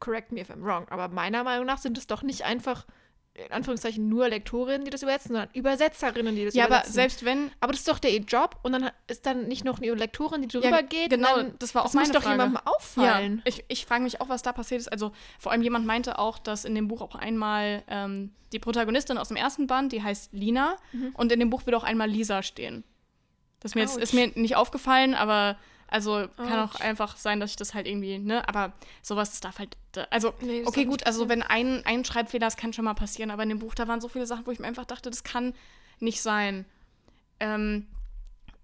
correct 0.00 0.32
me 0.32 0.40
if 0.40 0.50
I'm 0.50 0.62
wrong, 0.62 0.88
aber 0.88 1.08
meiner 1.08 1.44
Meinung 1.44 1.66
nach 1.66 1.78
sind 1.78 1.98
es 1.98 2.06
doch 2.06 2.22
nicht 2.22 2.44
einfach, 2.44 2.86
in 3.34 3.50
Anführungszeichen, 3.50 4.08
nur 4.10 4.28
Lektorinnen, 4.28 4.84
die 4.84 4.90
das 4.90 5.02
übersetzen, 5.02 5.28
sondern 5.28 5.48
Übersetzerinnen, 5.54 6.36
die 6.36 6.44
das 6.44 6.54
Ja, 6.54 6.64
aber 6.64 6.74
übersetzen. 6.76 6.92
selbst 6.92 7.24
wenn 7.24 7.50
aber 7.60 7.72
das 7.72 7.80
ist 7.80 7.88
doch 7.88 7.98
der 7.98 8.14
Job 8.18 8.58
und 8.62 8.72
dann 8.72 8.90
ist 9.06 9.24
dann 9.24 9.48
nicht 9.48 9.64
noch 9.64 9.78
eine 9.78 9.92
Lektorin, 9.94 10.42
die 10.42 10.48
drüber 10.48 10.82
geht. 10.82 11.08
genau, 11.10 11.36
dann, 11.36 11.58
das 11.58 11.74
war 11.74 11.82
auch 11.82 11.86
das 11.86 11.94
muss 11.94 12.02
meine 12.02 12.12
doch 12.12 12.22
Frage. 12.22 12.34
jemandem 12.34 12.60
auffallen. 12.66 13.36
Ja, 13.38 13.42
ich, 13.46 13.64
ich 13.68 13.86
frage 13.86 14.02
mich 14.02 14.20
auch, 14.20 14.28
was 14.28 14.42
da 14.42 14.52
passiert 14.52 14.82
ist. 14.82 14.88
Also 14.88 15.12
vor 15.38 15.50
allem 15.50 15.62
jemand 15.62 15.86
meinte 15.86 16.18
auch, 16.18 16.38
dass 16.38 16.66
in 16.66 16.74
dem 16.74 16.88
Buch 16.88 17.00
auch 17.00 17.14
einmal 17.14 17.82
ähm, 17.88 18.32
die 18.52 18.58
Protagonistin 18.58 19.16
aus 19.16 19.28
dem 19.28 19.38
ersten 19.38 19.66
Band, 19.66 19.92
die 19.92 20.02
heißt 20.02 20.34
Lina, 20.34 20.76
und 21.14 21.32
in 21.32 21.40
dem 21.40 21.48
Buch 21.48 21.64
wird 21.64 21.74
auch 21.74 21.84
einmal 21.84 22.10
Lisa 22.10 22.42
stehen. 22.42 22.84
Das 23.60 23.74
mir 23.74 23.80
jetzt, 23.80 23.96
ist 23.96 24.12
mir 24.12 24.26
nicht 24.34 24.56
aufgefallen, 24.56 25.14
aber 25.14 25.56
also 25.92 26.26
kann 26.36 26.58
auch 26.60 26.74
Autsch. 26.74 26.80
einfach 26.80 27.16
sein, 27.16 27.38
dass 27.38 27.50
ich 27.50 27.56
das 27.56 27.74
halt 27.74 27.86
irgendwie, 27.86 28.18
ne, 28.18 28.48
aber 28.48 28.72
sowas, 29.02 29.40
darf 29.40 29.58
halt, 29.58 29.76
also, 30.10 30.32
Nee, 30.40 30.64
okay, 30.64 30.84
gut, 30.86 31.06
also 31.06 31.28
wenn 31.28 31.42
ein, 31.42 31.84
ein 31.84 32.04
Schreibfehler, 32.04 32.46
das 32.46 32.56
kann 32.56 32.72
schon 32.72 32.84
mal 32.86 32.94
passieren, 32.94 33.30
aber 33.30 33.42
in 33.42 33.50
dem 33.50 33.58
Buch, 33.58 33.74
da 33.74 33.86
waren 33.88 34.00
so 34.00 34.08
viele 34.08 34.26
Sachen, 34.26 34.46
wo 34.46 34.50
ich 34.50 34.58
mir 34.58 34.66
einfach 34.66 34.86
dachte, 34.86 35.10
das 35.10 35.22
kann 35.22 35.54
nicht 36.00 36.22
sein. 36.22 36.64
Ähm, 37.40 37.86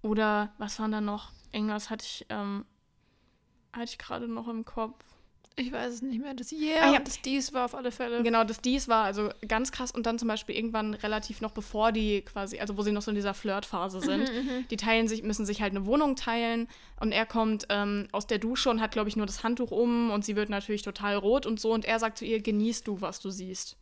oder 0.02 0.52
was 0.58 0.78
waren 0.78 0.92
da 0.92 1.00
noch? 1.00 1.32
Irgendwas 1.52 1.90
hatte 1.90 2.04
ich, 2.04 2.26
ähm, 2.30 2.64
hatte 3.72 3.84
ich 3.84 3.98
gerade 3.98 4.26
noch 4.26 4.48
im 4.48 4.64
Kopf. 4.64 5.04
Ich 5.58 5.72
weiß 5.72 5.94
es 5.94 6.02
nicht 6.02 6.20
mehr. 6.22 6.34
Das 6.34 6.52
Yeah 6.52 6.82
Ah, 6.82 6.92
ja. 6.92 6.98
und 6.98 7.08
das 7.08 7.20
Dies 7.20 7.52
war 7.52 7.64
auf 7.64 7.74
alle 7.74 7.90
Fälle. 7.90 8.22
Genau, 8.22 8.44
das 8.44 8.60
dies 8.60 8.86
war 8.86 9.04
also 9.04 9.30
ganz 9.46 9.72
krass 9.72 9.90
und 9.90 10.06
dann 10.06 10.18
zum 10.18 10.28
Beispiel 10.28 10.54
irgendwann 10.54 10.94
relativ 10.94 11.40
noch 11.40 11.50
bevor 11.50 11.90
die 11.90 12.22
quasi, 12.22 12.60
also 12.60 12.76
wo 12.76 12.82
sie 12.82 12.92
noch 12.92 13.02
so 13.02 13.10
in 13.10 13.16
dieser 13.16 13.34
Flirtphase 13.34 14.00
sind, 14.00 14.30
die 14.70 14.76
teilen 14.76 15.08
sich, 15.08 15.22
müssen 15.24 15.44
sich 15.46 15.60
halt 15.60 15.72
eine 15.72 15.84
Wohnung 15.84 16.14
teilen 16.14 16.68
und 17.00 17.10
er 17.10 17.26
kommt 17.26 17.66
ähm, 17.70 18.06
aus 18.12 18.26
der 18.28 18.38
Dusche 18.38 18.70
und 18.70 18.80
hat, 18.80 18.92
glaube 18.92 19.08
ich, 19.08 19.16
nur 19.16 19.26
das 19.26 19.42
Handtuch 19.42 19.72
um 19.72 20.10
und 20.10 20.24
sie 20.24 20.36
wird 20.36 20.48
natürlich 20.48 20.82
total 20.82 21.16
rot 21.16 21.44
und 21.44 21.58
so 21.58 21.72
und 21.72 21.84
er 21.84 21.98
sagt 21.98 22.18
zu 22.18 22.24
ihr, 22.24 22.40
genießt 22.40 22.86
du, 22.86 23.00
was 23.00 23.18
du 23.18 23.30
siehst. 23.30 23.76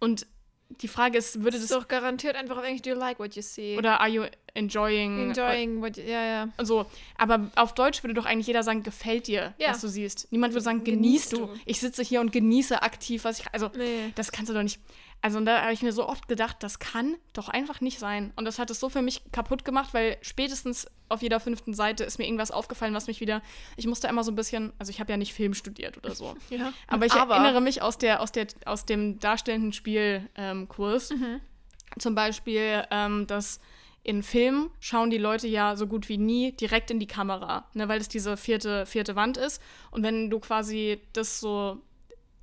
Und 0.00 0.26
die 0.68 0.88
Frage 0.88 1.18
ist, 1.18 1.36
würde 1.42 1.52
Das 1.52 1.62
ist 1.62 1.70
das, 1.70 1.78
doch 1.78 1.88
garantiert 1.88 2.36
einfach 2.36 2.56
auf 2.58 2.64
Englisch, 2.64 2.82
do 2.82 2.90
you 2.90 2.96
like 2.96 3.18
what 3.18 3.34
you 3.34 3.42
see? 3.42 3.76
oder 3.78 4.00
are 4.00 4.08
you 4.10 4.24
enjoying, 4.54 5.28
enjoying 5.28 5.80
what 5.80 5.96
you, 5.96 6.02
ja, 6.04 6.24
ja. 6.24 6.48
So, 6.62 6.86
aber 7.16 7.50
auf 7.56 7.74
Deutsch 7.74 8.02
würde 8.02 8.14
doch 8.14 8.26
eigentlich 8.26 8.46
jeder 8.46 8.62
sagen, 8.62 8.82
gefällt 8.82 9.26
dir, 9.26 9.54
Ja. 9.58 9.70
was 9.70 9.80
du 9.80 9.88
siehst. 9.88 10.28
Niemand 10.30 10.54
würde 10.54 10.64
sagen, 10.64 10.82
Genießt 10.84 11.30
genießt 11.30 11.32
du. 11.32 11.36
du. 11.54 11.60
Ich 11.66 11.80
sitze 11.80 12.02
hier 12.02 12.20
und 12.20 12.32
genieße 12.32 12.82
aktiv, 12.82 13.24
was 13.24 13.40
ich. 13.40 13.46
Also, 13.52 13.70
Nee. 13.76 14.12
das 14.14 14.32
kannst 14.32 14.50
du 14.50 14.54
doch 14.54 14.62
nicht. 14.62 14.80
Also, 15.22 15.38
und 15.38 15.46
da 15.46 15.62
habe 15.62 15.72
ich 15.72 15.82
mir 15.82 15.92
so 15.92 16.06
oft 16.08 16.28
gedacht, 16.28 16.56
das 16.60 16.78
kann 16.78 17.16
doch 17.32 17.48
einfach 17.48 17.80
nicht 17.80 17.98
sein. 17.98 18.32
Und 18.36 18.44
das 18.44 18.58
hat 18.58 18.70
es 18.70 18.80
so 18.80 18.88
für 18.88 19.02
mich 19.02 19.22
kaputt 19.32 19.64
gemacht, 19.64 19.94
weil 19.94 20.18
spätestens 20.22 20.86
auf 21.08 21.22
jeder 21.22 21.40
fünften 21.40 21.74
Seite 21.74 22.04
ist 22.04 22.18
mir 22.18 22.24
irgendwas 22.24 22.50
aufgefallen, 22.50 22.94
was 22.94 23.06
mich 23.06 23.20
wieder. 23.20 23.42
Ich 23.76 23.86
musste 23.86 24.08
immer 24.08 24.24
so 24.24 24.32
ein 24.32 24.36
bisschen. 24.36 24.72
Also, 24.78 24.90
ich 24.90 25.00
habe 25.00 25.12
ja 25.12 25.16
nicht 25.16 25.32
Film 25.32 25.54
studiert 25.54 25.96
oder 25.96 26.14
so. 26.14 26.34
Ja. 26.50 26.72
Aber 26.86 27.06
ich 27.06 27.14
erinnere 27.14 27.60
mich 27.60 27.82
aus, 27.82 27.98
der, 27.98 28.20
aus, 28.22 28.32
der, 28.32 28.46
aus 28.64 28.86
dem 28.86 29.18
darstellenden 29.18 29.72
Spielkurs 29.72 30.30
ähm, 30.36 30.68
Kurs, 30.68 31.12
zum 31.98 32.14
Beispiel, 32.14 32.84
ähm, 32.90 33.26
dass 33.26 33.60
in 34.06 34.22
Filmen 34.22 34.70
schauen 34.78 35.10
die 35.10 35.18
Leute 35.18 35.48
ja 35.48 35.74
so 35.74 35.88
gut 35.88 36.08
wie 36.08 36.16
nie 36.16 36.52
direkt 36.52 36.92
in 36.92 37.00
die 37.00 37.08
Kamera, 37.08 37.68
ne, 37.74 37.88
weil 37.88 38.00
es 38.00 38.08
diese 38.08 38.36
vierte, 38.36 38.86
vierte 38.86 39.16
Wand 39.16 39.36
ist. 39.36 39.60
Und 39.90 40.04
wenn 40.04 40.30
du 40.30 40.38
quasi 40.38 41.00
das 41.12 41.40
so 41.40 41.78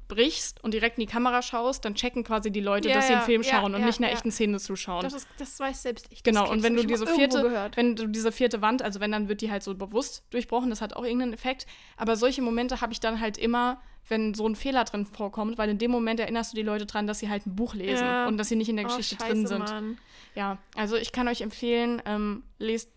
brichst 0.07 0.63
und 0.63 0.73
direkt 0.73 0.97
in 0.97 1.05
die 1.05 1.11
Kamera 1.11 1.41
schaust, 1.41 1.85
dann 1.85 1.95
checken 1.95 2.23
quasi 2.23 2.51
die 2.51 2.61
Leute, 2.61 2.89
Ja, 2.89 2.95
dass 2.95 3.07
sie 3.07 3.13
einen 3.13 3.23
Film 3.23 3.41
ja, 3.41 3.51
schauen 3.51 3.73
und 3.73 3.81
ja, 3.81 3.87
nicht 3.87 3.99
einer 3.99 4.11
echten 4.11 4.31
Szene 4.31 4.59
zuschauen. 4.59 5.01
Das, 5.01 5.13
ist, 5.13 5.27
das 5.37 5.59
weiß 5.59 5.83
selbst 5.83 6.07
ich. 6.09 6.23
Genau, 6.23 6.49
und 6.49 6.63
wenn 6.63 6.75
du 6.75 6.85
diese 6.85 7.07
vierte, 7.07 7.69
wenn 7.75 7.95
du 7.95 8.07
diese 8.07 8.31
vierte 8.31 8.61
Wand, 8.61 8.81
also 8.81 8.99
wenn 8.99 9.11
dann 9.11 9.29
wird 9.29 9.41
die 9.41 9.51
halt 9.51 9.63
so 9.63 9.73
bewusst 9.75 10.23
durchbrochen, 10.31 10.69
das 10.69 10.81
hat 10.81 10.95
auch 10.95 11.03
irgendeinen 11.03 11.33
Effekt. 11.33 11.65
Aber 11.97 12.15
solche 12.15 12.41
Momente 12.41 12.81
habe 12.81 12.93
ich 12.93 12.99
dann 12.99 13.19
halt 13.19 13.37
immer, 13.37 13.81
wenn 14.09 14.33
so 14.33 14.47
ein 14.47 14.55
Fehler 14.55 14.83
drin 14.83 15.05
vorkommt, 15.05 15.57
weil 15.57 15.69
in 15.69 15.77
dem 15.77 15.91
Moment 15.91 16.19
erinnerst 16.19 16.53
du 16.53 16.55
die 16.55 16.63
Leute 16.63 16.85
dran, 16.85 17.07
dass 17.07 17.19
sie 17.19 17.29
halt 17.29 17.45
ein 17.45 17.55
Buch 17.55 17.73
lesen 17.73 18.07
und 18.27 18.37
dass 18.37 18.49
sie 18.49 18.55
nicht 18.55 18.69
in 18.69 18.75
der 18.77 18.85
Oh, 18.85 18.89
Geschichte 18.89 19.15
scheiße, 19.15 19.33
drin 19.33 19.47
sind. 19.47 19.59
Mann. 19.69 19.97
Ja, 20.35 20.57
also 20.75 20.95
ich 20.95 21.11
kann 21.11 21.27
euch 21.27 21.41
empfehlen, 21.41 22.01
ähm, 22.05 22.43
lest 22.57 22.89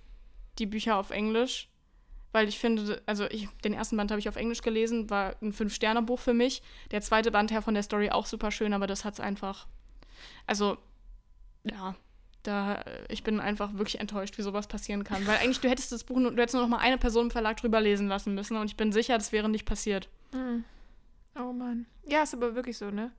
die 0.59 0.67
Bücher 0.67 0.97
auf 0.97 1.11
Englisch, 1.11 1.69
weil 2.37 2.49
ich 2.49 2.59
finde, 2.59 3.01
also 3.07 3.25
ich, 3.31 3.49
den 3.65 3.73
ersten 3.73 3.97
Band 3.97 4.11
habe 4.11 4.19
ich 4.19 4.29
auf 4.29 4.37
Englisch 4.37 4.61
gelesen, 4.61 5.09
war 5.09 5.37
ein 5.41 5.55
Fünf-Sterne-Buch 5.55 6.19
für 6.19 6.35
mich. 6.35 6.63
Der 6.91 7.01
zweite 7.01 7.31
Band 7.31 7.51
her 7.51 7.63
von 7.63 7.73
der 7.73 7.83
Story 7.83 8.11
auch 8.11 8.27
super 8.27 8.51
schön, 8.51 8.75
aber 8.75 8.87
das 8.87 9.07
hat 9.07 9.15
es 9.15 9.21
einfach, 9.21 9.67
also, 10.47 10.77
ja, 11.65 11.97
da, 12.43 12.85
ich 13.09 13.23
bin 13.23 13.41
einfach 13.41 13.73
wirklich 13.79 14.01
enttäuscht, 14.01 14.37
wie 14.37 14.43
sowas 14.43 14.67
passieren 14.67 15.03
kann. 15.03 15.27
Weil 15.27 15.39
eigentlich, 15.39 15.61
du 15.61 15.71
hättest 15.71 15.93
das 15.93 16.05
Buch, 16.05 16.19
nur, 16.19 16.31
du 16.31 16.43
hättest 16.43 16.53
nur 16.53 16.63
noch 16.63 16.69
mal 16.69 16.77
eine 16.77 16.99
Person 16.99 17.25
im 17.25 17.31
Verlag 17.31 17.57
drüber 17.57 17.81
lesen 17.81 18.07
lassen 18.07 18.35
müssen 18.35 18.59
und 18.59 18.67
ich 18.67 18.77
bin 18.77 18.93
sicher, 18.93 19.17
das 19.17 19.33
wäre 19.33 19.49
nicht 19.49 19.65
passiert. 19.65 20.11
Hm. 20.33 20.63
Oh 21.39 21.55
Mann. 21.55 21.87
Ja, 22.05 22.23
ist 22.23 22.35
aber 22.35 22.55
wirklich 22.55 22.77
so, 22.77 22.91
ne? 22.91 23.13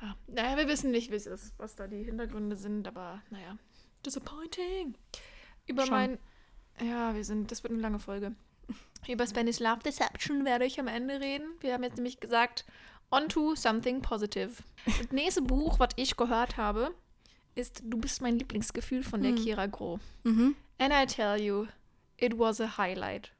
Ah, 0.00 0.14
naja, 0.26 0.56
wir 0.56 0.68
wissen 0.68 0.90
nicht, 0.90 1.10
wie 1.10 1.16
es 1.16 1.26
ist, 1.26 1.52
was 1.58 1.76
da 1.76 1.86
die 1.86 2.02
Hintergründe 2.02 2.56
sind, 2.56 2.88
aber 2.88 3.20
naja. 3.28 3.58
Disappointing. 4.06 4.94
Über 5.66 5.82
Schon. 5.82 5.90
mein 5.90 6.18
Ja, 6.80 7.14
wir 7.14 7.24
sind, 7.24 7.50
das 7.50 7.62
wird 7.62 7.72
eine 7.72 7.82
lange 7.82 7.98
Folge. 7.98 8.34
Über 9.08 9.26
Spanish 9.26 9.60
Love 9.60 9.80
Deception 9.84 10.44
werde 10.44 10.64
ich 10.64 10.80
am 10.80 10.88
Ende 10.88 11.20
reden. 11.20 11.46
Wir 11.60 11.72
haben 11.74 11.84
jetzt 11.84 11.96
nämlich 11.96 12.18
gesagt, 12.20 12.64
on 13.10 13.28
to 13.28 13.54
something 13.54 14.02
positive. 14.02 14.50
Das 14.84 15.12
nächste 15.12 15.42
Buch, 15.42 15.78
was 15.78 15.90
ich 15.96 16.16
gehört 16.16 16.56
habe, 16.56 16.92
ist 17.54 17.82
Du 17.84 17.98
bist 17.98 18.20
mein 18.20 18.38
Lieblingsgefühl 18.38 19.04
von 19.04 19.22
der 19.22 19.32
Hm. 19.32 19.38
Kira 19.38 19.66
Groh. 19.66 20.00
Mhm. 20.24 20.56
And 20.78 20.92
I 20.92 21.06
tell 21.06 21.40
you, 21.40 21.66
it 22.18 22.38
was 22.38 22.60
a 22.60 22.76
highlight. 22.76 23.32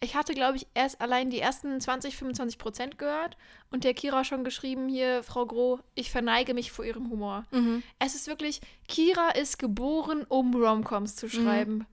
Ich 0.00 0.14
hatte, 0.14 0.34
glaube 0.34 0.56
ich, 0.56 0.66
erst 0.74 1.00
allein 1.00 1.30
die 1.30 1.40
ersten 1.40 1.80
20, 1.80 2.16
25 2.16 2.58
Prozent 2.58 2.98
gehört 2.98 3.36
und 3.70 3.84
der 3.84 3.92
Kira 3.92 4.24
schon 4.24 4.44
geschrieben 4.44 4.88
hier, 4.88 5.22
Frau 5.22 5.46
Groh, 5.46 5.80
ich 5.94 6.10
verneige 6.10 6.54
mich 6.54 6.72
vor 6.72 6.84
ihrem 6.84 7.10
Humor. 7.10 7.44
Mhm. 7.50 7.82
Es 7.98 8.14
ist 8.14 8.28
wirklich, 8.28 8.60
Kira 8.88 9.30
ist 9.30 9.58
geboren, 9.58 10.24
um 10.28 10.54
Romcoms 10.54 11.16
zu 11.16 11.28
schreiben. 11.28 11.86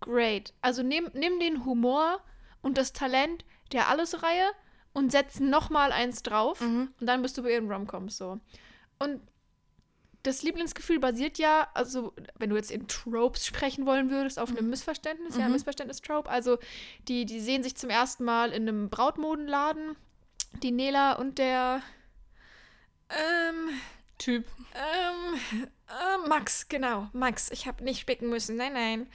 Great. 0.00 0.52
Also 0.62 0.82
nimm, 0.82 1.10
nimm 1.14 1.38
den 1.40 1.64
Humor 1.64 2.20
und 2.62 2.78
das 2.78 2.92
Talent 2.92 3.44
der 3.72 3.88
Allesreihe 3.88 4.50
und 4.92 5.12
setz 5.12 5.40
noch 5.40 5.70
mal 5.70 5.92
eins 5.92 6.22
drauf 6.22 6.60
Mhm. 6.60 6.92
und 7.00 7.06
dann 7.06 7.22
bist 7.22 7.36
du 7.38 7.42
bei 7.42 7.52
ihren 7.52 7.70
Romcoms 7.70 8.16
so. 8.16 8.40
Und 8.98 9.20
das 10.22 10.42
Lieblingsgefühl 10.42 10.98
basiert 10.98 11.38
ja, 11.38 11.68
also 11.72 12.12
wenn 12.38 12.50
du 12.50 12.56
jetzt 12.56 12.70
in 12.70 12.86
Tropes 12.88 13.46
sprechen 13.46 13.86
wollen 13.86 14.10
würdest, 14.10 14.38
auf 14.38 14.50
einem 14.50 14.68
Missverständnis, 14.68 15.36
ja, 15.38 15.46
Mhm. 15.46 15.52
Missverständnis-Trope. 15.52 16.28
Also 16.28 16.58
die, 17.08 17.24
die 17.24 17.40
sehen 17.40 17.62
sich 17.62 17.74
zum 17.76 17.88
ersten 17.88 18.24
Mal 18.24 18.52
in 18.52 18.68
einem 18.68 18.90
Brautmodenladen, 18.90 19.96
die 20.62 20.72
Nela 20.72 21.12
und 21.14 21.38
der 21.38 21.80
ähm, 23.08 23.70
Typ. 24.18 24.44
ähm, 24.74 25.40
äh, 25.88 26.28
Max, 26.28 26.68
genau, 26.68 27.08
Max. 27.12 27.50
Ich 27.50 27.66
habe 27.66 27.82
nicht 27.82 28.00
spicken 28.00 28.28
müssen, 28.28 28.56
nein, 28.56 28.74
nein. 28.74 29.06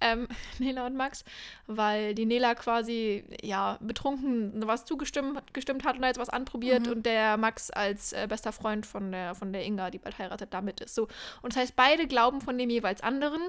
Ähm, 0.00 0.28
Nela 0.58 0.86
und 0.86 0.96
Max, 0.96 1.24
weil 1.66 2.14
die 2.14 2.26
Nela 2.26 2.54
quasi, 2.54 3.24
ja, 3.42 3.78
betrunken 3.80 4.52
was 4.66 4.84
zugestimmt 4.84 5.54
gestimmt 5.54 5.84
hat 5.84 5.96
und 5.96 6.02
da 6.02 6.08
jetzt 6.08 6.18
was 6.18 6.28
anprobiert 6.28 6.86
Mhm. 6.86 6.92
und 6.92 7.06
der 7.06 7.36
Max 7.36 7.70
als 7.70 8.12
äh, 8.12 8.26
bester 8.28 8.52
Freund 8.52 8.86
von 8.86 9.12
der, 9.12 9.34
von 9.34 9.52
der 9.52 9.64
Inga, 9.64 9.90
die 9.90 9.98
bald 9.98 10.18
heiratet, 10.18 10.52
damit 10.52 10.80
ist. 10.80 10.94
So. 10.94 11.08
Und 11.42 11.54
das 11.54 11.62
heißt, 11.62 11.76
beide 11.76 12.06
glauben 12.06 12.40
von 12.40 12.58
dem 12.58 12.70
jeweils 12.70 13.02
anderen, 13.02 13.40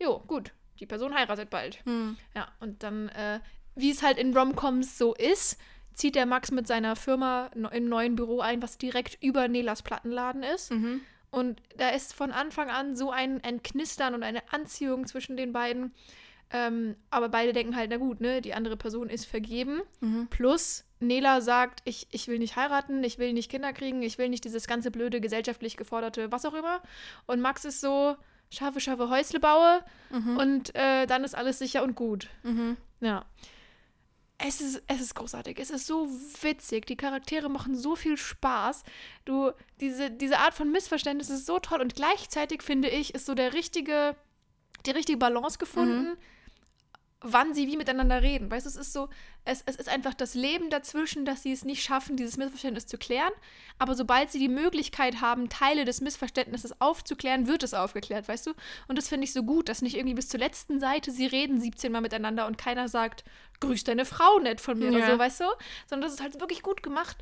jo, 0.00 0.20
gut, 0.26 0.52
die 0.78 0.86
Person 0.86 1.14
heiratet 1.14 1.50
bald. 1.50 1.84
Mhm. 1.84 2.16
Ja, 2.34 2.48
und 2.60 2.82
dann, 2.82 3.08
äh, 3.10 3.40
wie 3.74 3.90
es 3.90 4.02
halt 4.02 4.18
in 4.18 4.36
Romcoms 4.36 4.96
so 4.96 5.14
ist, 5.14 5.58
zieht 5.92 6.14
der 6.14 6.24
Max 6.26 6.50
mit 6.50 6.66
seiner 6.66 6.96
Firma 6.96 7.50
im 7.72 7.88
neuen 7.88 8.16
Büro 8.16 8.40
ein, 8.40 8.62
was 8.62 8.78
direkt 8.78 9.18
über 9.22 9.48
Nelas 9.48 9.82
Plattenladen 9.82 10.42
ist. 10.42 10.70
Mhm. 10.70 11.02
Und 11.30 11.62
da 11.76 11.90
ist 11.90 12.12
von 12.14 12.32
Anfang 12.32 12.70
an 12.70 12.96
so 12.96 13.10
ein, 13.10 13.42
ein 13.44 13.62
Knistern 13.62 14.14
und 14.14 14.22
eine 14.22 14.42
Anziehung 14.52 15.06
zwischen 15.06 15.36
den 15.36 15.52
beiden. 15.52 15.94
Ähm, 16.52 16.96
aber 17.10 17.28
beide 17.28 17.52
denken 17.52 17.76
halt, 17.76 17.90
na 17.90 17.96
gut, 17.96 18.20
ne, 18.20 18.40
die 18.40 18.54
andere 18.54 18.76
Person 18.76 19.08
ist 19.08 19.26
vergeben. 19.26 19.82
Mhm. 20.00 20.26
Plus, 20.30 20.84
Nela 20.98 21.40
sagt, 21.40 21.80
ich, 21.84 22.08
ich 22.10 22.26
will 22.26 22.40
nicht 22.40 22.56
heiraten, 22.56 23.04
ich 23.04 23.18
will 23.18 23.32
nicht 23.32 23.50
Kinder 23.50 23.72
kriegen, 23.72 24.02
ich 24.02 24.18
will 24.18 24.28
nicht 24.28 24.44
dieses 24.44 24.66
ganze 24.66 24.90
blöde, 24.90 25.20
gesellschaftlich 25.20 25.76
geforderte, 25.76 26.32
was 26.32 26.44
auch 26.44 26.54
immer. 26.54 26.82
Und 27.26 27.40
Max 27.40 27.64
ist 27.64 27.80
so, 27.80 28.16
schaffe, 28.50 28.80
schaffe, 28.80 29.08
Häusle 29.08 29.38
baue 29.38 29.84
Mhm. 30.10 30.36
und 30.38 30.74
äh, 30.74 31.06
dann 31.06 31.22
ist 31.22 31.36
alles 31.36 31.60
sicher 31.60 31.84
und 31.84 31.94
gut. 31.94 32.26
Mhm. 32.42 32.76
Ja. 33.00 33.24
Es 34.46 34.60
ist, 34.60 34.82
es 34.86 35.00
ist 35.00 35.14
großartig. 35.14 35.58
Es 35.58 35.70
ist 35.70 35.86
so 35.86 36.08
witzig. 36.40 36.86
Die 36.86 36.96
Charaktere 36.96 37.48
machen 37.50 37.76
so 37.76 37.94
viel 37.94 38.16
Spaß. 38.16 38.84
Du, 39.24 39.52
diese, 39.80 40.10
diese 40.10 40.38
Art 40.38 40.54
von 40.54 40.72
Missverständnis 40.72 41.28
ist 41.28 41.46
so 41.46 41.58
toll. 41.58 41.80
Und 41.80 41.94
gleichzeitig, 41.94 42.62
finde 42.62 42.88
ich, 42.88 43.14
ist 43.14 43.26
so 43.26 43.34
der 43.34 43.52
richtige, 43.52 44.16
die 44.86 44.92
richtige 44.92 45.18
Balance 45.18 45.58
gefunden, 45.58 46.16
wann 47.22 47.52
sie 47.52 47.66
wie 47.66 47.76
miteinander 47.76 48.22
reden. 48.22 48.50
Weißt 48.50 48.64
du, 48.64 48.70
es 48.70 48.76
ist 48.76 48.92
so, 48.94 49.08
es, 49.44 49.62
es 49.66 49.76
ist 49.76 49.88
einfach 49.88 50.14
das 50.14 50.34
Leben 50.34 50.70
dazwischen, 50.70 51.24
dass 51.26 51.42
sie 51.42 51.52
es 51.52 51.64
nicht 51.66 51.82
schaffen, 51.82 52.16
dieses 52.16 52.36
Missverständnis 52.38 52.86
zu 52.86 52.96
klären. 52.96 53.32
Aber 53.78 53.94
sobald 53.94 54.30
sie 54.30 54.38
die 54.38 54.48
Möglichkeit 54.48 55.20
haben, 55.20 55.48
Teile 55.50 55.84
des 55.84 56.00
Missverständnisses 56.00 56.80
aufzuklären, 56.80 57.46
wird 57.46 57.62
es 57.62 57.74
aufgeklärt, 57.74 58.26
weißt 58.26 58.46
du? 58.46 58.54
Und 58.88 58.96
das 58.96 59.08
finde 59.08 59.24
ich 59.24 59.32
so 59.34 59.42
gut, 59.42 59.68
dass 59.68 59.82
nicht 59.82 59.96
irgendwie 59.96 60.14
bis 60.14 60.28
zur 60.28 60.40
letzten 60.40 60.80
Seite 60.80 61.10
sie 61.10 61.26
reden 61.26 61.60
17 61.60 61.92
Mal 61.92 62.00
miteinander 62.00 62.46
und 62.46 62.56
keiner 62.56 62.88
sagt, 62.88 63.24
grüß 63.60 63.84
deine 63.84 64.06
Frau 64.06 64.38
nett 64.38 64.60
von 64.60 64.78
mir 64.78 64.88
oder 64.88 65.00
Ja. 65.00 65.12
so, 65.12 65.18
weißt 65.18 65.40
du? 65.40 65.44
Sondern 65.88 66.08
das 66.08 66.14
ist 66.18 66.22
halt 66.22 66.40
wirklich 66.40 66.62
gut 66.62 66.82
gemacht. 66.82 67.18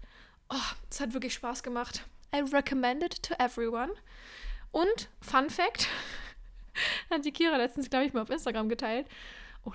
Oh, 0.49 0.57
es 0.91 1.01
hat 1.01 1.13
wirklich 1.13 1.35
Spaß 1.35 1.63
gemacht. 1.65 2.05
I 2.35 2.41
recommend 2.53 3.03
it 3.03 3.23
to 3.25 3.35
everyone. 3.43 3.93
Und, 4.71 5.09
Fun 5.21 5.51
Fact, 5.51 5.89
hat 7.11 7.25
die 7.25 7.33
Kira 7.33 7.57
letztens, 7.57 7.91
glaube 7.91 8.05
ich, 8.07 8.13
mal 8.13 8.23
auf 8.23 8.31
Instagram 8.31 8.69
geteilt. 8.69 9.07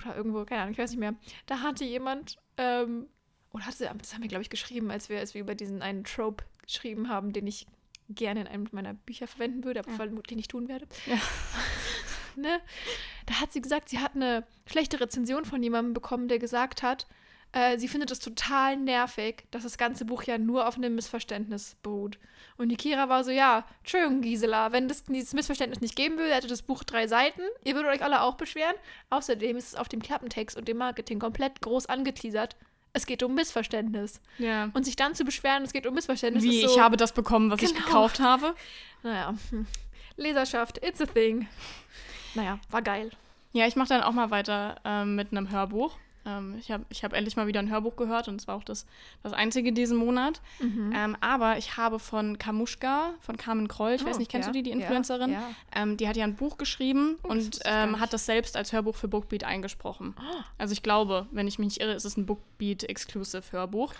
Oder 0.02 0.16
irgendwo, 0.16 0.44
keine 0.44 0.62
Ahnung, 0.62 0.72
ich 0.72 0.78
weiß 0.78 0.90
nicht 0.90 1.00
mehr. 1.00 1.14
Da 1.46 1.60
hatte 1.60 1.84
jemand, 1.84 2.36
ähm, 2.56 3.06
oder 3.52 3.66
hat 3.66 3.74
sie, 3.74 3.88
das 3.98 4.12
haben 4.14 4.22
wir, 4.22 4.28
glaube 4.28 4.42
ich, 4.42 4.50
geschrieben, 4.50 4.90
als 4.90 5.08
wir, 5.08 5.18
als 5.20 5.34
wir 5.34 5.40
über 5.40 5.54
diesen 5.54 5.82
einen 5.82 6.04
Trope 6.04 6.44
geschrieben 6.62 7.08
haben, 7.08 7.32
den 7.32 7.46
ich 7.46 7.66
gerne 8.08 8.40
in 8.42 8.46
einem 8.46 8.66
meiner 8.72 8.94
Bücher 8.94 9.26
verwenden 9.26 9.64
würde, 9.64 9.80
aber 9.80 9.90
Ja. 9.90 9.96
vermutlich 9.96 10.36
nicht 10.36 10.50
tun 10.50 10.68
werde. 10.68 10.86
Ja. 11.06 11.16
ne? 12.36 12.60
Da 13.26 13.40
hat 13.40 13.52
sie 13.52 13.60
gesagt, 13.62 13.88
sie 13.88 13.98
hat 14.00 14.14
eine 14.14 14.46
schlechte 14.66 15.00
Rezension 15.00 15.44
von 15.44 15.62
jemandem 15.62 15.94
bekommen, 15.94 16.28
der 16.28 16.38
gesagt 16.38 16.82
hat, 16.82 17.06
äh, 17.54 17.78
sie 17.78 17.86
findet 17.88 18.10
es 18.10 18.18
total 18.18 18.76
nervig, 18.76 19.44
dass 19.52 19.62
das 19.62 19.78
ganze 19.78 20.04
Buch 20.04 20.24
ja 20.24 20.38
nur 20.38 20.66
auf 20.66 20.76
einem 20.76 20.96
Missverständnis 20.96 21.76
beruht. 21.82 22.18
Und 22.56 22.68
die 22.68 22.76
Kira 22.76 23.08
war 23.08 23.22
so, 23.24 23.30
ja, 23.30 23.64
Entschuldigung, 23.78 24.20
Gisela, 24.22 24.72
wenn 24.72 24.90
es 24.90 25.04
dieses 25.04 25.32
Missverständnis 25.34 25.80
nicht 25.80 25.96
geben 25.96 26.18
würde, 26.18 26.34
hätte 26.34 26.48
das 26.48 26.62
Buch 26.62 26.82
drei 26.84 27.06
Seiten. 27.06 27.42
Ihr 27.62 27.74
würdet 27.74 27.92
euch 27.92 28.02
alle 28.02 28.22
auch 28.22 28.34
beschweren. 28.34 28.74
Außerdem 29.10 29.56
ist 29.56 29.68
es 29.68 29.74
auf 29.76 29.88
dem 29.88 30.02
Klappentext 30.02 30.56
und 30.56 30.66
dem 30.66 30.78
Marketing 30.78 31.20
komplett 31.20 31.60
groß 31.62 31.86
angeteasert. 31.86 32.56
Es 32.92 33.06
geht 33.06 33.22
um 33.22 33.34
Missverständnis. 33.34 34.20
Ja. 34.38 34.70
Und 34.74 34.84
sich 34.84 34.96
dann 34.96 35.14
zu 35.14 35.24
beschweren, 35.24 35.62
es 35.64 35.72
geht 35.72 35.86
um 35.86 35.94
Missverständnis, 35.94 36.44
Wie, 36.44 36.60
so, 36.60 36.72
ich 36.74 36.80
habe 36.80 36.96
das 36.96 37.12
bekommen, 37.12 37.50
was 37.50 37.62
ich 37.62 37.72
Genau. 37.74 37.86
gekauft 37.86 38.20
habe. 38.20 38.54
naja, 39.02 39.34
hm. 39.50 39.66
Leserschaft, 40.16 40.84
it's 40.84 41.00
a 41.00 41.06
thing. 41.06 41.48
Naja, 42.34 42.58
war 42.70 42.82
geil. 42.82 43.10
Ja, 43.52 43.66
ich 43.66 43.76
mache 43.76 43.88
dann 43.88 44.02
auch 44.02 44.12
mal 44.12 44.30
weiter 44.30 44.76
ähm, 44.84 45.16
mit 45.16 45.32
einem 45.32 45.50
Hörbuch. 45.50 45.96
Ähm, 46.26 46.56
ich 46.58 46.70
habe 46.70 46.84
ich 46.88 47.04
hab 47.04 47.12
endlich 47.12 47.36
mal 47.36 47.46
wieder 47.46 47.60
ein 47.60 47.70
Hörbuch 47.70 47.96
gehört 47.96 48.28
und 48.28 48.40
es 48.40 48.48
war 48.48 48.56
auch 48.56 48.64
das, 48.64 48.86
das 49.22 49.32
einzige 49.32 49.72
diesen 49.72 49.96
Monat. 49.96 50.40
Mhm. 50.60 50.92
Ähm, 50.94 51.16
aber 51.20 51.58
ich 51.58 51.76
habe 51.76 51.98
von 51.98 52.38
Kamuschka, 52.38 53.14
von 53.20 53.36
Carmen 53.36 53.68
Kroll, 53.68 53.92
ich 53.92 54.04
weiß 54.04 54.16
Oh, 54.16 54.18
nicht, 54.18 54.30
kennst 54.30 54.46
ja, 54.48 54.52
du 54.52 54.58
die, 54.58 54.62
die 54.62 54.70
ja, 54.70 54.76
Influencerin? 54.76 55.32
ja. 55.32 55.42
Ähm, 55.74 55.96
die 55.96 56.08
hat 56.08 56.16
ja 56.16 56.24
ein 56.24 56.34
Buch 56.36 56.56
geschrieben 56.56 57.16
Oh, 57.22 57.28
das 57.34 57.44
und 57.44 57.60
gar 57.64 57.84
ähm, 57.84 58.00
hat 58.00 58.12
das 58.12 58.26
selbst 58.26 58.56
als 58.56 58.72
Hörbuch 58.72 58.96
für 58.96 59.08
Bookbeat 59.08 59.44
eingesprochen. 59.44 60.14
Oh. 60.18 60.42
Also 60.58 60.72
ich 60.72 60.82
glaube, 60.82 61.26
wenn 61.30 61.46
ich 61.46 61.58
mich 61.58 61.66
nicht 61.68 61.80
irre, 61.80 61.92
ist 61.92 62.04
es 62.04 62.16
ein 62.16 62.26
Bookbeat-Exclusive-Hörbuch. 62.26 63.92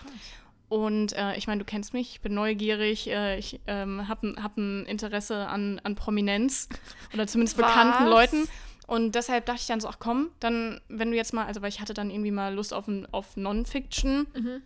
Und 0.67 1.13
äh, 1.13 1.35
ich 1.35 1.45
meine, 1.45 1.59
du 1.59 1.65
kennst 1.65 1.93
mich, 1.93 2.13
ich 2.15 2.21
bin 2.21 2.33
neugierig, 2.33 3.07
äh, 3.09 3.37
ich 3.37 3.59
ähm, 3.67 4.07
habe 4.07 4.27
ein, 4.29 4.43
hab 4.43 4.57
ein 4.57 4.85
Interesse 4.87 5.47
an, 5.47 5.79
an 5.83 5.93
Prominenz 5.93 6.67
oder 7.13 7.27
zumindest 7.27 7.57
Was? 7.59 7.67
bekannten 7.67 8.05
Leuten. 8.05 8.47
Und 8.87 9.15
deshalb 9.15 9.45
dachte 9.45 9.61
ich 9.61 9.67
dann 9.67 9.79
so, 9.79 9.87
ach 9.87 9.97
komm, 9.99 10.29
dann, 10.39 10.79
wenn 10.89 11.09
du 11.11 11.17
jetzt 11.17 11.33
mal, 11.33 11.45
also 11.45 11.61
weil 11.61 11.69
ich 11.69 11.81
hatte 11.81 11.93
dann 11.93 12.09
irgendwie 12.11 12.31
mal 12.31 12.53
Lust 12.53 12.73
auf, 12.73 12.87
ein- 12.87 13.07
auf 13.11 13.35
Non-Fiction. 13.35 14.27
Mhm. 14.35 14.61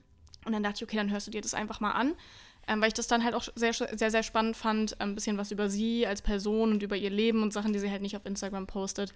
Und 0.46 0.52
dann 0.54 0.64
dachte 0.64 0.78
ich, 0.78 0.84
okay, 0.84 0.98
dann 0.98 1.12
hörst 1.12 1.28
du 1.28 1.32
dir 1.32 1.42
das 1.42 1.54
einfach 1.54 1.80
mal 1.80 1.92
an. 1.92 2.14
Ähm, 2.68 2.82
weil 2.82 2.90
ich 2.90 2.94
das 2.94 3.08
dann 3.08 3.24
halt 3.24 3.34
auch 3.34 3.44
sehr, 3.56 3.74
sehr, 3.74 4.12
sehr 4.12 4.22
spannend 4.24 4.56
fand, 4.56 5.02
ein 5.02 5.16
bisschen 5.16 5.38
was 5.38 5.52
über 5.52 5.70
sie 5.70 6.06
als 6.06 6.22
Person 6.22 6.72
und 6.72 6.84
über 6.84 6.96
ihr 6.96 7.10
Leben 7.10 7.42
und 7.42 7.52
Sachen, 7.52 7.74
die 7.74 7.80
sie 7.80 7.90
halt 7.90 8.02
nicht 8.04 8.16
auf 8.16 8.26
Instagram 8.26 8.68
postet, 8.68 9.14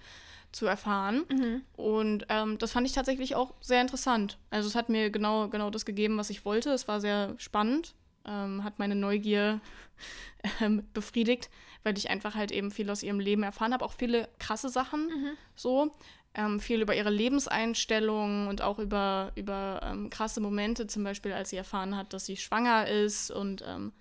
zu 0.51 0.65
erfahren. 0.65 1.23
Mhm. 1.29 1.61
Und 1.75 2.25
ähm, 2.29 2.57
das 2.57 2.71
fand 2.71 2.87
ich 2.87 2.93
tatsächlich 2.93 3.35
auch 3.35 3.53
sehr 3.61 3.81
interessant. 3.81 4.39
Also 4.49 4.67
es 4.67 4.75
hat 4.75 4.89
mir 4.89 5.11
genau, 5.11 5.49
genau 5.49 5.69
das 5.69 5.85
gegeben, 5.85 6.17
was 6.17 6.29
ich 6.31 6.45
wollte. 6.45 6.71
Es 6.71 6.87
war 6.87 6.99
sehr 6.99 7.35
spannend, 7.37 7.93
ähm, 8.25 8.63
hat 8.63 8.79
meine 8.79 8.95
Neugier 8.95 9.59
ähm, 10.61 10.83
befriedigt, 10.93 11.49
weil 11.83 11.97
ich 11.97 12.09
einfach 12.09 12.35
halt 12.35 12.51
eben 12.51 12.71
viel 12.71 12.89
aus 12.89 13.03
ihrem 13.03 13.19
Leben 13.19 13.43
erfahren 13.43 13.73
habe. 13.73 13.85
Auch 13.85 13.93
viele 13.93 14.29
krasse 14.39 14.69
Sachen 14.69 15.07
Mhm. 15.07 15.37
so. 15.55 15.91
Ähm, 16.35 16.59
viel 16.59 16.81
über 16.81 16.95
ihre 16.95 17.11
Lebenseinstellung 17.11 18.47
und 18.47 18.63
auch 18.63 18.79
über, 18.79 19.31
über 19.35 19.81
ähm, 19.83 20.09
krasse 20.09 20.41
Momente, 20.41 20.87
zum 20.87 21.03
Beispiel 21.03 21.31
als 21.31 21.51
sie 21.51 21.57
erfahren 21.57 21.95
hat, 21.95 22.11
dass 22.11 22.25
sie 22.25 22.37
schwanger 22.37 22.87
ist 22.87 23.29
und 23.29 23.63
ähm, 23.67 23.91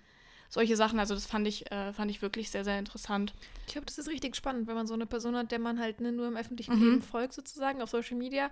solche 0.49 0.75
Sachen. 0.75 0.97
Also 0.99 1.13
das 1.13 1.27
fand 1.27 1.47
ich, 1.47 1.71
äh, 1.71 1.93
fand 1.93 2.09
ich 2.09 2.23
wirklich 2.23 2.49
sehr, 2.49 2.63
sehr 2.63 2.79
interessant. 2.79 3.33
Ich 3.67 3.73
glaube, 3.73 3.85
das 3.85 3.99
ist 3.99 4.07
richtig 4.09 4.35
spannend, 4.35 4.67
wenn 4.67 4.73
man 4.75 4.87
so 4.87 4.95
eine 4.95 5.05
Person 5.05 5.35
hat, 5.35 5.51
der 5.51 5.59
man 5.59 5.79
halt 5.79 6.01
ne, 6.01 6.11
nur 6.11 6.27
im 6.27 6.35
öffentlichen 6.35 6.73
Mhm. 6.73 6.79
Leben 6.79 7.01
folgt, 7.03 7.33
sozusagen, 7.33 7.81
auf 7.83 7.89
Social 7.91 8.17
Media. 8.17 8.49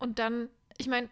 Und 0.00 0.18
dann, 0.18 0.48
ich 0.78 0.88
meine, 0.88 1.08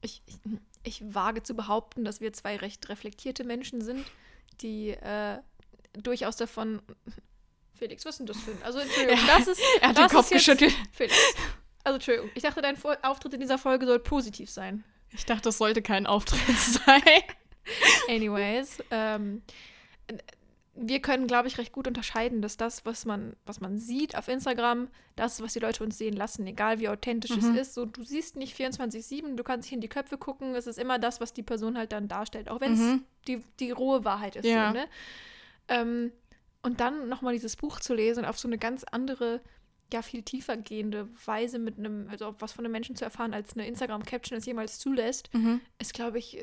ich, 0.00 0.22
ich, 0.26 0.38
ich 0.82 1.02
wage 1.02 1.42
zu 1.42 1.54
behaupten, 1.54 2.04
dass 2.04 2.20
wir 2.20 2.32
zwei 2.32 2.56
recht 2.56 2.88
reflektierte 2.88 3.44
Menschen 3.44 3.80
sind, 3.80 4.04
die 4.60 4.90
äh, 4.90 5.38
durchaus 5.94 6.36
davon. 6.36 6.82
Felix, 7.74 8.04
was 8.04 8.14
ist 8.14 8.18
denn 8.18 8.26
das 8.26 8.38
für 8.38 8.50
ein. 8.50 8.62
Also, 8.62 8.78
Entschuldigung, 8.80 9.20
das 9.26 9.48
ist. 9.48 9.60
Er 9.80 9.88
hat 9.90 9.98
den 9.98 10.08
Kopf 10.08 10.30
geschüttelt. 10.30 10.74
Felix. 10.92 11.14
Also, 11.84 11.96
Entschuldigung, 11.96 12.30
ich 12.34 12.42
dachte, 12.42 12.60
dein 12.60 12.76
Auftritt 13.02 13.34
in 13.34 13.40
dieser 13.40 13.58
Folge 13.58 13.86
soll 13.86 13.98
positiv 13.98 14.50
sein. 14.50 14.84
Ich 15.10 15.24
dachte, 15.24 15.42
das 15.42 15.58
sollte 15.58 15.82
kein 15.82 16.06
Auftritt 16.06 16.58
sein. 16.58 17.22
Anyways, 18.08 18.82
ähm, 18.90 19.42
wir 20.80 21.00
können, 21.02 21.26
glaube 21.26 21.48
ich, 21.48 21.58
recht 21.58 21.72
gut 21.72 21.88
unterscheiden, 21.88 22.40
dass 22.40 22.56
das, 22.56 22.86
was 22.86 23.04
man, 23.04 23.34
was 23.44 23.60
man 23.60 23.78
sieht 23.78 24.16
auf 24.16 24.28
Instagram, 24.28 24.88
das, 25.16 25.42
was 25.42 25.52
die 25.52 25.58
Leute 25.58 25.82
uns 25.82 25.98
sehen 25.98 26.14
lassen, 26.14 26.46
egal 26.46 26.78
wie 26.78 26.88
authentisch 26.88 27.32
Mhm. 27.32 27.38
es 27.56 27.60
ist. 27.68 27.74
So, 27.74 27.84
du 27.84 28.02
siehst 28.04 28.36
nicht 28.36 28.56
24-7, 28.56 29.34
du 29.36 29.42
kannst 29.44 29.66
nicht 29.66 29.74
in 29.74 29.80
die 29.80 29.88
Köpfe 29.88 30.18
gucken, 30.18 30.54
es 30.54 30.66
ist 30.66 30.78
immer 30.78 30.98
das, 30.98 31.20
was 31.20 31.32
die 31.32 31.42
Person 31.42 31.76
halt 31.76 31.92
dann 31.92 32.06
darstellt, 32.08 32.48
auch 32.48 32.60
wenn 32.60 32.74
es 32.74 32.78
Mhm. 32.80 33.04
die, 33.26 33.42
die 33.60 33.70
rohe 33.70 34.04
Wahrheit 34.04 34.36
ist. 34.36 34.44
Ja. 34.46 34.68
So, 34.68 34.78
ne? 34.78 34.86
ähm, 35.68 36.12
und 36.62 36.80
dann 36.80 37.08
nochmal 37.08 37.34
dieses 37.34 37.56
Buch 37.56 37.80
zu 37.80 37.94
lesen 37.94 38.20
und 38.24 38.30
auf 38.30 38.38
so 38.38 38.48
eine 38.48 38.58
ganz 38.58 38.84
andere, 38.84 39.40
ja, 39.92 40.02
viel 40.02 40.22
tiefer 40.22 40.56
gehende 40.56 41.08
Weise 41.24 41.58
mit 41.58 41.78
einem, 41.78 42.08
also 42.10 42.34
was 42.40 42.52
von 42.52 42.64
einem 42.64 42.72
Menschen 42.72 42.96
zu 42.96 43.04
erfahren, 43.04 43.32
als 43.34 43.54
eine 43.54 43.66
Instagram-Caption 43.66 44.38
es 44.38 44.46
jemals 44.46 44.78
zulässt, 44.78 45.32
Mhm. 45.34 45.60
ist, 45.78 45.94
glaube 45.94 46.18
ich, 46.18 46.38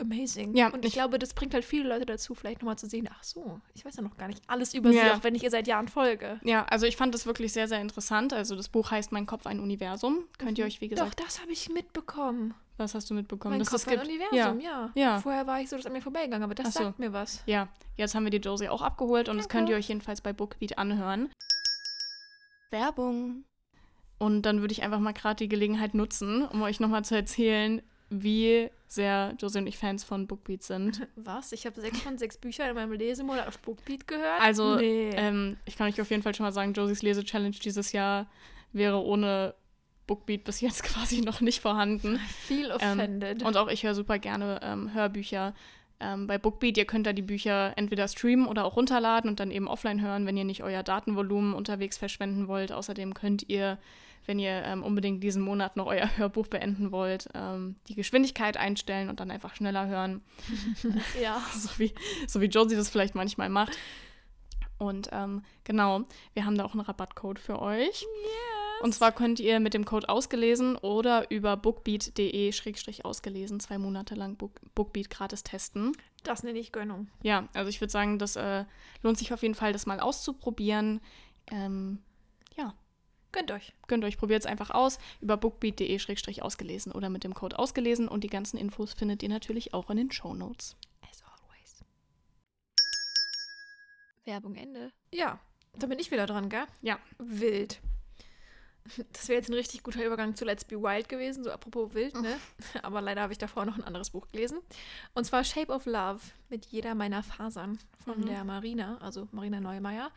amazing. 0.00 0.54
Ja, 0.56 0.68
und 0.68 0.80
ich, 0.84 0.88
ich- 0.88 0.92
glaube, 0.94 1.18
das 1.18 1.34
bringt 1.34 1.54
halt 1.54 1.64
viele 1.64 1.88
Leute 1.88 2.06
dazu, 2.06 2.34
vielleicht 2.34 2.60
nochmal 2.62 2.78
zu 2.78 2.86
sehen, 2.88 3.08
ach 3.12 3.22
so, 3.22 3.60
ich 3.74 3.84
weiß 3.84 3.96
ja 3.96 4.02
noch 4.02 4.16
gar 4.16 4.26
nicht 4.28 4.42
alles 4.48 4.74
über 4.74 4.90
sie, 4.90 4.98
Ja. 4.98 5.14
auch 5.16 5.24
wenn 5.24 5.34
ich 5.34 5.42
ihr 5.44 5.50
seit 5.50 5.66
Jahren 5.68 5.88
folge. 5.88 6.40
Ja, 6.44 6.64
also 6.64 6.86
ich 6.86 6.96
fand 6.96 7.14
das 7.14 7.26
wirklich 7.26 7.52
sehr, 7.52 7.68
sehr 7.68 7.80
interessant. 7.80 8.32
Also 8.32 8.56
das 8.56 8.68
Buch 8.68 8.90
heißt 8.90 9.12
Mein 9.12 9.26
Kopf 9.26 9.46
ein 9.46 9.60
Universum. 9.60 10.24
Könnt 10.38 10.58
ihr 10.58 10.64
euch, 10.64 10.80
wie 10.80 10.88
Doch, 10.88 10.96
gesagt, 11.04 11.20
das 11.20 11.40
habe 11.40 11.52
ich 11.52 11.68
mitbekommen. 11.68 12.54
was 12.76 12.94
hast 12.94 13.10
du 13.10 13.14
mitbekommen? 13.14 13.52
mein 13.52 13.58
dass 13.60 13.70
Kopf 13.70 13.86
es 13.86 13.88
ein? 13.88 14.00
Universum, 14.00 14.60
ja. 14.60 14.90
Ja. 14.94 15.20
Vorher 15.20 15.46
war 15.46 15.60
ich 15.60 15.68
so, 15.68 15.76
das 15.76 15.84
an 15.86 15.92
mir 15.92 16.00
vorbeigegangen, 16.02 16.42
aber 16.44 16.54
das 16.54 16.72
so. 16.74 16.84
sagt 16.84 16.98
mir 16.98 17.12
was. 17.12 17.42
Ja, 17.46 17.68
jetzt 17.96 18.14
haben 18.14 18.24
wir 18.24 18.30
die 18.30 18.38
Josie 18.38 18.68
auch 18.68 18.82
abgeholt 18.82 19.28
und 19.28 19.36
das 19.36 19.48
Danke. 19.48 19.58
könnt 19.58 19.68
ihr 19.70 19.76
euch 19.76 19.88
jedenfalls 19.88 20.20
bei 20.22 20.32
Bookbeat 20.32 20.78
anhören. 20.78 21.28
Werbung. 22.70 23.44
Und 24.18 24.42
dann 24.42 24.60
würde 24.60 24.72
ich 24.72 24.82
einfach 24.82 24.98
mal 24.98 25.12
gerade 25.12 25.36
die 25.36 25.48
Gelegenheit 25.48 25.94
nutzen, 25.94 26.44
um 26.46 26.62
euch 26.62 26.78
nochmal 26.78 27.04
zu 27.04 27.14
erzählen, 27.16 27.80
wie 28.10 28.68
sehr 28.86 29.34
Josie 29.38 29.58
und 29.58 29.66
ich 29.68 29.78
Fans 29.78 30.04
von 30.04 30.26
Bookbeat 30.26 30.62
sind. 30.62 31.06
Was? 31.16 31.52
Ich 31.52 31.64
habe 31.64 31.80
sechs 31.80 32.00
von 32.00 32.18
sechs 32.18 32.36
Büchern 32.36 32.68
in 32.68 32.74
meinem 32.74 32.92
Lesemonat 32.92 33.46
auf 33.46 33.58
Bookbeat 33.60 34.06
gehört. 34.06 34.40
Also, 34.40 34.76
nee. 34.76 35.10
ähm, 35.14 35.56
ich 35.64 35.76
kann 35.76 35.88
euch 35.88 36.00
auf 36.00 36.10
jeden 36.10 36.22
Fall 36.22 36.34
schon 36.34 36.44
mal 36.44 36.52
sagen, 36.52 36.72
Josies 36.72 37.02
Lese-Challenge 37.02 37.56
dieses 37.64 37.92
Jahr 37.92 38.26
wäre 38.72 39.02
ohne 39.02 39.54
Bookbeat 40.08 40.42
bis 40.42 40.60
jetzt 40.60 40.82
quasi 40.82 41.20
noch 41.20 41.40
nicht 41.40 41.60
vorhanden. 41.60 42.18
Feel 42.46 42.72
offended. 42.72 43.42
Ähm, 43.42 43.46
und 43.46 43.56
auch 43.56 43.68
ich 43.68 43.84
höre 43.84 43.94
super 43.94 44.18
gerne 44.18 44.58
ähm, 44.62 44.92
Hörbücher 44.92 45.54
ähm, 46.00 46.26
bei 46.26 46.36
Bookbeat. 46.36 46.76
Ihr 46.76 46.84
könnt 46.84 47.06
da 47.06 47.12
die 47.12 47.22
Bücher 47.22 47.74
entweder 47.76 48.08
streamen 48.08 48.46
oder 48.46 48.64
auch 48.64 48.76
runterladen 48.76 49.30
und 49.30 49.38
dann 49.38 49.52
eben 49.52 49.68
offline 49.68 50.02
hören, 50.02 50.26
wenn 50.26 50.36
ihr 50.36 50.44
nicht 50.44 50.64
euer 50.64 50.82
Datenvolumen 50.82 51.54
unterwegs 51.54 51.96
verschwenden 51.96 52.48
wollt. 52.48 52.72
Außerdem 52.72 53.14
könnt 53.14 53.48
ihr, 53.48 53.78
wenn 54.30 54.38
ihr 54.38 54.62
ähm, 54.64 54.84
unbedingt 54.84 55.24
diesen 55.24 55.42
Monat 55.42 55.76
noch 55.76 55.86
euer 55.86 56.16
Hörbuch 56.16 56.46
beenden 56.46 56.92
wollt, 56.92 57.28
ähm, 57.34 57.74
die 57.88 57.96
Geschwindigkeit 57.96 58.56
einstellen 58.56 59.08
und 59.08 59.18
dann 59.18 59.28
einfach 59.28 59.56
schneller 59.56 59.88
hören. 59.88 60.22
ja. 61.20 61.42
so, 61.58 61.68
wie, 61.78 61.92
so 62.28 62.40
wie 62.40 62.46
Josie 62.46 62.76
das 62.76 62.90
vielleicht 62.90 63.16
manchmal 63.16 63.48
macht. 63.48 63.76
Und 64.78 65.08
ähm, 65.10 65.42
genau, 65.64 66.02
wir 66.32 66.46
haben 66.46 66.56
da 66.56 66.64
auch 66.64 66.74
einen 66.74 66.82
Rabattcode 66.82 67.40
für 67.40 67.60
euch. 67.60 68.06
Und 68.82 68.94
zwar 68.94 69.10
könnt 69.10 69.40
ihr 69.40 69.58
mit 69.58 69.74
dem 69.74 69.84
Code 69.84 70.08
ausgelesen 70.08 70.76
oder 70.76 71.28
über 71.32 71.56
bookbeat.de-ausgelesen 71.56 73.58
zwei 73.58 73.78
Monate 73.78 74.14
lang 74.14 74.36
Book, 74.36 74.60
Bookbeat 74.76 75.10
gratis 75.10 75.42
testen. 75.42 75.90
Das 76.22 76.44
nenne 76.44 76.60
ich 76.60 76.70
Gönnung. 76.70 77.08
Ja, 77.24 77.48
also 77.52 77.68
ich 77.68 77.80
würde 77.80 77.90
sagen, 77.90 78.20
das 78.20 78.36
äh, 78.36 78.64
lohnt 79.02 79.18
sich 79.18 79.32
auf 79.32 79.42
jeden 79.42 79.56
Fall, 79.56 79.72
das 79.72 79.86
mal 79.86 79.98
auszuprobieren. 79.98 81.00
Ähm, 81.50 81.98
ja, 82.56 82.74
Gönnt 83.32 83.52
euch. 83.52 83.72
gönnt 83.86 84.04
euch, 84.04 84.18
probiert 84.18 84.40
es 84.40 84.46
einfach 84.46 84.70
aus 84.70 84.98
über 85.20 85.36
bookbeat.de-ausgelesen 85.36 86.92
oder 86.92 87.08
mit 87.08 87.24
dem 87.24 87.34
Code 87.34 87.58
ausgelesen. 87.58 88.08
Und 88.08 88.24
die 88.24 88.28
ganzen 88.28 88.56
Infos 88.56 88.92
findet 88.92 89.22
ihr 89.22 89.28
natürlich 89.28 89.72
auch 89.72 89.90
in 89.90 89.98
den 89.98 90.10
Show 90.10 90.34
Notes. 90.34 90.76
As 91.02 91.22
always. 91.22 91.84
Werbung 94.24 94.56
Ende. 94.56 94.92
Ja, 95.12 95.38
da 95.78 95.86
bin 95.86 95.98
ich 95.98 96.10
wieder 96.10 96.26
dran, 96.26 96.48
gell? 96.48 96.66
Ja. 96.82 96.98
Wild. 97.18 97.80
Das 99.12 99.28
wäre 99.28 99.38
jetzt 99.38 99.48
ein 99.50 99.54
richtig 99.54 99.82
guter 99.82 100.04
Übergang 100.04 100.34
zu 100.34 100.44
Let's 100.44 100.64
Be 100.64 100.76
Wild 100.82 101.08
gewesen, 101.08 101.44
so 101.44 101.50
apropos 101.50 101.94
wild, 101.94 102.20
ne? 102.20 102.36
Aber 102.82 103.00
leider 103.00 103.20
habe 103.22 103.32
ich 103.32 103.38
davor 103.38 103.64
noch 103.64 103.76
ein 103.76 103.84
anderes 103.84 104.10
Buch 104.10 104.26
gelesen. 104.32 104.58
Und 105.14 105.24
zwar 105.24 105.44
Shape 105.44 105.72
of 105.72 105.86
Love 105.86 106.20
mit 106.48 106.66
jeder 106.66 106.94
meiner 106.94 107.22
Fasern 107.22 107.78
von 108.04 108.20
Mhm. 108.20 108.26
der 108.26 108.44
Marina, 108.44 108.98
also 109.00 109.28
Marina 109.32 109.60
Neumeier. 109.60 110.10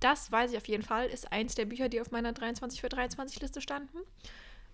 Das 0.00 0.30
weiß 0.30 0.52
ich 0.52 0.56
auf 0.56 0.68
jeden 0.68 0.82
Fall, 0.84 1.08
ist 1.08 1.32
eins 1.32 1.54
der 1.54 1.64
Bücher, 1.64 1.88
die 1.88 2.00
auf 2.00 2.10
meiner 2.10 2.32
23 2.32 2.80
für 2.80 2.88
23 2.88 3.40
Liste 3.40 3.60
standen. 3.60 3.98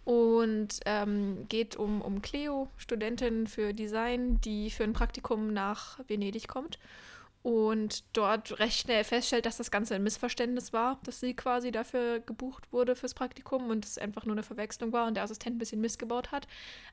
Und 0.04 0.80
ähm, 0.84 1.46
geht 1.48 1.74
um, 1.76 2.00
um 2.00 2.22
Cleo, 2.22 2.68
Studentin 2.76 3.46
für 3.48 3.72
Design, 3.72 4.40
die 4.40 4.70
für 4.70 4.84
ein 4.84 4.92
Praktikum 4.92 5.52
nach 5.52 5.98
Venedig 6.08 6.46
kommt 6.46 6.78
und 7.46 8.02
dort 8.12 8.58
recht 8.58 8.80
schnell 8.80 9.04
feststellt, 9.04 9.46
dass 9.46 9.56
das 9.56 9.70
Ganze 9.70 9.94
ein 9.94 10.02
Missverständnis 10.02 10.72
war, 10.72 10.98
dass 11.04 11.20
sie 11.20 11.32
quasi 11.32 11.70
dafür 11.70 12.18
gebucht 12.18 12.72
wurde 12.72 12.96
fürs 12.96 13.14
Praktikum 13.14 13.70
und 13.70 13.84
es 13.84 13.98
einfach 13.98 14.24
nur 14.24 14.34
eine 14.34 14.42
Verwechslung 14.42 14.92
war 14.92 15.06
und 15.06 15.14
der 15.14 15.22
Assistent 15.22 15.54
ein 15.54 15.58
bisschen 15.60 15.80
missgebaut 15.80 16.32
hat. 16.32 16.48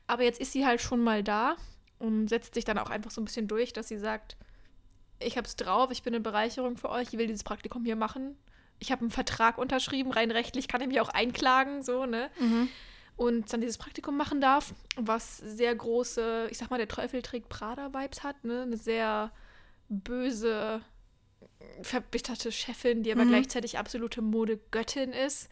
Aber 0.06 0.22
jetzt 0.22 0.40
ist 0.40 0.52
sie 0.52 0.64
halt 0.64 0.80
schon 0.80 1.02
mal 1.02 1.24
da 1.24 1.56
und 1.98 2.28
setzt 2.28 2.54
sich 2.54 2.64
dann 2.64 2.78
auch 2.78 2.88
einfach 2.88 3.10
so 3.10 3.20
ein 3.20 3.24
bisschen 3.24 3.48
durch, 3.48 3.72
dass 3.72 3.88
sie 3.88 3.98
sagt, 3.98 4.36
ich 5.18 5.36
hab's 5.36 5.56
drauf, 5.56 5.90
ich 5.90 6.04
bin 6.04 6.14
eine 6.14 6.22
Bereicherung 6.22 6.76
für 6.76 6.88
euch, 6.88 7.08
ich 7.12 7.18
will 7.18 7.26
dieses 7.26 7.42
Praktikum 7.42 7.84
hier 7.84 7.96
machen. 7.96 8.36
Ich 8.78 8.92
habe 8.92 9.00
einen 9.00 9.10
Vertrag 9.10 9.58
unterschrieben, 9.58 10.12
rein 10.12 10.30
rechtlich 10.30 10.68
kann 10.68 10.80
ich 10.80 10.86
mich 10.86 11.00
auch 11.00 11.08
einklagen, 11.08 11.82
so, 11.82 12.06
ne? 12.06 12.30
und 13.16 13.52
dann 13.52 13.60
dieses 13.60 13.78
Praktikum 13.78 14.16
machen 14.16 14.40
darf, 14.40 14.72
was 14.96 15.38
sehr 15.38 15.74
große, 15.74 16.46
ich 16.48 16.58
sag 16.58 16.70
mal, 16.70 16.78
der 16.78 16.86
Teufel 16.86 17.22
trägt 17.22 17.48
Prada-Vibes 17.48 18.22
hat, 18.22 18.44
ne? 18.44 18.62
Eine 18.62 18.76
sehr 18.76 19.32
böse, 20.00 20.80
verbitterte 21.82 22.52
Chefin, 22.52 23.02
die 23.02 23.12
aber 23.12 23.24
Mhm. 23.24 23.28
gleichzeitig 23.28 23.78
absolute 23.78 24.22
Modegöttin 24.22 25.12
ist. 25.12 25.48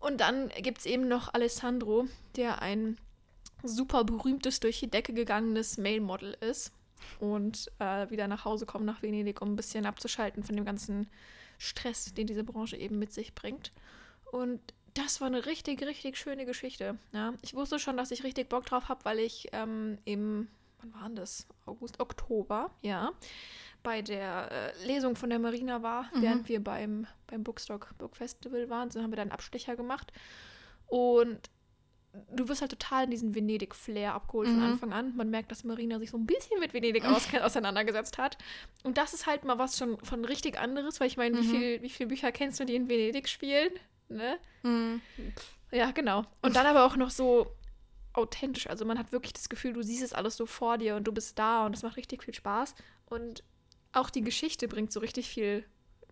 Und 0.00 0.20
dann 0.20 0.48
gibt 0.62 0.78
es 0.78 0.86
eben 0.86 1.08
noch 1.08 1.34
Alessandro, 1.34 2.06
der 2.36 2.62
ein 2.62 2.98
super 3.64 4.04
berühmtes, 4.04 4.60
durch 4.60 4.78
die 4.78 4.90
Decke 4.90 5.12
gegangenes 5.12 5.76
Male-Model 5.78 6.36
ist 6.40 6.72
und 7.18 7.70
äh, 7.80 8.08
wieder 8.10 8.28
nach 8.28 8.44
Hause 8.44 8.66
kommt 8.66 8.84
nach 8.86 9.02
Venedig, 9.02 9.42
um 9.42 9.52
ein 9.52 9.56
bisschen 9.56 9.86
abzuschalten 9.86 10.44
von 10.44 10.54
dem 10.54 10.64
ganzen 10.64 11.08
Stress, 11.58 12.14
den 12.14 12.28
diese 12.28 12.44
Branche 12.44 12.76
eben 12.76 12.98
mit 13.00 13.12
sich 13.12 13.34
bringt. 13.34 13.72
Und 14.30 14.60
das 14.94 15.20
war 15.20 15.26
eine 15.26 15.46
richtig, 15.46 15.82
richtig 15.82 16.16
schöne 16.16 16.46
Geschichte. 16.46 16.96
Ja. 17.12 17.34
Ich 17.42 17.54
wusste 17.54 17.78
schon, 17.80 17.96
dass 17.96 18.12
ich 18.12 18.22
richtig 18.22 18.48
Bock 18.48 18.66
drauf 18.66 18.88
habe, 18.88 19.04
weil 19.04 19.18
ich 19.18 19.48
ähm, 19.52 19.98
im, 20.04 20.46
wann 20.80 20.94
war 20.94 21.02
denn 21.08 21.16
das? 21.16 21.46
August, 21.66 22.00
Oktober, 22.00 22.70
ja, 22.82 23.12
bei 23.82 24.02
der 24.02 24.50
äh, 24.50 24.86
Lesung 24.86 25.16
von 25.16 25.30
der 25.30 25.38
Marina 25.38 25.82
war, 25.82 26.04
Mhm. 26.14 26.22
während 26.22 26.48
wir 26.48 26.62
beim, 26.62 27.06
beim 27.26 27.44
Bookstock 27.44 27.94
Book 27.98 28.16
Festival 28.16 28.68
waren. 28.70 28.90
So 28.90 29.00
haben 29.02 29.10
wir 29.12 29.16
dann 29.16 29.28
einen 29.28 29.32
Abstecher 29.32 29.76
gemacht. 29.76 30.12
Und 30.86 31.50
du 32.32 32.48
wirst 32.48 32.60
halt 32.62 32.70
total 32.72 33.04
in 33.04 33.10
diesen 33.10 33.34
Venedig-Flair 33.34 34.14
abgeholt 34.14 34.48
von 34.48 34.58
Mhm. 34.58 34.64
Anfang 34.64 34.92
an. 34.92 35.14
Man 35.16 35.30
merkt, 35.30 35.50
dass 35.52 35.62
Marina 35.64 35.98
sich 35.98 36.10
so 36.10 36.16
ein 36.16 36.26
bisschen 36.26 36.58
mit 36.58 36.72
Venedig 36.74 37.04
auseinandergesetzt 37.42 38.18
hat. 38.18 38.38
Und 38.82 38.98
das 38.98 39.14
ist 39.14 39.26
halt 39.26 39.44
mal 39.44 39.58
was 39.58 39.76
schon 39.78 39.98
von 40.04 40.24
richtig 40.24 40.58
anderes, 40.58 41.00
weil 41.00 41.06
ich 41.06 41.16
meine, 41.16 41.36
wie, 41.38 41.46
Mhm. 41.46 41.50
viel, 41.50 41.82
wie 41.82 41.90
viele 41.90 42.08
Bücher 42.08 42.32
kennst 42.32 42.58
du, 42.60 42.64
die 42.64 42.74
in 42.74 42.88
Venedig 42.88 43.28
spielen? 43.28 43.70
Ne? 44.08 44.38
Mhm. 44.62 45.02
Ja, 45.70 45.90
genau. 45.90 46.24
Und 46.42 46.56
dann 46.56 46.66
aber 46.66 46.84
auch 46.86 46.96
noch 46.96 47.10
so 47.10 47.46
authentisch. 48.18 48.68
Also 48.68 48.84
man 48.84 48.98
hat 48.98 49.12
wirklich 49.12 49.32
das 49.32 49.48
Gefühl, 49.48 49.72
du 49.72 49.82
siehst 49.82 50.02
es 50.02 50.12
alles 50.12 50.36
so 50.36 50.46
vor 50.46 50.78
dir 50.78 50.96
und 50.96 51.04
du 51.04 51.12
bist 51.12 51.38
da 51.38 51.66
und 51.66 51.74
es 51.74 51.82
macht 51.82 51.96
richtig 51.96 52.22
viel 52.24 52.34
Spaß. 52.34 52.74
Und 53.06 53.42
auch 53.92 54.10
die 54.10 54.22
Geschichte 54.22 54.68
bringt 54.68 54.92
so 54.92 55.00
richtig 55.00 55.28
viel 55.28 55.64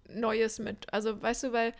Neues 0.09 0.59
mit. 0.59 0.93
Also 0.93 1.21
weißt 1.21 1.45
du, 1.45 1.53
weil 1.53 1.75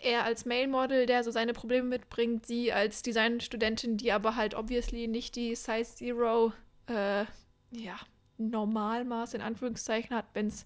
er 0.00 0.24
als 0.24 0.46
Male-Model, 0.46 1.06
der 1.06 1.24
so 1.24 1.30
seine 1.30 1.52
Probleme 1.52 1.86
mitbringt, 1.86 2.46
sie 2.46 2.72
als 2.72 3.02
Designstudentin, 3.02 3.96
die 3.96 4.12
aber 4.12 4.36
halt 4.36 4.54
obviously 4.54 5.08
nicht 5.08 5.36
die 5.36 5.54
Size 5.54 5.94
Zero, 5.94 6.52
äh, 6.86 7.24
ja, 7.70 7.98
Normalmaß 8.38 9.34
in 9.34 9.42
Anführungszeichen 9.42 10.16
hat, 10.16 10.24
wenn 10.32 10.46
es 10.46 10.64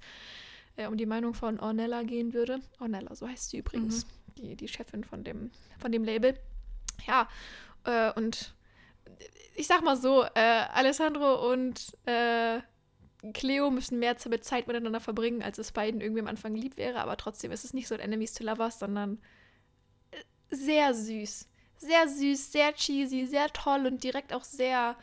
äh, 0.76 0.86
um 0.86 0.96
die 0.96 1.06
Meinung 1.06 1.34
von 1.34 1.58
Ornella 1.58 2.04
gehen 2.04 2.32
würde. 2.32 2.60
Ornella, 2.78 3.14
so 3.16 3.28
heißt 3.28 3.50
sie 3.50 3.58
übrigens, 3.58 4.06
die, 4.38 4.54
die 4.54 4.68
Chefin 4.68 5.02
von 5.02 5.24
dem, 5.24 5.50
von 5.78 5.90
dem 5.90 6.04
Label. 6.04 6.38
Ja, 7.06 7.28
äh, 7.84 8.12
und 8.12 8.54
ich 9.56 9.66
sag 9.66 9.82
mal 9.82 9.96
so, 9.96 10.24
äh, 10.34 10.40
Alessandro 10.72 11.52
und 11.52 11.96
äh, 12.06 12.60
Cleo 13.32 13.70
müssen 13.70 13.98
mehr 13.98 14.16
Ze- 14.16 14.40
Zeit 14.40 14.66
miteinander 14.66 15.00
verbringen, 15.00 15.42
als 15.42 15.58
es 15.58 15.72
beiden 15.72 16.00
irgendwie 16.00 16.20
am 16.22 16.28
Anfang 16.28 16.54
lieb 16.54 16.76
wäre, 16.76 17.00
aber 17.00 17.16
trotzdem 17.16 17.52
ist 17.52 17.64
es 17.64 17.74
nicht 17.74 17.88
so 17.88 17.94
ein 17.94 18.00
Enemies 18.00 18.34
to 18.34 18.44
Lovers, 18.44 18.78
sondern 18.78 19.20
äh, 20.10 20.56
sehr 20.56 20.94
süß. 20.94 21.48
Sehr 21.78 22.08
süß, 22.08 22.52
sehr 22.52 22.72
cheesy, 22.74 23.26
sehr 23.26 23.48
toll 23.48 23.86
und 23.86 24.04
direkt 24.04 24.32
auch 24.32 24.44
sehr 24.44 24.96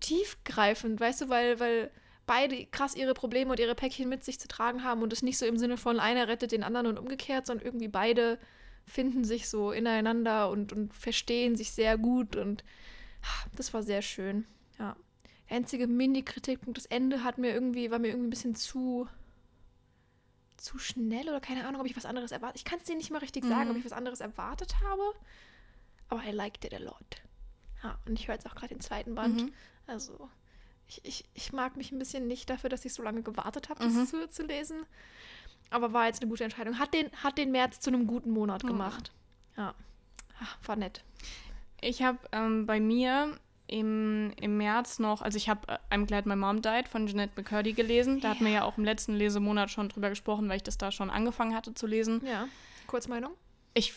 tiefgreifend, 0.00 1.00
weißt 1.00 1.22
du, 1.22 1.28
weil, 1.28 1.60
weil 1.60 1.90
beide 2.26 2.66
krass 2.66 2.96
ihre 2.96 3.14
Probleme 3.14 3.50
und 3.52 3.60
ihre 3.60 3.74
Päckchen 3.74 4.08
mit 4.08 4.24
sich 4.24 4.40
zu 4.40 4.48
tragen 4.48 4.84
haben 4.84 5.02
und 5.02 5.12
es 5.12 5.22
nicht 5.22 5.38
so 5.38 5.46
im 5.46 5.58
Sinne 5.58 5.76
von 5.76 6.00
einer 6.00 6.28
rettet 6.28 6.52
den 6.52 6.64
anderen 6.64 6.86
und 6.88 6.98
umgekehrt, 6.98 7.46
sondern 7.46 7.66
irgendwie 7.66 7.88
beide 7.88 8.38
finden 8.86 9.24
sich 9.24 9.48
so 9.48 9.72
ineinander 9.72 10.50
und, 10.50 10.72
und 10.72 10.94
verstehen 10.94 11.56
sich 11.56 11.72
sehr 11.72 11.98
gut 11.98 12.36
und 12.36 12.64
das 13.54 13.72
war 13.74 13.82
sehr 13.82 14.02
schön. 14.02 14.46
Ja. 14.78 14.96
Der 15.48 15.56
einzige 15.58 15.86
Mini-Kritikpunkt, 15.86 16.76
das 16.78 16.86
Ende 16.86 17.22
hat 17.24 17.38
mir 17.38 17.52
irgendwie, 17.52 17.90
war 17.90 17.98
mir 17.98 18.08
irgendwie 18.08 18.26
ein 18.28 18.30
bisschen 18.30 18.54
zu 18.56 19.08
zu 20.56 20.78
schnell 20.78 21.28
oder 21.28 21.40
keine 21.40 21.66
Ahnung, 21.66 21.82
ob 21.82 21.86
ich 21.86 21.96
was 21.96 22.06
anderes 22.06 22.32
erwartet. 22.32 22.56
Ich 22.56 22.64
kann 22.64 22.78
es 22.78 22.86
dir 22.86 22.96
nicht 22.96 23.10
mal 23.10 23.18
richtig 23.18 23.44
sagen, 23.44 23.66
Mhm. 23.66 23.70
ob 23.72 23.76
ich 23.76 23.84
was 23.84 23.92
anderes 23.92 24.20
erwartet 24.20 24.74
habe. 24.82 25.02
Aber 26.08 26.24
I 26.24 26.30
liked 26.30 26.64
it 26.64 26.72
a 26.74 26.78
lot. 26.78 27.22
Ja, 27.82 27.98
und 28.06 28.18
ich 28.18 28.26
höre 28.26 28.34
jetzt 28.34 28.46
auch 28.46 28.54
gerade 28.54 28.74
den 28.74 28.80
zweiten 28.80 29.14
Band. 29.14 29.42
Mhm. 29.42 29.52
Also, 29.86 30.30
ich, 30.88 31.04
ich, 31.04 31.24
ich 31.34 31.52
mag 31.52 31.76
mich 31.76 31.92
ein 31.92 31.98
bisschen 31.98 32.26
nicht 32.26 32.48
dafür, 32.48 32.70
dass 32.70 32.84
ich 32.84 32.94
so 32.94 33.02
lange 33.02 33.22
gewartet 33.22 33.68
habe, 33.68 33.84
Mhm. 33.86 33.94
das 33.96 34.10
zu, 34.10 34.28
zu 34.28 34.42
lesen. 34.44 34.86
Aber 35.70 35.92
war 35.92 36.06
jetzt 36.06 36.22
eine 36.22 36.30
gute 36.30 36.44
Entscheidung. 36.44 36.78
Hat 36.78 36.94
den, 36.94 37.10
hat 37.22 37.36
den 37.38 37.50
März 37.52 37.80
zu 37.80 37.90
einem 37.90 38.06
guten 38.06 38.30
Monat 38.30 38.62
Mhm. 38.64 38.68
gemacht. 38.68 39.12
Ja. 39.56 39.74
Ah, 40.40 40.46
war 40.64 40.76
nett. 40.76 41.04
Ich 41.80 42.02
habe 42.02 42.18
ähm, 42.32 42.66
bei 42.66 42.80
mir 42.80 43.36
im, 43.68 44.32
im 44.40 44.56
März 44.56 44.98
noch, 44.98 45.22
also 45.22 45.36
ich 45.36 45.48
habe 45.48 45.60
äh, 45.68 45.94
I'm 45.94 46.06
Glad 46.06 46.26
My 46.26 46.36
Mom 46.36 46.62
Died 46.62 46.88
von 46.88 47.06
Jeanette 47.06 47.32
McCurdy 47.36 47.72
gelesen. 47.72 48.20
Da 48.20 48.30
hatten 48.30 48.44
wir 48.44 48.52
ja 48.52 48.64
auch 48.64 48.78
im 48.78 48.84
letzten 48.84 49.14
Lesemonat 49.14 49.70
schon 49.70 49.88
drüber 49.88 50.08
gesprochen, 50.08 50.48
weil 50.48 50.56
ich 50.56 50.62
das 50.62 50.78
da 50.78 50.92
schon 50.92 51.10
angefangen 51.10 51.54
hatte 51.54 51.74
zu 51.74 51.86
lesen. 51.86 52.22
Ja. 52.24 52.48
Kurzmeinung? 52.86 53.32
Ich 53.74 53.94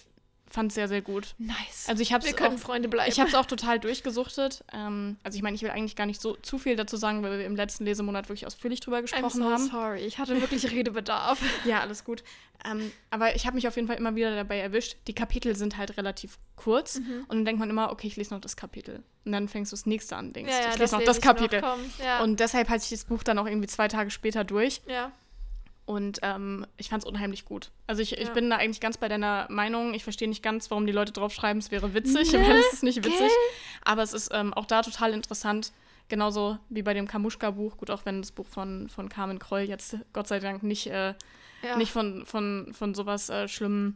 fand 0.49 0.71
es 0.71 0.75
sehr, 0.75 0.87
sehr 0.87 1.01
gut. 1.01 1.35
Nice. 1.37 1.85
Also 1.87 2.01
ich 2.01 2.11
habe 2.13 2.23
Wir 2.23 2.31
es 2.31 2.35
können 2.37 2.55
auch, 2.55 2.59
Freunde 2.59 2.89
bleiben. 2.89 3.11
ich 3.11 3.19
habe 3.19 3.29
es 3.29 3.35
auch 3.35 3.45
total 3.45 3.79
durchgesuchtet. 3.79 4.63
Ähm, 4.73 5.17
also 5.23 5.35
ich 5.35 5.41
meine, 5.43 5.55
ich 5.55 5.61
will 5.61 5.69
eigentlich 5.69 5.95
gar 5.95 6.05
nicht 6.05 6.21
so 6.21 6.35
zu 6.35 6.57
viel 6.57 6.75
dazu 6.75 6.97
sagen, 6.97 7.21
weil 7.23 7.37
wir 7.39 7.45
im 7.45 7.55
letzten 7.55 7.85
Lesemonat 7.85 8.29
wirklich 8.29 8.47
ausführlich 8.47 8.79
drüber 8.79 8.97
I'm 8.97 9.01
gesprochen 9.03 9.41
so 9.43 9.49
haben. 9.49 9.67
sorry. 9.69 9.99
Ich 10.01 10.17
hatte 10.17 10.39
wirklich 10.41 10.69
Redebedarf. 10.71 11.41
Ja, 11.65 11.81
alles 11.81 12.03
gut. 12.03 12.23
Ähm, 12.69 12.91
aber 13.09 13.35
ich 13.35 13.45
habe 13.45 13.55
mich 13.55 13.67
auf 13.67 13.75
jeden 13.77 13.87
Fall 13.87 13.95
immer 13.97 14.15
wieder 14.15 14.35
dabei 14.35 14.59
erwischt. 14.59 14.97
Die 15.07 15.13
Kapitel 15.15 15.55
sind 15.55 15.77
halt 15.77 15.95
relativ 15.97 16.37
kurz 16.55 16.99
Mhm. 16.99 17.25
und 17.29 17.37
dann 17.37 17.45
denkt 17.45 17.59
man 17.59 17.69
immer, 17.69 17.91
okay, 17.91 18.07
ich 18.07 18.17
lese 18.17 18.33
noch 18.33 18.41
das 18.41 18.57
Kapitel. 18.57 19.01
Und 19.25 19.31
dann 19.31 19.47
fängst 19.47 19.71
du 19.71 19.75
das 19.75 19.85
nächste 19.85 20.17
an, 20.17 20.33
denkst 20.33 20.51
Ja, 20.51 20.63
ja, 20.65 20.69
ich 20.73 20.77
lese 20.77 20.95
noch 20.97 21.03
das 21.05 21.21
Kapitel. 21.21 21.61
Noch. 21.61 21.77
Ja. 22.03 22.21
Und 22.21 22.39
deshalb 22.39 22.67
hatte 22.69 22.83
ich 22.83 22.89
das 22.89 23.05
Buch 23.05 23.23
dann 23.23 23.37
auch 23.39 23.45
irgendwie 23.45 23.67
zwei 23.67 23.87
Tage 23.87 24.09
später 24.11 24.43
durch 24.43 24.81
ja. 24.87 25.11
Und 25.89 26.19
ähm, 26.21 26.67
ich 26.77 26.89
fand 26.89 27.01
es 27.03 27.09
unheimlich 27.09 27.45
gut. 27.45 27.71
Also 27.87 28.03
ich, 28.03 28.13
ich 28.15 28.27
Ja. 28.27 28.33
bin 28.35 28.47
da 28.51 28.57
eigentlich 28.57 28.79
ganz 28.79 28.97
bei 28.99 29.07
deiner 29.09 29.47
Meinung. 29.49 29.95
Ich 29.95 30.03
verstehe 30.03 30.27
nicht 30.29 30.43
ganz, 30.43 30.69
warum 30.69 30.85
die 30.85 30.93
Leute 30.93 31.11
draufschreiben, 31.13 31.57
es 31.59 31.71
wäre 31.71 31.95
witzig, 31.95 32.31
Ne? 32.31 32.39
weil 32.47 32.57
es 32.57 32.73
ist 32.73 32.83
nicht 32.83 32.97
witzig. 32.97 33.17
Gell? 33.17 33.29
Aber 33.83 34.03
es 34.03 34.13
ist 34.13 34.29
ähm, 34.31 34.53
auch 34.53 34.67
da 34.67 34.83
total 34.83 35.13
interessant. 35.13 35.71
Genauso 36.07 36.59
wie 36.69 36.83
bei 36.83 36.93
dem 36.93 37.07
Kamuschka-Buch. 37.07 37.77
Gut, 37.77 37.89
auch 37.89 38.05
wenn 38.05 38.21
das 38.21 38.31
Buch 38.31 38.45
von, 38.47 38.87
von 38.87 39.09
Carmen 39.09 39.39
Kroll 39.39 39.61
jetzt 39.61 39.97
Gott 40.13 40.27
sei 40.27 40.39
Dank 40.39 40.61
nicht, 40.61 40.85
äh, 40.87 41.15
ja. 41.63 41.75
nicht 41.77 41.91
von, 41.91 42.23
von, 42.23 42.71
von 42.73 42.93
sowas 42.93 43.29
äh, 43.31 43.47
Schlimmem 43.47 43.95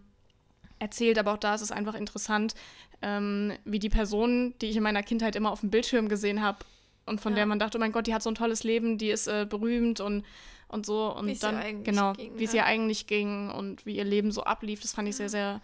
erzählt, 0.80 1.20
aber 1.20 1.34
auch 1.34 1.38
da 1.38 1.54
ist 1.54 1.62
es 1.62 1.72
einfach 1.72 1.94
interessant, 1.94 2.56
ähm, 3.04 3.54
wie 3.66 3.78
die 3.80 3.90
Person, 3.90 4.56
die 4.62 4.68
ich 4.72 4.76
in 4.78 4.84
meiner 4.84 5.04
Kindheit 5.04 5.36
immer 5.36 5.52
auf 5.52 5.60
dem 5.60 5.70
Bildschirm 5.70 6.10
gesehen 6.10 6.42
habe 6.42 6.58
und 7.06 7.22
von 7.22 7.34
Ja. 7.34 7.38
der 7.38 7.46
man 7.46 7.60
dachte, 7.60 7.78
oh 7.78 7.80
mein 7.80 7.92
Gott, 7.92 8.08
die 8.08 8.14
hat 8.16 8.24
so 8.24 8.30
ein 8.32 8.36
tolles 8.36 8.64
Leben, 8.64 8.98
die 8.98 9.10
ist 9.10 9.28
äh, 9.28 9.46
berühmt 9.48 10.00
und, 10.00 10.24
und 10.74 10.86
so. 10.86 11.16
Und 11.16 11.42
dann, 11.44 11.84
genau, 11.84 12.14
ging, 12.14 12.38
wie 12.38 12.44
es 12.44 12.52
ne? 12.52 12.58
ihr 12.60 12.66
eigentlich 12.66 13.08
ging 13.08 13.52
und 13.52 13.86
wie 13.86 13.96
ihr 13.96 14.04
Leben 14.04 14.32
so 14.32 14.44
ablief, 14.44 14.82
das 14.82 14.94
fand 14.94 15.08
ich 15.08 15.16
sehr, 15.16 15.30
sehr 15.30 15.62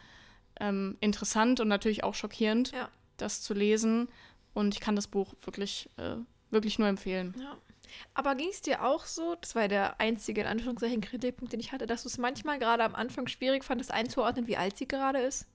ähm, 0.59 0.97
interessant 1.01 1.59
und 1.59 1.67
natürlich 1.67 2.03
auch 2.03 2.13
schockierend, 2.15 2.71
Ja. 2.71 2.89
das 3.17 3.41
zu 3.41 3.53
lesen. 3.53 4.07
Und 4.53 4.73
ich 4.73 4.79
kann 4.79 4.95
das 4.95 5.07
Buch 5.07 5.33
wirklich, 5.41 5.89
äh, 5.97 6.15
wirklich 6.51 6.79
nur 6.79 6.87
empfehlen. 6.87 7.35
Ja. 7.39 7.57
Aber 8.13 8.35
ging 8.35 8.49
es 8.49 8.61
dir 8.61 8.83
auch 8.83 9.05
so, 9.05 9.35
das 9.41 9.55
war 9.55 9.67
der 9.67 9.99
einzige, 9.99 10.41
in 10.41 10.47
Anführungszeichen, 10.47 11.01
Kritikpunkt, 11.01 11.53
den 11.53 11.59
ich 11.59 11.71
hatte, 11.71 11.87
dass 11.87 12.03
du 12.03 12.09
es 12.09 12.17
manchmal 12.17 12.59
gerade 12.59 12.83
am 12.83 12.93
Anfang 12.95 13.27
schwierig 13.27 13.63
fandest, 13.63 13.91
einzuordnen, 13.91 14.47
wie 14.47 14.57
alt 14.57 14.77
sie 14.77 14.87
gerade 14.87 15.19
ist? 15.19 15.47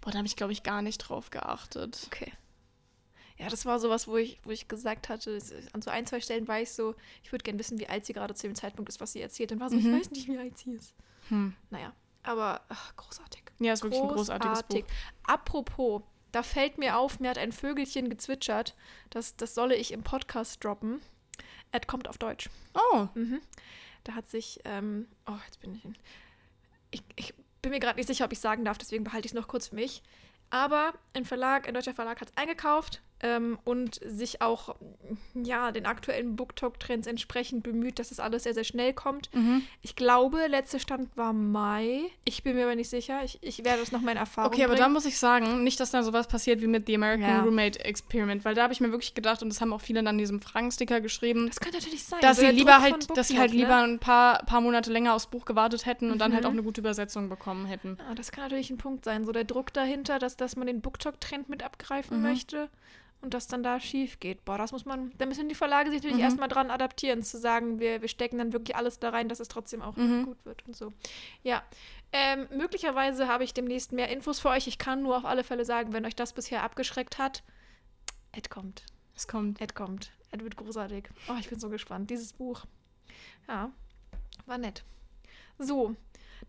Boah, 0.00 0.10
da 0.10 0.18
habe 0.18 0.26
ich, 0.26 0.36
glaube 0.36 0.52
ich, 0.52 0.62
gar 0.62 0.82
nicht 0.82 0.98
drauf 0.98 1.30
geachtet. 1.30 2.02
Okay. 2.06 2.32
Ja, 3.40 3.48
das 3.48 3.64
war 3.64 3.78
sowas, 3.80 4.06
wo 4.06 4.16
ich, 4.18 4.38
wo 4.44 4.50
ich 4.50 4.68
gesagt 4.68 5.08
hatte, 5.08 5.30
es- 5.34 5.52
an 5.72 5.80
so 5.82 5.90
ein, 5.90 6.06
zwei 6.06 6.20
Stellen 6.20 6.46
war 6.46 6.60
ich 6.60 6.70
so, 6.72 6.94
ich 7.22 7.32
würde 7.32 7.42
gerne 7.42 7.58
wissen, 7.58 7.78
wie 7.78 7.88
alt 7.88 8.04
sie 8.04 8.12
gerade 8.12 8.34
zu 8.34 8.46
dem 8.46 8.54
Zeitpunkt 8.54 8.88
ist, 8.90 9.00
was 9.00 9.12
sie 9.12 9.20
erzählt. 9.22 9.50
Und 9.52 9.60
war 9.60 9.70
so, 9.70 9.76
Mhm. 9.76 9.94
ich 9.94 10.00
weiß 10.00 10.10
nicht, 10.10 10.28
wie 10.28 10.36
alt 10.38 10.58
sie 10.58 10.72
ist. 10.72 10.94
Hm. 11.28 11.54
Naja, 11.70 11.92
aber 12.22 12.60
ach, 12.68 12.94
großartig. 12.96 13.42
Ja, 13.58 13.72
ist 13.72 13.82
wirklich 13.82 14.02
ein 14.02 14.08
großartiges 14.08 14.62
Buch. 14.64 14.82
Apropos, 15.22 16.02
da 16.32 16.42
fällt 16.42 16.76
mir 16.78 16.96
auf, 16.98 17.18
mir 17.20 17.30
hat 17.30 17.38
ein 17.38 17.52
Vögelchen 17.52 18.08
gezwitschert. 18.10 18.74
Das, 19.10 19.36
das 19.36 19.54
solle 19.54 19.74
ich 19.74 19.92
im 19.92 20.02
Podcast 20.02 20.62
droppen. 20.62 21.00
Es 21.72 21.86
kommt 21.86 22.08
auf 22.08 22.18
Deutsch. 22.18 22.50
Oh, 22.74 23.08
Mhm. 23.14 23.40
Da 24.04 24.14
hat 24.14 24.28
sich, 24.30 24.60
ähm, 24.64 25.06
oh, 25.26 25.36
jetzt 25.46 25.60
bin 25.60 25.74
ich, 25.74 25.84
in, 25.84 25.94
ich, 26.90 27.02
ich 27.16 27.34
bin 27.62 27.70
mir 27.70 27.80
gerade 27.80 27.98
nicht 27.98 28.06
sicher, 28.06 28.24
ob 28.24 28.32
ich 28.32 28.38
sagen 28.40 28.64
darf, 28.64 28.78
deswegen 28.78 29.04
behalte 29.04 29.26
ich 29.26 29.32
es 29.32 29.34
noch 29.36 29.46
kurz 29.48 29.68
für 29.68 29.74
mich. 29.74 30.02
Aber 30.50 30.94
ein 31.14 31.24
Verlag, 31.24 31.68
ein 31.68 31.74
deutscher 31.74 31.94
Verlag 31.94 32.20
hat 32.20 32.28
es 32.30 32.36
eingekauft 32.36 33.02
ähm, 33.22 33.58
und 33.64 34.00
sich 34.04 34.40
auch 34.42 34.74
ja, 35.34 35.72
den 35.72 35.86
aktuellen 35.86 36.36
BookTok-Trends 36.36 37.06
entsprechend 37.06 37.62
bemüht, 37.62 37.98
dass 37.98 38.08
das 38.08 38.20
alles 38.20 38.44
sehr, 38.44 38.54
sehr 38.54 38.64
schnell 38.64 38.92
kommt. 38.94 39.28
Mhm. 39.34 39.62
Ich 39.82 39.94
glaube, 39.96 40.46
letzter 40.46 40.78
Stand 40.78 41.16
war 41.16 41.32
Mai. 41.32 42.00
Ich 42.24 42.42
bin 42.42 42.56
mir 42.56 42.64
aber 42.64 42.74
nicht 42.74 42.88
sicher. 42.90 43.20
Ich, 43.24 43.38
ich 43.42 43.64
werde 43.64 43.80
das 43.80 43.92
noch 43.92 44.00
mal 44.00 44.12
in 44.12 44.16
Erfahrung 44.16 44.52
Okay, 44.52 44.64
aber 44.64 44.74
da 44.74 44.84
bringen. 44.84 44.94
muss 44.94 45.04
ich 45.04 45.18
sagen, 45.18 45.62
nicht, 45.64 45.78
dass 45.80 45.90
da 45.90 46.02
sowas 46.02 46.28
passiert 46.28 46.60
wie 46.60 46.66
mit 46.66 46.86
The 46.86 46.94
American 46.94 47.28
Ja. 47.28 47.42
Roommate 47.42 47.84
Experiment, 47.84 48.44
weil 48.44 48.54
da 48.54 48.62
habe 48.62 48.72
ich 48.72 48.80
mir 48.80 48.90
wirklich 48.90 49.14
gedacht, 49.14 49.42
und 49.42 49.48
das 49.50 49.60
haben 49.60 49.72
auch 49.72 49.80
viele 49.80 50.02
dann 50.02 50.14
in 50.14 50.18
diesem 50.18 50.40
Fragensticker 50.40 51.00
geschrieben, 51.00 51.46
das 51.48 51.60
könnte 51.60 51.78
natürlich 51.78 52.04
sein. 52.04 52.20
dass 52.22 52.36
so 52.38 52.46
sie 52.46 52.52
lieber 52.52 52.80
halt, 52.80 53.16
dass 53.16 53.28
sie 53.28 53.38
halt 53.38 53.52
ne? 53.52 53.58
lieber 53.58 53.76
ein 53.82 53.98
paar, 53.98 54.44
paar 54.44 54.60
Monate 54.60 54.90
länger 54.92 55.14
aufs 55.14 55.26
Buch 55.26 55.44
gewartet 55.44 55.86
hätten 55.86 56.10
und 56.10 56.18
dann 56.18 56.32
halt 56.32 56.42
Mhm. 56.44 56.48
auch 56.48 56.52
eine 56.52 56.62
gute 56.62 56.80
Übersetzung 56.80 57.28
bekommen 57.28 57.66
hätten. 57.66 57.98
Ja, 58.08 58.14
das 58.14 58.32
kann 58.32 58.44
natürlich 58.44 58.70
ein 58.70 58.78
Punkt 58.78 59.04
sein. 59.04 59.24
So 59.24 59.32
der 59.32 59.44
Druck 59.44 59.72
dahinter, 59.72 60.18
dass, 60.18 60.36
dass 60.36 60.56
man 60.56 60.66
den 60.66 60.80
BookTok-Trend 60.80 61.48
mit 61.48 61.62
abgreifen 61.62 62.16
Mhm. 62.18 62.22
möchte 62.22 62.68
und 63.22 63.34
das 63.34 63.46
dann 63.46 63.62
da 63.62 63.80
schief 63.80 64.18
geht. 64.20 64.44
Boah, 64.44 64.56
das 64.58 64.72
muss 64.72 64.84
man, 64.84 65.12
da 65.18 65.26
müssen 65.26 65.48
die 65.48 65.54
Verlage 65.54 65.90
sich 65.90 65.98
natürlich 65.98 66.16
Mhm. 66.18 66.22
erstmal 66.24 66.48
dran 66.48 66.70
adaptieren, 66.70 67.22
zu 67.22 67.38
sagen, 67.38 67.78
wir, 67.78 68.00
wir 68.00 68.08
stecken 68.08 68.38
dann 68.38 68.52
wirklich 68.52 68.76
alles 68.76 68.98
da 68.98 69.10
rein, 69.10 69.28
dass 69.28 69.40
es 69.40 69.48
trotzdem 69.48 69.82
auch 69.82 69.96
Mhm. 69.96 70.24
gut 70.24 70.44
wird 70.44 70.66
und 70.66 70.74
so. 70.76 70.92
Ja, 71.42 71.62
ähm, 72.12 72.48
möglicherweise 72.56 73.28
habe 73.28 73.44
ich 73.44 73.52
demnächst 73.54 73.92
mehr 73.92 74.08
Infos 74.08 74.40
für 74.40 74.48
euch. 74.48 74.66
Ich 74.66 74.78
kann 74.78 75.02
nur 75.02 75.16
auf 75.18 75.24
alle 75.24 75.44
Fälle 75.44 75.64
sagen, 75.64 75.92
wenn 75.92 76.06
euch 76.06 76.16
das 76.16 76.32
bisher 76.32 76.62
abgeschreckt 76.62 77.18
hat, 77.18 77.42
Ed 78.32 78.48
kommt. 78.50 78.84
Es 79.14 79.28
kommt. 79.28 79.60
Ed 79.60 79.74
kommt. 79.74 80.12
Ed 80.30 80.42
wird 80.42 80.56
großartig. 80.56 81.08
Oh, 81.28 81.34
ich 81.38 81.48
bin 81.50 81.58
so 81.60 81.68
gespannt. 81.68 82.08
Dieses 82.10 82.32
Buch. 82.32 82.64
Ja, 83.48 83.70
war 84.46 84.58
nett. 84.58 84.84
So, 85.58 85.94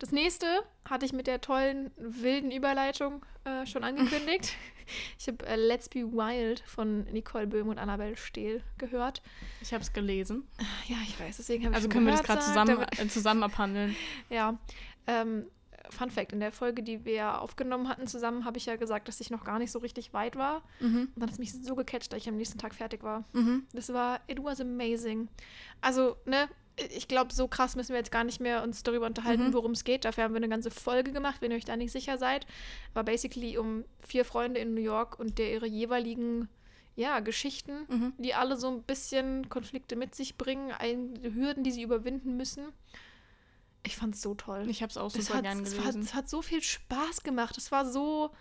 das 0.01 0.11
nächste 0.11 0.47
hatte 0.89 1.05
ich 1.05 1.13
mit 1.13 1.27
der 1.27 1.41
tollen, 1.41 1.91
wilden 1.97 2.49
Überleitung 2.51 3.23
äh, 3.43 3.67
schon 3.67 3.83
angekündigt. 3.83 4.55
ich 5.19 5.27
habe 5.27 5.45
äh, 5.45 5.55
Let's 5.55 5.89
Be 5.89 6.11
Wild 6.11 6.61
von 6.61 7.03
Nicole 7.11 7.45
Böhm 7.45 7.69
und 7.69 7.77
Annabelle 7.77 8.17
Stehl 8.17 8.63
gehört. 8.79 9.21
Ich 9.61 9.73
habe 9.73 9.83
es 9.83 9.93
gelesen. 9.93 10.47
Ja, 10.87 10.97
ich 11.03 11.19
weiß, 11.19 11.37
deswegen 11.37 11.65
habe 11.65 11.73
ich 11.73 11.77
Also 11.77 11.89
können 11.89 12.07
wir 12.07 12.13
das 12.13 12.23
gehört, 12.23 12.39
gerade 12.39 12.47
zusammen, 12.47 12.85
äh, 12.97 13.07
zusammen 13.07 13.43
abhandeln. 13.43 13.95
Ja. 14.29 14.57
Ähm, 15.05 15.45
Fun 15.89 16.09
Fact: 16.09 16.31
In 16.31 16.39
der 16.39 16.51
Folge, 16.51 16.81
die 16.83 17.05
wir 17.05 17.41
aufgenommen 17.41 17.87
hatten 17.87 18.07
zusammen, 18.07 18.45
habe 18.45 18.57
ich 18.57 18.65
ja 18.65 18.77
gesagt, 18.77 19.07
dass 19.07 19.19
ich 19.19 19.29
noch 19.29 19.43
gar 19.43 19.59
nicht 19.59 19.71
so 19.71 19.79
richtig 19.79 20.13
weit 20.13 20.35
war. 20.35 20.63
Mhm. 20.79 21.09
Und 21.13 21.13
dann 21.15 21.23
hat 21.23 21.33
es 21.33 21.39
mich 21.39 21.51
so 21.53 21.75
gecatcht, 21.75 22.11
dass 22.11 22.21
ich 22.21 22.29
am 22.29 22.37
nächsten 22.37 22.57
Tag 22.57 22.73
fertig 22.73 23.03
war. 23.03 23.25
Mhm. 23.33 23.67
Das 23.73 23.91
war, 23.93 24.19
it 24.27 24.43
was 24.43 24.61
amazing. 24.61 25.27
Also, 25.81 26.15
ne, 26.25 26.47
ich 26.89 27.07
glaube, 27.07 27.33
so 27.33 27.47
krass 27.47 27.75
müssen 27.75 27.89
wir 27.89 27.97
jetzt 27.97 28.11
gar 28.11 28.23
nicht 28.23 28.39
mehr 28.39 28.63
uns 28.63 28.81
darüber 28.83 29.05
unterhalten, 29.05 29.47
Mhm. 29.49 29.53
worum 29.53 29.71
es 29.71 29.83
geht. 29.83 30.05
Dafür 30.05 30.23
haben 30.23 30.33
wir 30.33 30.37
eine 30.37 30.49
ganze 30.49 30.71
Folge 30.71 31.11
gemacht, 31.11 31.41
wenn 31.41 31.51
ihr 31.51 31.57
euch 31.57 31.65
da 31.65 31.75
nicht 31.75 31.91
sicher 31.91 32.17
seid. 32.17 32.47
War 32.93 33.03
basically 33.03 33.57
um 33.57 33.83
vier 33.99 34.25
Freunde 34.25 34.59
in 34.59 34.73
New 34.73 34.81
York 34.81 35.19
und 35.19 35.37
der 35.37 35.51
ihre 35.51 35.67
jeweiligen, 35.67 36.47
ja, 36.95 37.19
Geschichten, 37.19 37.85
Mhm. 37.87 38.13
die 38.17 38.33
alle 38.33 38.57
so 38.57 38.69
ein 38.69 38.83
bisschen 38.83 39.49
Konflikte 39.49 39.95
mit 39.95 40.15
sich 40.15 40.37
bringen, 40.37 40.71
ein, 40.71 41.19
Hürden, 41.21 41.63
die 41.63 41.71
sie 41.71 41.83
überwinden 41.83 42.37
müssen. 42.37 42.65
Ich 43.83 43.95
fand's 43.97 44.21
so 44.21 44.35
toll. 44.35 44.65
Ich 44.69 44.81
habe 44.81 44.91
es 44.91 44.97
auch 44.97 45.07
Es 45.13 45.25
super 45.25 45.37
hat, 45.39 45.43
gern 45.43 45.59
es, 45.63 45.75
war, 45.75 45.81
gelesen. 45.83 46.01
es 46.01 46.13
hat 46.13 46.29
so 46.29 46.41
viel 46.41 46.61
Spaß 46.61 47.23
gemacht. 47.23 47.57
Es 47.57 47.71
war 47.71 47.85
so, 47.85 48.31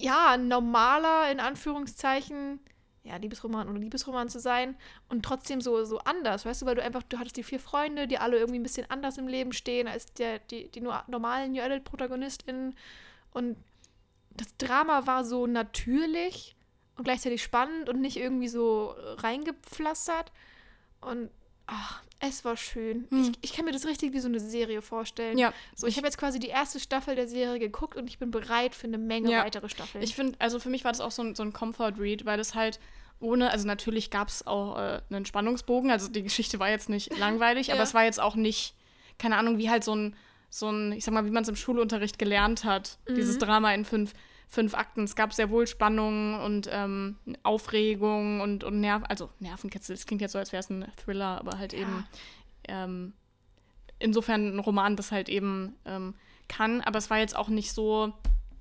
ja, 0.00 0.32
ein 0.32 0.48
normaler, 0.48 1.30
in 1.30 1.40
Anführungszeichen, 1.40 2.60
ja, 3.08 3.16
Liebesroman 3.16 3.68
oder 3.68 3.78
Liebesroman 3.78 4.28
zu 4.28 4.38
sein 4.38 4.76
und 5.08 5.24
trotzdem 5.24 5.60
so, 5.60 5.84
so 5.84 5.98
anders, 6.00 6.44
weißt 6.46 6.62
du, 6.62 6.66
weil 6.66 6.74
du 6.76 6.82
einfach, 6.82 7.02
du 7.02 7.18
hattest 7.18 7.36
die 7.36 7.42
vier 7.42 7.58
Freunde, 7.60 8.06
die 8.06 8.18
alle 8.18 8.36
irgendwie 8.38 8.58
ein 8.58 8.62
bisschen 8.62 8.88
anders 8.90 9.18
im 9.18 9.26
Leben 9.28 9.52
stehen 9.52 9.88
als 9.88 10.06
der, 10.14 10.38
die, 10.38 10.68
die 10.70 10.80
nur 10.80 11.02
normalen 11.08 11.52
New 11.52 11.62
Adult-ProtagonistInnen 11.62 12.74
und 13.32 13.56
das 14.30 14.56
Drama 14.58 15.06
war 15.06 15.24
so 15.24 15.46
natürlich 15.46 16.54
und 16.96 17.04
gleichzeitig 17.04 17.42
spannend 17.42 17.88
und 17.88 18.00
nicht 18.00 18.16
irgendwie 18.16 18.48
so 18.48 18.94
reingepflastert 19.18 20.32
und 21.00 21.30
ach, 21.66 22.02
es 22.20 22.44
war 22.44 22.56
schön. 22.56 23.06
Hm. 23.10 23.20
Ich, 23.20 23.50
ich 23.50 23.52
kann 23.56 23.64
mir 23.64 23.72
das 23.72 23.86
richtig 23.86 24.12
wie 24.12 24.18
so 24.18 24.26
eine 24.28 24.40
Serie 24.40 24.82
vorstellen. 24.82 25.38
Ja, 25.38 25.52
So, 25.76 25.86
ich 25.86 25.96
habe 25.96 26.06
jetzt 26.06 26.18
quasi 26.18 26.38
die 26.40 26.48
erste 26.48 26.80
Staffel 26.80 27.14
der 27.14 27.28
Serie 27.28 27.58
geguckt 27.60 27.96
und 27.96 28.08
ich 28.08 28.18
bin 28.18 28.30
bereit 28.30 28.74
für 28.74 28.86
eine 28.88 28.98
Menge 28.98 29.30
Ja. 29.30 29.44
weitere 29.44 29.68
Staffeln. 29.68 30.02
ich 30.02 30.14
finde, 30.16 30.34
also 30.40 30.58
für 30.58 30.70
mich 30.70 30.84
war 30.84 30.90
das 30.92 31.00
auch 31.00 31.12
so 31.12 31.22
ein, 31.22 31.34
so 31.36 31.42
ein 31.44 31.52
Comfort-Read, 31.52 32.24
weil 32.24 32.36
das 32.38 32.54
halt 32.54 32.80
ohne, 33.20 33.50
also 33.50 33.66
natürlich 33.66 34.10
gab 34.10 34.28
es 34.28 34.46
auch 34.46 34.76
äh, 34.78 35.00
einen 35.10 35.26
Spannungsbogen, 35.26 35.90
also 35.90 36.08
die 36.08 36.22
Geschichte 36.22 36.58
war 36.58 36.70
jetzt 36.70 36.88
nicht 36.88 37.16
langweilig, 37.18 37.70
aber 37.70 37.78
Ja. 37.78 37.84
es 37.84 37.94
war 37.94 38.04
jetzt 38.04 38.20
auch 38.20 38.34
nicht, 38.36 38.74
keine 39.18 39.36
Ahnung, 39.36 39.58
wie 39.58 39.70
halt 39.70 39.84
so 39.84 39.94
ein, 39.94 40.14
so 40.50 40.70
ein, 40.70 40.92
ich 40.92 41.04
sag 41.04 41.12
mal, 41.12 41.24
wie 41.26 41.30
man 41.30 41.42
es 41.42 41.48
im 41.48 41.56
Schulunterricht 41.56 42.18
gelernt 42.18 42.64
hat, 42.64 42.98
dieses 43.08 43.36
Mhm. 43.36 43.40
Drama 43.40 43.74
in 43.74 43.84
fünf, 43.84 44.14
fünf 44.48 44.74
Akten. 44.74 45.04
Es 45.04 45.14
gab 45.14 45.34
sehr 45.34 45.50
wohl 45.50 45.66
Spannung 45.66 46.40
und 46.40 46.68
ähm, 46.72 47.16
Aufregung 47.42 48.40
und, 48.40 48.64
und 48.64 48.80
Nerv, 48.80 49.02
also 49.08 49.28
Nervenkitzel, 49.40 49.94
das 49.94 50.06
klingt 50.06 50.22
jetzt 50.22 50.32
so, 50.32 50.38
als 50.38 50.52
wäre 50.52 50.60
es 50.60 50.70
ein 50.70 50.86
Thriller, 51.04 51.38
aber 51.38 51.58
halt 51.58 51.72
Ja. 51.74 51.80
eben 51.80 52.06
ähm, 52.68 53.12
insofern 53.98 54.54
ein 54.54 54.58
Roman 54.58 54.96
das 54.96 55.10
halt 55.12 55.28
eben 55.28 55.74
ähm, 55.84 56.14
kann. 56.48 56.80
Aber 56.82 56.98
es 56.98 57.10
war 57.10 57.18
jetzt 57.18 57.36
auch 57.36 57.48
nicht 57.48 57.72
so. 57.72 58.12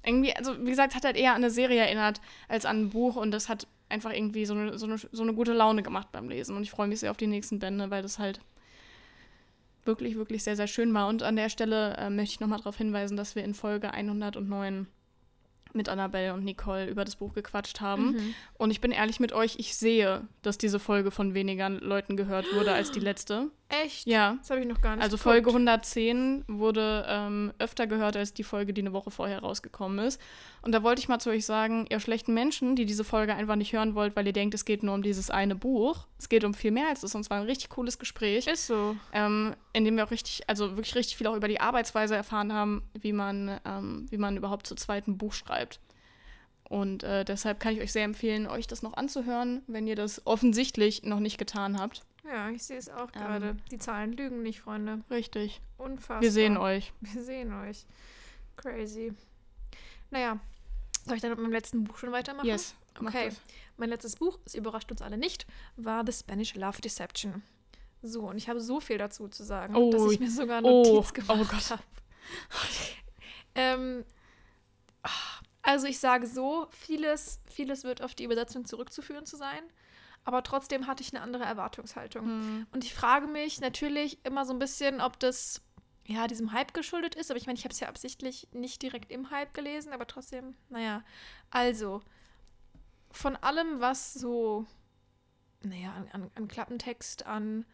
Irgendwie, 0.04 0.34
also 0.36 0.60
wie 0.66 0.70
gesagt, 0.70 0.92
es 0.92 0.96
hat 0.96 1.04
halt 1.06 1.18
eher 1.18 1.32
an 1.32 1.38
eine 1.38 1.50
Serie 1.50 1.82
erinnert 1.82 2.22
als 2.48 2.66
an 2.66 2.84
ein 2.84 2.90
Buch 2.90 3.16
und 3.18 3.32
das 3.32 3.50
hat 3.50 3.68
einfach 3.90 4.12
irgendwie 4.12 4.46
so 4.46 4.54
eine, 4.54 4.78
so 4.78 4.86
eine, 4.86 4.98
so 4.98 5.24
eine 5.24 5.34
gute 5.34 5.54
Laune 5.54 5.84
gemacht 5.84 6.12
beim 6.12 6.30
Lesen. 6.30 6.56
Und 6.56 6.64
ich 6.64 6.72
freue 6.72 6.88
mich 6.88 7.00
sehr 7.00 7.12
auf 7.12 7.18
die 7.18 7.28
nächsten 7.28 7.60
Bände, 7.60 7.90
weil 7.90 8.02
das 8.02 8.20
halt 8.20 8.42
wirklich, 9.86 10.16
wirklich 10.16 10.44
sehr, 10.44 10.56
sehr 10.56 10.68
schön 10.68 10.94
war. 10.94 11.08
Und 11.08 11.24
an 11.24 11.36
der 11.36 11.50
Stelle 11.50 11.96
äh, 11.98 12.10
möchte 12.10 12.34
ich 12.34 12.40
nochmal 12.40 12.60
darauf 12.60 12.78
hinweisen, 12.78 13.18
dass 13.18 13.36
wir 13.36 13.44
in 13.44 13.54
Folge 13.54 13.94
109 13.94 14.88
mit 15.74 15.90
Annabelle 15.90 16.34
und 16.34 16.44
Nicole 16.44 16.88
über 16.88 17.06
das 17.06 17.16
Buch 17.16 17.34
gequatscht 17.34 17.80
haben. 17.82 18.12
Mhm. 18.12 18.36
Und 18.58 18.72
ich 18.72 18.82
bin 18.82 18.92
ehrlich 18.92 19.20
mit 19.20 19.32
euch, 19.32 19.56
ich 19.58 19.76
sehe, 19.76 20.28
dass 20.42 20.58
diese 20.58 20.80
Folge 20.80 21.12
von 21.12 21.34
weniger 21.34 21.70
Leuten 21.70 22.18
gehört 22.18 22.46
wurde 22.54 22.74
als 22.74 22.92
die 22.92 23.00
letzte. 23.00 23.50
Echt? 23.70 24.08
Ja. 24.08 24.36
Das 24.40 24.50
habe 24.50 24.62
ich 24.62 24.68
noch 24.68 24.80
gar 24.80 24.96
nicht 24.96 25.04
Also 25.04 25.18
geguckt. 25.18 25.34
Folge 25.34 25.50
110 25.50 26.46
wurde 26.48 27.06
ähm, 27.10 27.52
öfter 27.60 27.86
gehört 27.86 28.16
als 28.16 28.34
die 28.34 28.44
Folge, 28.44 28.74
die 28.74 28.82
eine 28.82 28.94
Woche 28.94 29.12
vorher 29.12 29.40
rausgekommen 29.40 30.00
ist. 30.06 30.22
Und 30.62 30.72
da 30.72 30.84
wollte 30.84 31.02
ich 31.02 31.10
mal 31.10 31.20
zu 31.20 31.30
euch 31.32 31.46
sagen, 31.46 31.86
ihr 31.90 32.00
schlechten 32.00 32.34
Menschen, 32.34 32.78
die 32.78 32.86
diese 32.86 33.04
Folge 33.04 33.36
einfach 33.36 33.58
nicht 33.58 33.74
hören 33.74 33.94
wollt, 33.94 34.16
weil 34.16 34.26
ihr 34.26 34.32
denkt, 34.34 34.56
es 34.56 34.64
geht 34.64 34.84
nur 34.84 34.94
um 34.96 35.04
dieses 35.04 35.30
eine 35.30 35.56
Buch. 35.56 36.08
Es 36.18 36.30
geht 36.30 36.46
um 36.46 36.54
viel 36.54 36.72
mehr 36.72 36.88
als 36.88 37.02
das. 37.02 37.14
Und 37.14 37.26
zwar 37.26 37.38
ein 37.42 37.46
richtig 37.46 37.70
cooles 37.70 38.00
Gespräch, 38.00 38.48
Ist 38.48 38.68
so. 38.68 38.96
ähm, 39.12 39.54
in 39.74 39.84
dem 39.84 39.98
wir 39.98 40.06
auch 40.06 40.12
richtig, 40.12 40.44
also 40.48 40.78
wirklich 40.78 40.96
richtig 40.96 41.18
viel 41.18 41.28
auch 41.28 41.36
über 41.36 41.50
die 41.50 41.60
Arbeitsweise 41.60 42.16
erfahren 42.16 42.54
haben, 42.54 42.84
wie 42.98 43.12
man, 43.12 43.60
ähm, 43.66 44.06
wie 44.10 44.18
man 44.18 44.38
überhaupt 44.38 44.66
zu 44.66 44.76
zweiten 44.76 45.18
Buch 45.18 45.34
schreibt. 45.34 45.82
Und 46.70 47.04
äh, 47.04 47.24
deshalb 47.24 47.60
kann 47.60 47.74
ich 47.74 47.82
euch 47.82 47.92
sehr 47.94 48.04
empfehlen, 48.04 48.48
euch 48.48 48.68
das 48.68 48.82
noch 48.82 48.96
anzuhören, 48.96 49.62
wenn 49.68 49.88
ihr 49.88 49.96
das 49.96 50.26
offensichtlich 50.26 51.04
noch 51.04 51.20
nicht 51.20 51.38
getan 51.38 51.80
habt. 51.80 52.04
Ja, 52.28 52.50
ich 52.50 52.64
sehe 52.64 52.78
es 52.78 52.90
auch 52.90 53.10
Ähm. 53.14 53.22
gerade. 53.22 53.58
Die 53.72 53.78
Zahlen 53.78 54.14
lügen 54.14 54.44
nicht, 54.44 54.62
Freunde. 54.62 55.02
Richtig. 55.10 55.62
Unfassbar. 55.78 56.22
Wir 56.22 56.32
sehen 56.32 56.58
euch. 56.58 56.94
Wir 57.02 57.22
sehen 57.24 57.54
euch. 57.54 57.86
Crazy. 58.58 59.14
Naja, 60.10 60.40
soll 61.06 61.16
ich 61.16 61.22
dann 61.22 61.32
mit 61.32 61.40
meinem 61.40 61.52
letzten 61.52 61.84
Buch 61.84 61.98
schon 61.98 62.12
weitermachen? 62.12 62.48
Yes. 62.48 62.76
Okay. 63.00 63.32
Mein 63.78 63.90
letztes 63.90 64.16
Buch, 64.16 64.40
es 64.46 64.56
überrascht 64.56 64.90
uns 64.92 65.02
alle 65.02 65.18
nicht, 65.18 65.46
war 65.76 66.04
The 66.06 66.12
Spanish 66.12 66.56
Love 66.56 66.82
Deception. 66.82 67.44
So, 68.02 68.28
und 68.30 68.38
ich 68.38 68.50
habe 68.50 68.60
so 68.60 68.80
viel 68.80 68.98
dazu 68.98 69.28
zu 69.28 69.44
sagen, 69.44 69.76
Oh, 69.76 69.92
dass 69.92 70.12
ich 70.12 70.20
mir 70.20 70.32
sogar 70.32 70.64
oh, 70.64 70.84
Notiz 70.84 71.10
oh 71.10 71.14
gemacht 71.14 71.52
Gott. 71.52 71.70
habe. 71.72 71.84
ähm, 73.56 74.04
also 75.62 75.88
ich 75.88 76.00
sage 76.00 76.28
so, 76.28 76.68
vieles, 76.72 77.40
vieles 77.46 77.84
wird 77.84 78.02
auf 78.02 78.16
die 78.16 78.24
Übersetzung 78.24 78.66
zurückzuführen 78.66 79.26
zu 79.26 79.36
sein, 79.36 79.64
aber 80.28 80.44
trotzdem 80.44 80.88
hatte 80.88 81.02
ich 81.02 81.14
eine 81.16 81.24
andere 81.24 81.46
Erwartungshaltung. 81.46 82.26
Hm. 82.26 82.68
Und 82.74 82.84
ich 82.84 82.94
frage 82.94 83.28
mich 83.28 83.62
natürlich 83.62 84.26
immer 84.26 84.46
so 84.46 84.52
ein 84.52 84.60
bisschen, 84.60 85.00
ob 85.00 85.18
das 85.22 85.62
ja 86.06 86.28
diesem 86.28 86.52
Hype 86.52 86.74
geschuldet 86.74 87.16
ist. 87.16 87.32
Aber 87.32 87.38
ich 87.38 87.48
meine, 87.48 87.58
ich 87.58 87.64
habe 87.64 87.72
es 87.72 87.80
ja 87.80 87.88
absichtlich 87.88 88.50
nicht 88.52 88.82
direkt 88.82 89.10
im 89.10 89.32
Hype 89.32 89.54
gelesen, 89.54 89.94
aber 89.94 90.06
trotzdem, 90.06 90.56
naja. 90.68 91.02
Also, 91.50 92.02
von 93.10 93.38
allem, 93.38 93.80
was 93.80 94.16
so, 94.16 94.66
naja, 95.62 95.94
an, 95.94 96.10
an, 96.12 96.32
an 96.36 96.48
Klappentext, 96.50 97.26
an 97.26 97.66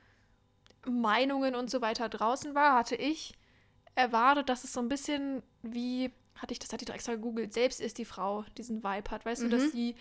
Meinungen 0.85 1.55
und 1.55 1.71
so 1.71 1.81
weiter 1.81 2.07
draußen 2.07 2.53
war, 2.53 2.75
hatte 2.75 2.95
ich 2.95 3.33
erwartet, 3.95 4.47
dass 4.47 4.63
es 4.63 4.73
so 4.73 4.79
ein 4.79 4.89
bisschen 4.89 5.41
wie, 5.63 6.11
hatte 6.35 6.53
ich 6.53 6.59
das, 6.59 6.71
hatte 6.71 6.83
ich 6.83 6.87
doch 6.87 6.93
extra 6.93 7.15
gegoogelt, 7.15 7.51
selbst 7.51 7.81
ist 7.81 7.97
die 7.97 8.05
Frau 8.05 8.43
diesen 8.59 8.83
Vibe 8.83 9.09
hat. 9.09 9.25
Weißt 9.25 9.41
du, 9.41 9.49
dass 9.49 9.63
Mhm. 9.63 9.71
sie 9.71 9.95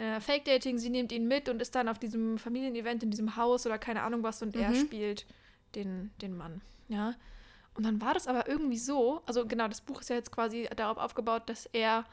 äh, 0.00 0.20
Fake-Dating, 0.20 0.78
sie 0.78 0.90
nimmt 0.90 1.12
ihn 1.12 1.28
mit 1.28 1.48
und 1.48 1.60
ist 1.60 1.74
dann 1.74 1.88
auf 1.88 1.98
diesem 1.98 2.38
Familienevent 2.38 3.02
in 3.02 3.10
diesem 3.10 3.36
Haus 3.36 3.66
oder 3.66 3.78
keine 3.78 4.02
Ahnung 4.02 4.22
was 4.22 4.40
und 4.42 4.56
er 4.56 4.70
Mhm. 4.70 4.74
spielt 4.76 5.26
den, 5.74 6.10
den 6.22 6.36
Mann. 6.36 6.62
Ja. 6.88 7.14
Und 7.74 7.84
dann 7.84 8.00
war 8.00 8.14
das 8.14 8.26
aber 8.26 8.48
irgendwie 8.48 8.78
so, 8.78 9.22
also 9.26 9.46
genau, 9.46 9.68
das 9.68 9.80
Buch 9.80 10.00
ist 10.00 10.10
ja 10.10 10.16
jetzt 10.16 10.32
quasi 10.32 10.68
darauf 10.76 10.98
aufgebaut, 10.98 11.42
dass 11.46 11.66
er 11.66 12.04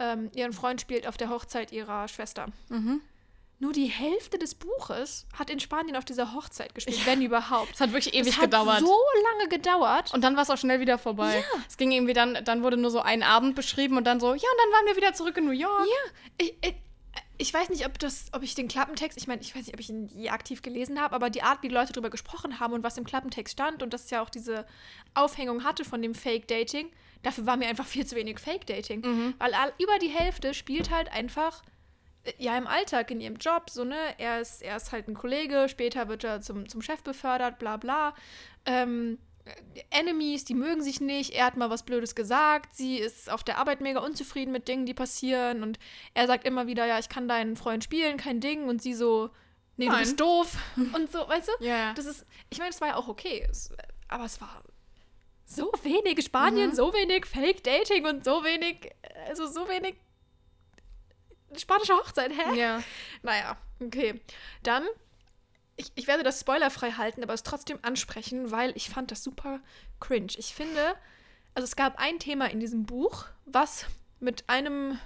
ähm, 0.00 0.30
ihren 0.34 0.52
Freund 0.52 0.80
spielt 0.80 1.06
auf 1.08 1.16
der 1.16 1.28
Hochzeit 1.30 1.72
ihrer 1.72 2.06
Schwester. 2.08 2.46
Mhm. 2.68 3.00
Nur 3.60 3.72
die 3.72 3.86
Hälfte 3.86 4.38
des 4.38 4.54
Buches 4.54 5.26
hat 5.36 5.50
in 5.50 5.58
Spanien 5.58 5.96
auf 5.96 6.04
dieser 6.04 6.32
Hochzeit 6.32 6.74
gespielt, 6.76 7.04
wenn 7.06 7.20
überhaupt. 7.22 7.72
Es 7.74 7.80
hat 7.80 7.92
wirklich 7.92 8.14
ewig 8.14 8.28
es 8.28 8.36
hat 8.36 8.44
gedauert. 8.44 8.78
so 8.80 8.96
lange 9.32 9.48
gedauert. 9.48 10.14
und 10.14 10.22
dann 10.22 10.36
war 10.36 10.42
es 10.44 10.50
auch 10.50 10.58
schnell 10.58 10.78
wieder 10.78 10.98
vorbei. 10.98 11.42
Es 11.68 11.76
ging 11.76 11.90
irgendwie 11.90 12.12
dann, 12.12 12.38
dann 12.44 12.62
wurde 12.62 12.76
nur 12.76 12.90
so 12.92 13.00
ein 13.00 13.24
Abend 13.24 13.56
beschrieben 13.56 13.96
und 13.96 14.04
dann 14.04 14.20
so, 14.20 14.26
ja, 14.28 14.34
und 14.34 14.40
dann 14.62 14.72
waren 14.72 14.86
wir 14.86 14.96
wieder 14.96 15.12
zurück 15.14 15.36
in 15.38 15.46
New 15.46 15.50
York. 15.50 15.86
Ich, 16.36 16.54
ich, 16.62 16.74
ich 17.40 17.54
weiß 17.54 17.68
nicht, 17.68 17.86
ob 17.86 17.98
das, 18.00 18.26
ob 18.32 18.42
ich 18.42 18.56
den 18.56 18.66
Klappentext, 18.66 19.16
ich 19.16 19.28
meine, 19.28 19.40
ich 19.40 19.54
weiß 19.54 19.66
nicht, 19.66 19.74
ob 19.74 19.80
ich 19.80 19.88
ihn 19.88 20.08
je 20.08 20.30
aktiv 20.30 20.60
gelesen 20.60 21.00
habe, 21.00 21.14
aber 21.14 21.30
die 21.30 21.42
Art, 21.42 21.62
wie 21.62 21.68
Leute 21.68 21.92
darüber 21.92 22.10
gesprochen 22.10 22.58
haben 22.58 22.72
und 22.72 22.82
was 22.82 22.98
im 22.98 23.04
Klappentext 23.04 23.52
stand 23.52 23.82
und 23.82 23.94
dass 23.94 24.04
es 24.04 24.10
ja 24.10 24.22
auch 24.22 24.28
diese 24.28 24.66
Aufhängung 25.14 25.62
hatte 25.62 25.84
von 25.84 26.02
dem 26.02 26.16
Fake-Dating, 26.16 26.90
dafür 27.22 27.46
war 27.46 27.56
mir 27.56 27.68
einfach 27.68 27.86
viel 27.86 28.04
zu 28.04 28.16
wenig 28.16 28.40
Fake-Dating. 28.40 29.02
Mhm. 29.02 29.34
Weil 29.38 29.54
all, 29.54 29.72
über 29.78 29.98
die 30.00 30.08
Hälfte 30.08 30.52
spielt 30.52 30.90
halt 30.90 31.12
einfach, 31.12 31.62
äh, 32.24 32.32
ja, 32.38 32.58
im 32.58 32.66
Alltag, 32.66 33.12
in 33.12 33.20
ihrem 33.20 33.36
Job, 33.36 33.70
so, 33.70 33.84
ne, 33.84 33.96
er 34.18 34.40
ist, 34.40 34.60
er 34.60 34.76
ist 34.76 34.90
halt 34.90 35.06
ein 35.06 35.14
Kollege, 35.14 35.68
später 35.68 36.08
wird 36.08 36.24
er 36.24 36.40
zum, 36.40 36.68
zum 36.68 36.82
Chef 36.82 37.02
befördert, 37.04 37.60
bla 37.60 37.76
bla. 37.76 38.14
Ähm, 38.66 39.18
Enemies, 39.90 40.44
die 40.44 40.54
mögen 40.54 40.82
sich 40.82 41.00
nicht, 41.00 41.30
er 41.34 41.46
hat 41.46 41.56
mal 41.56 41.70
was 41.70 41.84
Blödes 41.84 42.14
gesagt, 42.14 42.74
sie 42.74 42.98
ist 42.98 43.30
auf 43.30 43.42
der 43.44 43.58
Arbeit 43.58 43.80
mega 43.80 44.00
unzufrieden 44.00 44.52
mit 44.52 44.68
Dingen, 44.68 44.86
die 44.86 44.94
passieren 44.94 45.62
und 45.62 45.78
er 46.14 46.26
sagt 46.26 46.44
immer 46.46 46.66
wieder, 46.66 46.86
ja, 46.86 46.98
ich 46.98 47.08
kann 47.08 47.28
deinen 47.28 47.56
Freund 47.56 47.84
spielen, 47.84 48.16
kein 48.16 48.40
Ding 48.40 48.68
und 48.68 48.82
sie 48.82 48.94
so, 48.94 49.30
nee, 49.76 49.86
du 49.86 49.92
Nein. 49.92 50.00
bist 50.00 50.20
doof 50.20 50.56
und 50.94 51.10
so, 51.12 51.20
weißt 51.28 51.48
du? 51.48 51.64
Ja. 51.64 51.92
Das 51.94 52.06
ist, 52.06 52.26
ich 52.50 52.58
meine, 52.58 52.70
es 52.70 52.80
war 52.80 52.88
ja 52.88 52.96
auch 52.96 53.08
okay, 53.08 53.46
es, 53.50 53.70
aber 54.08 54.24
es 54.24 54.40
war 54.40 54.62
so 55.46 55.72
wenig 55.82 56.22
Spanien, 56.24 56.70
Mhm. 56.70 56.74
so 56.74 56.92
wenig 56.92 57.24
Fake-Dating 57.26 58.04
und 58.06 58.24
so 58.24 58.44
wenig, 58.44 58.90
also 59.28 59.46
so 59.46 59.66
wenig 59.68 59.94
spanische 61.56 61.94
Hochzeit, 61.94 62.32
hä? 62.32 62.58
Ja. 62.58 62.82
Naja, 63.22 63.56
okay. 63.80 64.20
Dann, 64.62 64.84
ich, 65.78 65.92
ich 65.94 66.06
werde 66.06 66.24
das 66.24 66.40
spoilerfrei 66.40 66.92
halten, 66.92 67.22
aber 67.22 67.32
es 67.32 67.44
trotzdem 67.44 67.78
ansprechen, 67.82 68.50
weil 68.50 68.76
ich 68.76 68.90
fand 68.90 69.10
das 69.10 69.22
super 69.22 69.60
cringe. 70.00 70.32
Ich 70.36 70.52
finde, 70.52 70.94
also 71.54 71.64
es 71.64 71.76
gab 71.76 71.98
ein 71.98 72.18
Thema 72.18 72.50
in 72.50 72.60
diesem 72.60 72.84
Buch, 72.84 73.26
was 73.46 73.86
mit 74.18 74.48
einem, 74.48 74.98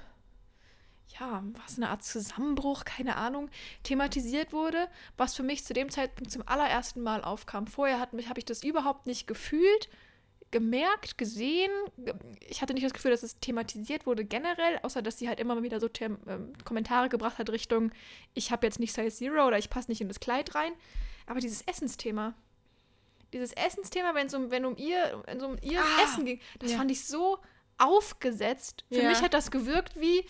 ja, 1.20 1.44
was 1.62 1.76
eine 1.76 1.90
Art 1.90 2.02
Zusammenbruch, 2.02 2.84
keine 2.86 3.16
Ahnung, 3.16 3.50
thematisiert 3.82 4.52
wurde, 4.54 4.88
was 5.18 5.34
für 5.36 5.42
mich 5.42 5.64
zu 5.64 5.74
dem 5.74 5.90
Zeitpunkt 5.90 6.32
zum 6.32 6.42
allerersten 6.48 7.02
Mal 7.02 7.22
aufkam. 7.22 7.66
Vorher 7.66 8.00
habe 8.00 8.38
ich 8.38 8.44
das 8.46 8.64
überhaupt 8.64 9.06
nicht 9.06 9.26
gefühlt, 9.26 9.90
gemerkt, 10.52 11.18
gesehen. 11.18 11.70
Ge- 11.98 12.14
Ich 12.48 12.62
hatte 12.62 12.72
nicht 12.74 12.86
das 12.86 12.92
Gefühl, 12.92 13.10
dass 13.10 13.24
es 13.24 13.36
thematisiert 13.40 14.06
wurde 14.06 14.24
generell, 14.24 14.78
außer 14.82 15.02
dass 15.02 15.18
sie 15.18 15.28
halt 15.28 15.40
immer 15.40 15.56
mal 15.56 15.64
wieder 15.64 15.80
so 15.80 15.88
Them 15.88 16.18
ähm, 16.28 16.52
Kommentare 16.64 17.08
gebracht 17.08 17.38
hat 17.38 17.50
Richtung, 17.50 17.90
ich 18.34 18.52
habe 18.52 18.64
jetzt 18.66 18.78
nicht 18.78 18.92
Size 18.94 19.10
Zero 19.10 19.46
oder 19.48 19.58
ich 19.58 19.68
passe 19.70 19.90
nicht 19.90 20.00
in 20.00 20.08
das 20.08 20.20
Kleid 20.20 20.54
rein. 20.54 20.72
Aber 21.26 21.40
dieses 21.40 21.62
Essensthema, 21.62 22.34
dieses 23.32 23.52
Essensthema, 23.54 24.14
wenn 24.14 24.26
es 24.28 24.34
um, 24.34 24.50
wenn 24.50 24.64
um 24.64 24.76
ihr, 24.76 25.22
wenn 25.26 25.40
um 25.42 25.56
ihr 25.62 25.80
Ah, 25.82 26.04
Essen 26.04 26.24
ging, 26.24 26.40
das 26.60 26.70
ja. 26.72 26.76
fand 26.78 26.90
ich 26.90 27.04
so 27.06 27.38
aufgesetzt. 27.78 28.84
Für 28.90 29.00
Ja. 29.02 29.08
mich 29.08 29.22
hat 29.22 29.34
das 29.34 29.50
gewirkt 29.50 29.98
wie, 29.98 30.24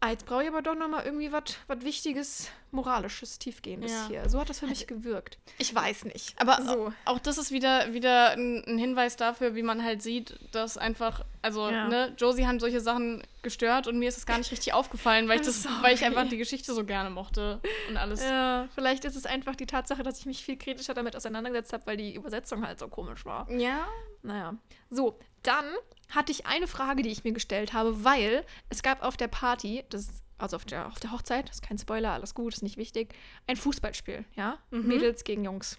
ah, 0.00 0.10
jetzt 0.10 0.26
brauche 0.26 0.42
ich 0.42 0.48
aber 0.48 0.62
doch 0.62 0.74
noch 0.74 0.88
mal 0.88 1.04
irgendwie 1.04 1.32
was 1.32 1.44
Wichtiges, 1.82 2.48
Moralisches, 2.72 3.38
Tiefgehendes 3.38 3.90
Ja. 3.92 4.06
hier. 4.08 4.28
So 4.28 4.40
hat 4.40 4.50
das 4.50 4.58
für 4.60 4.66
mich 4.66 4.86
gewirkt. 4.86 5.38
Ich 5.58 5.74
weiß 5.74 6.04
nicht. 6.06 6.34
Aber 6.40 6.60
so. 6.62 6.92
auch 7.04 7.18
das 7.18 7.38
ist 7.38 7.50
wieder, 7.52 7.92
wieder 7.94 8.32
ein, 8.32 8.62
ein 8.66 8.78
Hinweis 8.78 9.16
dafür, 9.16 9.54
wie 9.54 9.62
man 9.62 9.82
halt 9.82 10.02
sieht, 10.02 10.38
dass 10.52 10.76
einfach, 10.76 11.24
also, 11.42 11.68
Ja. 11.70 11.88
ne, 11.88 12.14
Josie 12.18 12.46
haben 12.46 12.60
solche 12.60 12.80
Sachen 12.80 13.22
gestört 13.42 13.86
und 13.86 13.98
mir 13.98 14.08
ist 14.08 14.18
es 14.18 14.26
gar 14.26 14.38
nicht 14.38 14.50
richtig 14.50 14.72
aufgefallen, 14.74 15.28
weil 15.28 15.40
ich 15.40 15.46
das, 15.46 15.62
Sorry. 15.62 15.74
weil 15.82 15.94
ich 15.94 16.04
einfach 16.04 16.28
die 16.28 16.36
Geschichte 16.38 16.74
so 16.74 16.84
gerne 16.84 17.10
mochte 17.10 17.60
und 17.88 17.96
alles. 17.96 18.22
Ja, 18.22 18.68
vielleicht 18.74 19.04
ist 19.04 19.16
es 19.16 19.26
einfach 19.26 19.54
die 19.56 19.66
Tatsache, 19.66 20.02
dass 20.02 20.18
ich 20.18 20.26
mich 20.26 20.44
viel 20.44 20.56
kritischer 20.58 20.94
damit 20.94 21.16
auseinandergesetzt 21.16 21.72
habe, 21.72 21.86
weil 21.86 21.96
die 21.96 22.14
Übersetzung 22.14 22.66
halt 22.66 22.78
so 22.78 22.88
komisch 22.88 23.24
war. 23.24 23.50
Ja. 23.50 23.86
Naja. 24.22 24.54
So, 24.90 25.18
dann 25.44 25.64
hatte 26.10 26.32
ich 26.32 26.46
eine 26.46 26.66
Frage, 26.66 27.02
die 27.02 27.10
ich 27.10 27.24
mir 27.24 27.32
gestellt 27.32 27.72
habe, 27.72 28.04
weil 28.04 28.44
es 28.68 28.82
gab 28.82 29.02
auf 29.02 29.16
der 29.16 29.28
Party, 29.28 29.84
das 29.90 30.24
also 30.38 30.56
auf 30.56 30.64
der, 30.64 30.86
auf 30.86 31.00
der 31.00 31.12
Hochzeit, 31.12 31.48
das 31.48 31.56
ist 31.56 31.62
kein 31.62 31.78
Spoiler, 31.78 32.12
alles 32.12 32.34
gut, 32.34 32.54
ist 32.54 32.62
nicht 32.62 32.76
wichtig, 32.76 33.14
ein 33.46 33.56
Fußballspiel, 33.56 34.24
ja? 34.34 34.58
Mhm. 34.70 34.88
Mädels 34.88 35.24
gegen 35.24 35.44
Jungs. 35.44 35.78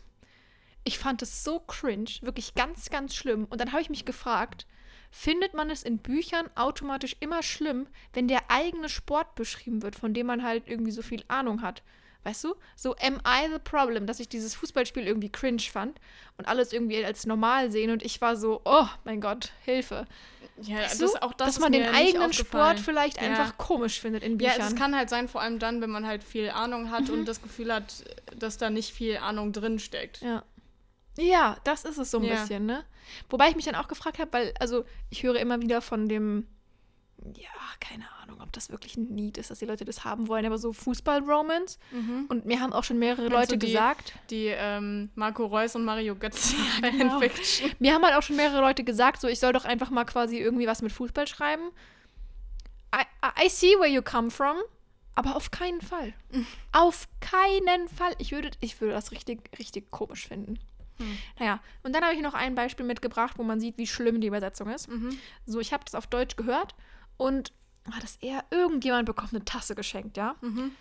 Ich 0.83 0.97
fand 0.97 1.21
es 1.21 1.43
so 1.43 1.59
cringe, 1.59 2.09
wirklich 2.21 2.53
ganz, 2.53 2.89
ganz 2.89 3.15
schlimm. 3.15 3.45
Und 3.45 3.59
dann 3.59 3.71
habe 3.71 3.81
ich 3.81 3.89
mich 3.89 4.05
gefragt, 4.05 4.67
findet 5.11 5.53
man 5.53 5.69
es 5.69 5.83
in 5.83 5.97
Büchern 5.97 6.49
automatisch 6.55 7.15
immer 7.19 7.41
schlimm, 7.43 7.87
wenn 8.13 8.27
der 8.27 8.51
eigene 8.51 8.89
Sport 8.89 9.35
beschrieben 9.35 9.81
wird, 9.81 9.95
von 9.95 10.13
dem 10.13 10.27
man 10.27 10.43
halt 10.43 10.67
irgendwie 10.67 10.91
so 10.91 11.01
viel 11.01 11.23
Ahnung 11.27 11.61
hat? 11.61 11.83
Weißt 12.25 12.43
du? 12.43 12.55
So, 12.75 12.95
am 13.01 13.21
I 13.25 13.47
the 13.53 13.59
problem, 13.63 14.07
dass 14.07 14.19
ich 14.19 14.27
dieses 14.27 14.55
Fußballspiel 14.55 15.05
irgendwie 15.05 15.31
cringe 15.31 15.61
fand 15.61 15.99
und 16.37 16.47
alles 16.47 16.73
irgendwie 16.73 17.05
als 17.05 17.27
normal 17.27 17.69
sehen 17.71 17.91
und 17.91 18.03
ich 18.03 18.19
war 18.19 18.35
so, 18.35 18.61
oh 18.65 18.87
mein 19.03 19.21
Gott, 19.21 19.51
Hilfe. 19.63 20.07
Ja, 20.61 20.79
Weißt 20.79 21.01
das, 21.01 21.11
du, 21.13 21.21
auch 21.21 21.33
das 21.33 21.53
dass 21.53 21.59
man 21.59 21.71
den 21.71 21.83
eigenen. 21.93 22.33
Sport 22.33 22.79
vielleicht 22.79 23.21
Ja. 23.21 23.27
einfach 23.29 23.57
komisch 23.57 23.99
findet 24.01 24.23
in 24.23 24.39
Ja, 24.39 24.53
Büchern. 24.53 24.67
es 24.73 24.75
kann 24.75 24.95
halt 24.95 25.09
sein, 25.09 25.27
vor 25.27 25.41
allem 25.41 25.59
dann, 25.59 25.81
wenn 25.81 25.91
man 25.91 26.07
halt 26.07 26.23
viel 26.23 26.49
Ahnung 26.49 26.89
hat 26.89 27.09
Mhm. 27.09 27.13
und 27.13 27.25
das 27.25 27.41
Gefühl 27.43 27.71
hat, 27.71 28.03
dass 28.35 28.57
da 28.57 28.71
nicht 28.71 28.91
viel 28.91 29.17
Ahnung 29.17 29.53
drin 29.53 29.77
steckt. 29.79 30.21
ja. 30.21 30.43
Ja, 31.17 31.55
das 31.63 31.85
ist 31.85 31.97
es 31.97 32.11
so 32.11 32.17
ein 32.17 32.25
Ja. 32.25 32.33
bisschen, 32.41 32.65
ne? 32.65 32.83
Wobei 33.29 33.47
ich 33.47 33.55
mich 33.55 33.63
dann 33.63 33.75
auch 33.75 33.87
gefragt 33.87 34.19
habe, 34.19 34.33
weil, 34.33 34.53
also 34.59 34.83
ich 35.09 35.23
höre 35.23 35.37
immer 35.37 35.61
wieder 35.61 35.79
von 35.81 36.09
dem, 36.09 36.45
ja, 37.35 37.49
keine 37.79 38.05
Ahnung, 38.21 38.39
ob 38.41 38.51
das 38.51 38.69
wirklich 38.69 38.97
ein 38.97 39.07
Need 39.15 39.37
ist, 39.37 39.49
dass 39.49 39.59
die 39.59 39.65
Leute 39.65 39.83
das 39.85 40.03
haben 40.03 40.27
wollen, 40.27 40.45
aber 40.45 40.57
so 40.57 40.73
Fußball-Romance. 40.73 41.79
Und 42.29 42.45
mir 42.45 42.59
haben 42.59 42.73
auch 42.73 42.83
schon 42.83 42.99
mehrere 42.99 43.27
Mhm. 43.27 43.33
Meinst 43.33 43.51
Leute 43.51 43.57
die- 43.57 43.67
gesagt, 43.73 44.13
Die 44.29 44.47
ähm, 44.47 45.09
Marco 45.15 45.45
Reus 45.45 45.75
und 45.75 45.85
Mario 45.85 46.15
Götz 46.15 46.53
genau. 46.81 47.19
Fanfiction. 47.19 47.71
mir 47.79 47.93
haben 47.93 48.03
halt 48.03 48.15
auch 48.15 48.21
schon 48.23 48.35
mehrere 48.35 48.61
Leute 48.61 48.83
gesagt, 48.83 49.21
so 49.21 49.27
ich 49.27 49.39
soll 49.39 49.53
doch 49.53 49.65
einfach 49.65 49.89
mal 49.89 50.05
quasi 50.05 50.37
irgendwie 50.37 50.67
was 50.67 50.81
mit 50.81 50.91
Fußball 50.91 51.27
schreiben. 51.27 51.71
I, 52.95 53.01
I- 53.45 53.49
see 53.49 53.75
where 53.79 53.87
you 53.89 54.01
come 54.01 54.29
from, 54.31 54.57
aber 55.15 55.35
auf 55.35 55.51
keinen 55.51 55.81
Fall. 55.81 56.13
Auf 56.71 57.07
keinen 57.21 57.87
Fall. 57.89 58.13
Ich 58.19 58.31
würde, 58.33 58.51
ich 58.59 58.79
würde 58.81 58.93
das 58.93 59.11
richtig, 59.11 59.49
richtig 59.57 59.89
komisch 59.91 60.27
finden. 60.27 60.59
Hm. 60.97 61.17
Naja, 61.39 61.59
und 61.83 61.93
dann 61.95 62.03
habe 62.03 62.13
ich 62.15 62.21
noch 62.21 62.33
ein 62.33 62.55
Beispiel 62.55 62.85
mitgebracht, 62.85 63.37
wo 63.37 63.43
man 63.43 63.59
sieht, 63.59 63.77
wie 63.77 63.87
schlimm 63.87 64.21
die 64.21 64.27
Übersetzung 64.27 64.69
ist. 64.69 64.87
Mhm. 64.89 65.17
So, 65.45 65.59
ich 65.59 65.73
habe 65.73 65.83
das 65.85 65.95
auf 65.95 66.07
Deutsch 66.07 66.35
gehört 66.37 66.75
und 67.17 67.51
war 67.85 67.99
das 68.01 68.15
eher, 68.17 68.43
irgendjemand 68.49 69.05
bekommt 69.05 69.33
eine 69.33 69.45
Tasse 69.45 69.75
geschenkt, 69.75 70.17
ja? 70.17 70.35
Mhm. 70.41 70.71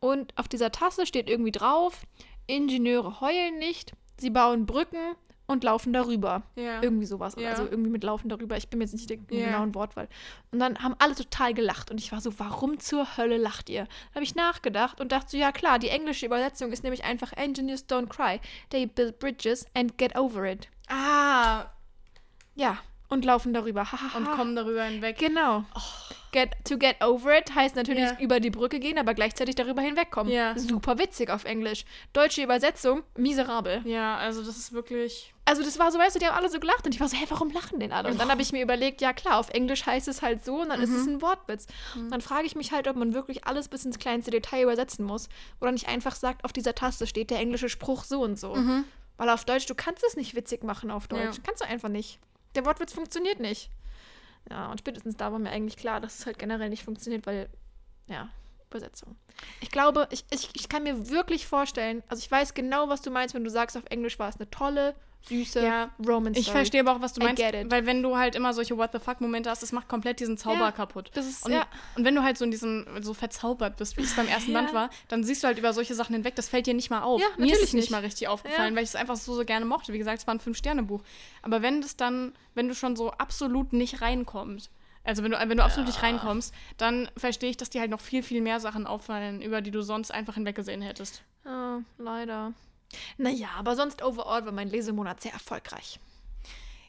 Und 0.00 0.36
auf 0.38 0.48
dieser 0.48 0.72
Tasse 0.72 1.06
steht 1.06 1.28
irgendwie 1.28 1.52
drauf, 1.52 2.02
Ingenieure 2.46 3.20
heulen 3.20 3.58
nicht, 3.58 3.92
sie 4.18 4.30
bauen 4.30 4.66
Brücken 4.66 5.14
und 5.46 5.64
laufen 5.64 5.92
darüber. 5.92 6.42
Ja. 6.54 6.80
Irgendwie 6.82 7.06
sowas. 7.06 7.34
Ja. 7.36 7.50
Also 7.50 7.64
irgendwie 7.64 7.90
mit 7.90 8.04
laufen 8.04 8.28
darüber. 8.28 8.56
Ich 8.56 8.68
bin 8.68 8.78
mir 8.78 8.84
jetzt 8.84 8.92
nicht 8.92 9.10
der 9.10 9.18
Ja. 9.30 9.46
genauen 9.46 9.74
Wortwahl. 9.74 10.08
Und 10.52 10.60
dann 10.60 10.78
haben 10.80 10.94
alle 11.00 11.14
total 11.16 11.54
gelacht. 11.54 11.90
Und 11.90 11.98
ich 11.98 12.12
war 12.12 12.20
so, 12.20 12.38
warum 12.38 12.78
zur 12.78 13.16
Hölle 13.16 13.36
lacht 13.36 13.68
ihr? 13.68 13.82
Dann 13.84 14.14
habe 14.16 14.24
ich 14.24 14.36
nachgedacht 14.36 15.00
und 15.00 15.10
dachte 15.10 15.30
so, 15.32 15.36
ja 15.36 15.50
klar, 15.50 15.78
die 15.80 15.88
englische 15.88 16.26
Übersetzung 16.26 16.70
ist 16.72 16.84
nämlich 16.84 17.02
einfach 17.04 17.32
Engineers 17.32 17.88
don't 17.88 18.06
cry. 18.08 18.40
They 18.70 18.86
build 18.86 19.18
bridges 19.18 19.66
and 19.74 19.98
get 19.98 20.16
over 20.16 20.44
it. 20.50 20.68
Ah, 20.88 21.66
Ja, 22.54 22.78
und 23.10 23.24
laufen 23.24 23.52
darüber. 23.52 23.86
Und 24.16 24.30
kommen 24.32 24.56
darüber 24.56 24.84
hinweg. 24.84 25.18
Genau. 25.18 25.64
Get, 26.32 26.50
to 26.64 26.78
get 26.78 27.02
over 27.02 27.36
it 27.36 27.52
heißt 27.54 27.74
natürlich 27.74 28.04
Ja. 28.04 28.16
über 28.20 28.38
die 28.38 28.50
Brücke 28.50 28.78
gehen, 28.78 28.98
aber 28.98 29.14
gleichzeitig 29.14 29.56
darüber 29.56 29.82
hinwegkommen. 29.82 30.32
Ja. 30.32 30.56
Super 30.56 30.96
witzig 30.98 31.28
auf 31.28 31.44
Englisch. 31.44 31.84
Deutsche 32.12 32.42
Übersetzung, 32.44 33.02
miserabel. 33.16 33.82
Ja, 33.84 34.16
also 34.16 34.40
das 34.44 34.56
ist 34.56 34.72
wirklich. 34.72 35.34
Also 35.44 35.64
das 35.64 35.80
war 35.80 35.90
so, 35.90 35.98
weißt 35.98 36.14
du, 36.14 36.20
die 36.20 36.26
haben 36.28 36.36
alle 36.36 36.48
so 36.48 36.60
gelacht 36.60 36.86
und 36.86 36.94
ich 36.94 37.00
war 37.00 37.08
so, 37.08 37.16
hä, 37.16 37.24
warum 37.28 37.50
lachen 37.50 37.80
denn 37.80 37.90
alle? 37.90 38.10
Und 38.10 38.20
dann 38.20 38.30
habe 38.30 38.40
ich 38.42 38.52
mir 38.52 38.62
überlegt, 38.62 39.00
ja 39.00 39.12
klar, 39.12 39.38
auf 39.38 39.50
Englisch 39.50 39.84
heißt 39.84 40.06
es 40.06 40.22
halt 40.22 40.44
so 40.44 40.60
und 40.60 40.68
dann 40.68 40.80
ist 40.80 40.90
es 40.92 41.08
ein 41.08 41.20
Wortwitz. 41.20 41.66
Dann 42.10 42.20
frage 42.20 42.46
ich 42.46 42.54
mich 42.54 42.70
halt, 42.70 42.86
ob 42.86 42.94
man 42.94 43.12
wirklich 43.12 43.44
alles 43.46 43.66
bis 43.66 43.84
ins 43.84 43.98
kleinste 43.98 44.30
Detail 44.30 44.62
übersetzen 44.62 45.04
muss 45.04 45.28
oder 45.60 45.72
nicht 45.72 45.88
einfach 45.88 46.14
sagt, 46.14 46.44
auf 46.44 46.52
dieser 46.52 46.76
Taste 46.76 47.08
steht 47.08 47.30
der 47.32 47.40
englische 47.40 47.68
Spruch 47.68 48.04
so 48.04 48.22
und 48.22 48.38
so. 48.38 48.56
Weil 49.16 49.28
auf 49.28 49.44
Deutsch, 49.44 49.66
du 49.66 49.74
kannst 49.74 50.04
es 50.04 50.14
nicht 50.16 50.36
witzig 50.36 50.62
machen 50.62 50.92
auf 50.92 51.08
Deutsch. 51.08 51.36
Ja. 51.38 51.42
Kannst 51.44 51.60
du 51.60 51.66
einfach 51.66 51.88
nicht. 51.88 52.20
Der 52.54 52.64
Wortwitz 52.64 52.92
funktioniert 52.92 53.40
nicht. 53.40 53.70
Ja, 54.50 54.70
und 54.70 54.78
spätestens 54.78 55.16
da 55.16 55.32
war 55.32 55.38
mir 55.38 55.50
eigentlich 55.50 55.76
klar, 55.76 56.00
dass 56.00 56.18
es 56.18 56.26
halt 56.26 56.38
generell 56.38 56.70
nicht 56.70 56.84
funktioniert, 56.84 57.26
weil, 57.26 57.48
ja, 58.06 58.30
Übersetzung. 58.68 59.16
Ich 59.60 59.70
glaube, 59.70 60.08
ich, 60.10 60.24
ich, 60.30 60.50
ich 60.54 60.68
kann 60.68 60.84
mir 60.84 61.10
wirklich 61.10 61.46
vorstellen, 61.46 62.02
also 62.08 62.20
ich 62.20 62.30
weiß 62.30 62.54
genau, 62.54 62.88
was 62.88 63.02
du 63.02 63.10
meinst, 63.10 63.34
wenn 63.34 63.44
du 63.44 63.50
sagst, 63.50 63.76
auf 63.76 63.84
Englisch 63.86 64.18
war 64.18 64.28
es 64.28 64.36
eine 64.36 64.50
tolle, 64.50 64.94
süße 65.22 65.62
Ja, 65.64 65.90
Romance 66.06 66.38
Ich 66.38 66.46
Story. 66.46 66.58
verstehe 66.58 66.80
aber 66.80 66.92
auch, 66.96 67.00
was 67.00 67.12
du 67.12 67.22
meinst. 67.22 67.42
Weil 67.42 67.86
wenn 67.86 68.02
du 68.02 68.16
halt 68.16 68.34
immer 68.34 68.52
solche 68.54 68.76
What 68.76 68.90
the 68.92 68.98
fuck-Momente 68.98 69.50
hast, 69.50 69.62
das 69.62 69.72
macht 69.72 69.86
komplett 69.88 70.18
diesen 70.20 70.36
Zauber 70.38 70.60
Ja, 70.60 70.72
kaputt. 70.72 71.10
das 71.14 71.26
ist- 71.26 71.44
und, 71.46 71.52
ja. 71.52 71.66
und 71.96 72.04
wenn 72.04 72.14
du 72.14 72.22
halt 72.22 72.38
so 72.38 72.44
in 72.44 72.50
diesem, 72.50 72.86
so 73.02 73.12
verzaubert 73.14 73.76
bist, 73.76 73.96
wie 73.96 74.02
es 74.02 74.14
beim 74.16 74.28
ersten 74.28 74.50
Ja. 74.52 74.60
Band 74.62 74.74
war, 74.74 74.90
dann 75.08 75.22
siehst 75.24 75.42
du 75.42 75.46
halt 75.48 75.58
über 75.58 75.72
solche 75.72 75.94
Sachen 75.94 76.14
hinweg, 76.14 76.34
das 76.36 76.48
fällt 76.48 76.66
dir 76.66 76.74
nicht 76.74 76.90
mal 76.90 77.02
auf. 77.02 77.20
Ja, 77.20 77.26
Mir 77.36 77.52
ist 77.52 77.62
es 77.62 77.72
nicht, 77.74 77.90
mal 77.90 78.00
richtig 78.00 78.28
aufgefallen, 78.28 78.72
Ja. 78.72 78.76
weil 78.76 78.84
ich 78.84 78.90
es 78.90 78.96
einfach 78.96 79.16
so, 79.16 79.34
so 79.34 79.44
gerne 79.44 79.64
mochte. 79.66 79.92
Wie 79.92 79.98
gesagt, 79.98 80.18
es 80.20 80.26
war 80.26 80.34
ein 80.34 80.40
Fünf-Sterne-Buch. 80.40 81.02
Aber 81.42 81.62
wenn 81.62 81.80
das 81.82 81.96
dann, 81.96 82.32
wenn 82.54 82.68
du 82.68 82.74
schon 82.74 82.96
so 82.96 83.10
absolut 83.12 83.72
nicht 83.72 84.00
reinkommst, 84.00 84.70
also 85.04 85.22
wenn 85.22 85.30
du, 85.30 85.38
wenn 85.38 85.56
du 85.56 85.64
absolut 85.64 85.86
nicht 85.88 86.02
reinkommst, 86.02 86.52
dann 86.76 87.10
verstehe 87.16 87.48
ich, 87.50 87.56
dass 87.56 87.70
dir 87.70 87.80
halt 87.80 87.90
noch 87.90 88.00
viel, 88.00 88.22
viel 88.22 88.40
mehr 88.42 88.60
Sachen 88.60 88.86
auffallen, 88.86 89.40
über 89.42 89.60
die 89.62 89.70
du 89.70 89.80
sonst 89.82 90.10
einfach 90.12 90.34
hinweggesehen 90.34 90.82
hättest. 90.82 91.22
Ah, 91.44 91.78
leider. 91.98 92.52
Naja, 93.18 93.48
aber 93.56 93.76
sonst 93.76 94.02
overall 94.02 94.44
war 94.44 94.52
mein 94.52 94.68
Lesemonat 94.68 95.20
sehr 95.20 95.32
erfolgreich. 95.32 96.00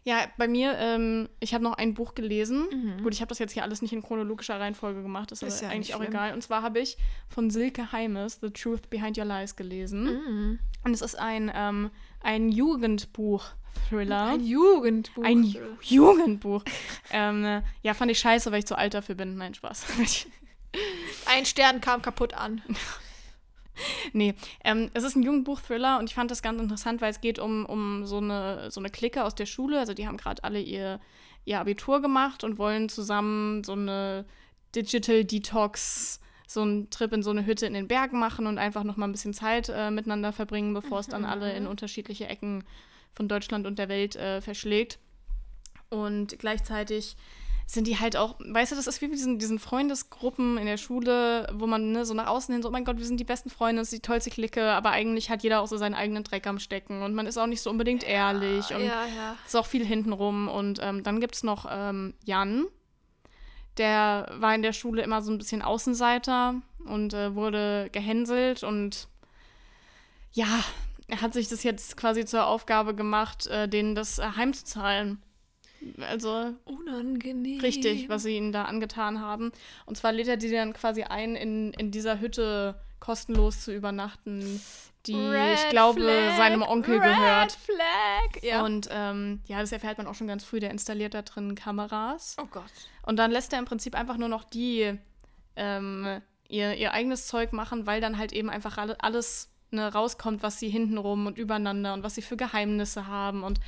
Ja, 0.03 0.25
bei 0.37 0.47
mir, 0.47 0.75
ähm, 0.79 1.29
ich 1.39 1.53
habe 1.53 1.63
noch 1.63 1.73
ein 1.73 1.93
Buch 1.93 2.15
gelesen. 2.15 2.65
Mhm. 2.71 3.03
Gut, 3.03 3.13
ich 3.13 3.21
habe 3.21 3.29
das 3.29 3.37
jetzt 3.37 3.51
hier 3.51 3.61
alles 3.61 3.83
nicht 3.83 3.93
in 3.93 4.01
chronologischer 4.01 4.59
Reihenfolge 4.59 5.03
gemacht, 5.03 5.31
ist, 5.31 5.43
Ist 5.43 5.61
ja 5.61 5.69
eigentlich 5.69 5.93
auch 5.93 6.01
egal. 6.01 6.33
Und 6.33 6.41
zwar 6.41 6.63
habe 6.63 6.79
ich 6.79 6.97
von 7.29 7.51
Silke 7.51 7.91
Heimes 7.91 8.39
The 8.41 8.49
Truth 8.49 8.89
Behind 8.89 9.15
Your 9.17 9.25
Lies 9.25 9.55
gelesen. 9.55 10.03
Mhm. 10.05 10.59
Und 10.83 10.93
es 10.93 11.01
ist 11.01 11.19
ein, 11.19 11.51
ähm, 11.53 11.91
ein 12.19 12.49
Jugendbuch-Thriller. 12.49 14.25
Ein 14.25 14.39
Jugendbuch. 14.39 15.23
Ein 15.23 15.43
Ju 15.43 15.61
Jugendbuch. 15.81 16.63
ähm, 17.11 17.45
äh, 17.45 17.61
ja, 17.83 17.93
fand 17.93 18.09
ich 18.09 18.17
scheiße, 18.17 18.51
weil 18.51 18.59
ich 18.59 18.65
zu 18.65 18.75
alt 18.75 18.95
dafür 18.95 19.13
bin. 19.13 19.35
Nein, 19.37 19.53
Spaß. 19.53 19.85
Ein 21.27 21.45
Stern 21.45 21.79
kam 21.79 22.01
kaputt 22.01 22.33
an. 22.33 22.63
Nee, 24.13 24.35
ähm, 24.63 24.89
es 24.93 25.03
ist 25.03 25.15
ein 25.15 25.23
Jugendbuch-Thriller 25.23 25.99
und 25.99 26.09
ich 26.09 26.15
fand 26.15 26.31
das 26.31 26.41
ganz 26.41 26.61
interessant, 26.61 27.01
weil 27.01 27.11
es 27.11 27.21
geht 27.21 27.39
um, 27.39 27.65
um 27.65 28.05
so, 28.05 28.17
eine, 28.17 28.71
so 28.71 28.79
eine 28.79 28.89
Clique 28.89 29.23
aus 29.23 29.35
der 29.35 29.45
Schule. 29.45 29.79
Also 29.79 29.93
die 29.93 30.07
haben 30.07 30.17
gerade 30.17 30.43
alle 30.43 30.59
ihr, 30.59 30.99
ihr 31.45 31.59
Abitur 31.59 32.01
gemacht 32.01 32.43
und 32.43 32.57
wollen 32.57 32.89
zusammen 32.89 33.63
so 33.63 33.73
eine 33.73 34.25
Digital 34.75 35.25
Detox, 35.25 36.19
so 36.47 36.61
einen 36.61 36.89
Trip 36.89 37.13
in 37.13 37.23
so 37.23 37.29
eine 37.29 37.45
Hütte 37.45 37.65
in 37.65 37.73
den 37.73 37.87
Bergen 37.87 38.19
machen 38.19 38.47
und 38.47 38.57
einfach 38.57 38.83
noch 38.83 38.97
mal 38.97 39.07
ein 39.07 39.11
bisschen 39.11 39.33
Zeit 39.33 39.69
äh, 39.69 39.91
miteinander 39.91 40.33
verbringen, 40.33 40.73
bevor 40.73 40.99
es 40.99 41.07
dann 41.07 41.25
alle 41.25 41.53
in 41.53 41.67
unterschiedliche 41.67 42.27
Ecken 42.27 42.63
von 43.13 43.27
Deutschland 43.27 43.67
und 43.67 43.79
der 43.79 43.89
Welt 43.89 44.15
äh, 44.15 44.41
verschlägt. 44.41 44.99
Und 45.89 46.39
gleichzeitig 46.39 47.15
sind 47.73 47.87
die 47.87 47.97
halt 47.97 48.17
auch, 48.17 48.35
weißt 48.39 48.73
du, 48.73 48.75
das 48.75 48.87
ist 48.87 49.01
wie 49.01 49.07
mit 49.07 49.17
diesen, 49.17 49.39
diesen 49.39 49.57
Freundesgruppen 49.57 50.57
in 50.57 50.65
der 50.65 50.75
Schule, 50.75 51.47
wo 51.53 51.67
man 51.67 51.93
ne, 51.93 52.05
so 52.05 52.13
nach 52.13 52.27
außen 52.27 52.53
hin 52.53 52.61
so, 52.61 52.67
oh 52.67 52.71
mein 52.71 52.83
Gott, 52.83 52.97
wir 52.97 53.05
sind 53.05 53.17
die 53.17 53.23
besten 53.23 53.49
Freunde, 53.49 53.81
das 53.81 53.93
ist 53.93 53.97
die 53.97 54.07
tollste 54.07 54.29
Clique, 54.29 54.61
aber 54.71 54.91
eigentlich 54.91 55.29
hat 55.29 55.41
jeder 55.41 55.61
auch 55.61 55.67
so 55.67 55.77
seinen 55.77 55.93
eigenen 55.93 56.25
Dreck 56.25 56.47
am 56.47 56.59
Stecken 56.59 57.01
und 57.01 57.13
man 57.13 57.27
ist 57.27 57.37
auch 57.37 57.47
nicht 57.47 57.61
so 57.61 57.69
unbedingt 57.69 58.03
ehrlich 58.03 58.73
und 58.73 58.83
ja, 58.83 59.05
ja. 59.05 59.37
ist 59.45 59.55
auch 59.55 59.65
viel 59.65 59.85
hintenrum. 59.85 60.49
Und 60.49 60.79
ähm, 60.81 61.03
dann 61.03 61.21
gibt 61.21 61.35
es 61.35 61.43
noch 61.43 61.65
ähm, 61.69 62.13
Jan, 62.25 62.65
der 63.77 64.29
war 64.35 64.53
in 64.53 64.63
der 64.63 64.73
Schule 64.73 65.01
immer 65.01 65.21
so 65.21 65.31
ein 65.31 65.37
bisschen 65.37 65.61
Außenseiter 65.61 66.55
und 66.85 67.13
äh, 67.13 67.35
wurde 67.35 67.87
gehänselt 67.93 68.63
und 68.63 69.07
ja, 70.33 70.63
er 71.07 71.21
hat 71.21 71.33
sich 71.33 71.47
das 71.47 71.63
jetzt 71.63 71.95
quasi 71.95 72.25
zur 72.25 72.47
Aufgabe 72.47 72.95
gemacht, 72.95 73.47
äh, 73.47 73.69
denen 73.69 73.95
das 73.95 74.19
äh, 74.19 74.23
heimzuzahlen. 74.35 75.21
Also 76.07 76.53
Unangenehm. 76.65 77.59
richtig, 77.61 78.09
was 78.09 78.23
sie 78.23 78.37
ihnen 78.37 78.51
da 78.51 78.65
angetan 78.65 79.19
haben. 79.19 79.51
Und 79.85 79.97
zwar 79.97 80.11
lädt 80.11 80.27
er 80.27 80.37
die 80.37 80.51
dann 80.51 80.73
quasi 80.73 81.03
ein, 81.03 81.35
in, 81.35 81.73
in 81.73 81.91
dieser 81.91 82.19
Hütte 82.19 82.75
kostenlos 82.99 83.61
zu 83.61 83.73
übernachten, 83.73 84.61
die, 85.07 85.15
Red 85.15 85.55
ich 85.55 85.69
glaube, 85.69 86.01
Flag, 86.01 86.37
seinem 86.37 86.61
Onkel 86.61 86.99
Red 86.99 87.03
gehört. 87.03 87.51
Flag. 87.53 88.43
Ja. 88.43 88.63
Und 88.63 88.87
ähm, 88.91 89.41
ja, 89.47 89.59
das 89.59 89.71
erfährt 89.71 89.97
man 89.97 90.05
auch 90.05 90.13
schon 90.13 90.27
ganz 90.27 90.43
früh. 90.43 90.59
Der 90.59 90.69
installiert 90.69 91.15
da 91.15 91.23
drin 91.23 91.55
Kameras. 91.55 92.35
oh 92.39 92.45
Gott. 92.45 92.63
Und 93.03 93.17
dann 93.17 93.31
lässt 93.31 93.51
er 93.51 93.59
im 93.59 93.65
Prinzip 93.65 93.95
einfach 93.95 94.17
nur 94.17 94.29
noch 94.29 94.43
die 94.43 94.99
ähm, 95.55 96.21
ihr, 96.47 96.75
ihr 96.75 96.93
eigenes 96.93 97.27
Zeug 97.27 97.51
machen, 97.51 97.87
weil 97.87 97.99
dann 97.99 98.17
halt 98.17 98.31
eben 98.31 98.49
einfach 98.49 98.77
alle, 98.77 99.01
alles 99.01 99.49
ne, 99.71 99.91
rauskommt, 99.91 100.43
was 100.43 100.59
sie 100.59 100.69
hintenrum 100.69 101.25
und 101.25 101.37
übereinander 101.37 101.93
und 101.93 102.03
was 102.03 102.15
sie 102.15 102.21
für 102.21 102.37
Geheimnisse 102.37 103.07
haben. 103.07 103.43
Und 103.43 103.59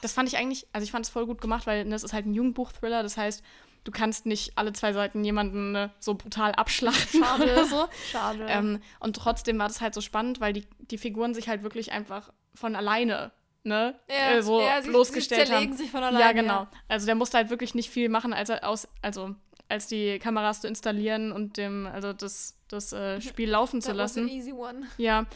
das 0.00 0.12
fand 0.12 0.28
ich 0.28 0.36
eigentlich, 0.36 0.66
also 0.72 0.84
ich 0.84 0.90
fand 0.92 1.04
es 1.06 1.10
voll 1.10 1.26
gut 1.26 1.40
gemacht, 1.40 1.66
weil 1.66 1.84
ne, 1.84 1.94
es 1.94 2.02
ist 2.04 2.12
halt 2.12 2.26
ein 2.26 2.34
Jugendbuch-Thriller. 2.34 3.02
Das 3.02 3.16
heißt, 3.16 3.42
du 3.84 3.90
kannst 3.92 4.26
nicht 4.26 4.52
alle 4.56 4.72
zwei 4.72 4.92
Seiten 4.92 5.24
jemanden 5.24 5.72
ne, 5.72 5.90
so 5.98 6.14
brutal 6.14 6.52
abschlachten 6.52 7.22
Schade. 7.24 7.42
oder 7.44 7.64
so. 7.64 7.88
Schade. 8.10 8.46
Ähm, 8.48 8.80
und 9.00 9.16
trotzdem 9.16 9.58
war 9.58 9.68
das 9.68 9.80
halt 9.80 9.94
so 9.94 10.00
spannend, 10.00 10.40
weil 10.40 10.52
die, 10.52 10.66
die 10.78 10.98
Figuren 10.98 11.34
sich 11.34 11.48
halt 11.48 11.62
wirklich 11.62 11.92
einfach 11.92 12.32
von 12.54 12.76
alleine 12.76 13.30
ne, 13.64 13.94
Ja, 14.08 14.32
äh, 14.32 14.42
so 14.42 14.60
ja, 14.60 14.80
sie- 14.82 14.88
bloßgestellt 14.88 15.48
sie 15.48 15.54
haben. 15.54 15.72
sich 15.76 15.90
von 15.90 16.00
Ja, 16.00 16.08
alleine, 16.08 16.40
genau. 16.42 16.54
ja. 16.62 16.70
Also 16.88 17.06
der 17.06 17.14
musste 17.14 17.36
halt 17.36 17.50
wirklich 17.50 17.74
nicht 17.74 17.90
viel 17.90 18.08
machen, 18.08 18.32
als 18.32 18.48
er 18.48 18.66
aus, 18.66 18.88
also 19.02 19.34
als 19.68 19.86
die 19.86 20.18
Kameras 20.18 20.62
zu 20.62 20.66
installieren 20.66 21.30
und 21.30 21.56
dem, 21.56 21.86
also 21.86 22.12
das, 22.12 22.56
das 22.68 22.92
äh, 22.92 23.20
Spiel 23.22 23.50
laufen 23.50 23.80
zu 23.82 23.88
That 23.90 23.98
was 23.98 24.16
an 24.16 24.24
lassen. 24.24 24.36
easy 24.36 24.52
one. 24.52 24.86
Ja. 24.96 25.26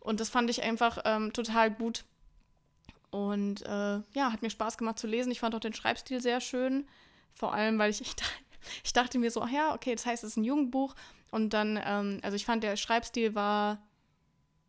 Und 0.00 0.18
das 0.20 0.30
fand 0.30 0.48
ich 0.50 0.62
einfach 0.62 0.98
ähm, 1.04 1.32
total 1.32 1.70
gut. 1.70 2.04
Und 3.12 3.60
äh, 3.66 4.00
ja, 4.14 4.32
hat 4.32 4.40
mir 4.40 4.48
Spaß 4.48 4.78
gemacht 4.78 4.98
zu 4.98 5.06
lesen. 5.06 5.30
Ich 5.30 5.40
fand 5.40 5.54
auch 5.54 5.60
den 5.60 5.74
Schreibstil 5.74 6.20
sehr 6.22 6.40
schön. 6.40 6.88
Vor 7.34 7.52
allem, 7.52 7.78
weil 7.78 7.90
ich, 7.90 8.00
ich, 8.00 8.14
ich 8.84 8.92
dachte 8.94 9.18
mir 9.18 9.30
so, 9.30 9.42
ach 9.42 9.50
ja, 9.50 9.74
okay, 9.74 9.94
das 9.94 10.06
heißt, 10.06 10.24
es 10.24 10.30
ist 10.30 10.36
ein 10.38 10.44
Jugendbuch. 10.44 10.94
Und 11.30 11.50
dann, 11.50 11.78
ähm, 11.84 12.20
also 12.22 12.36
ich 12.36 12.46
fand, 12.46 12.64
der 12.64 12.76
Schreibstil 12.76 13.34
war 13.34 13.82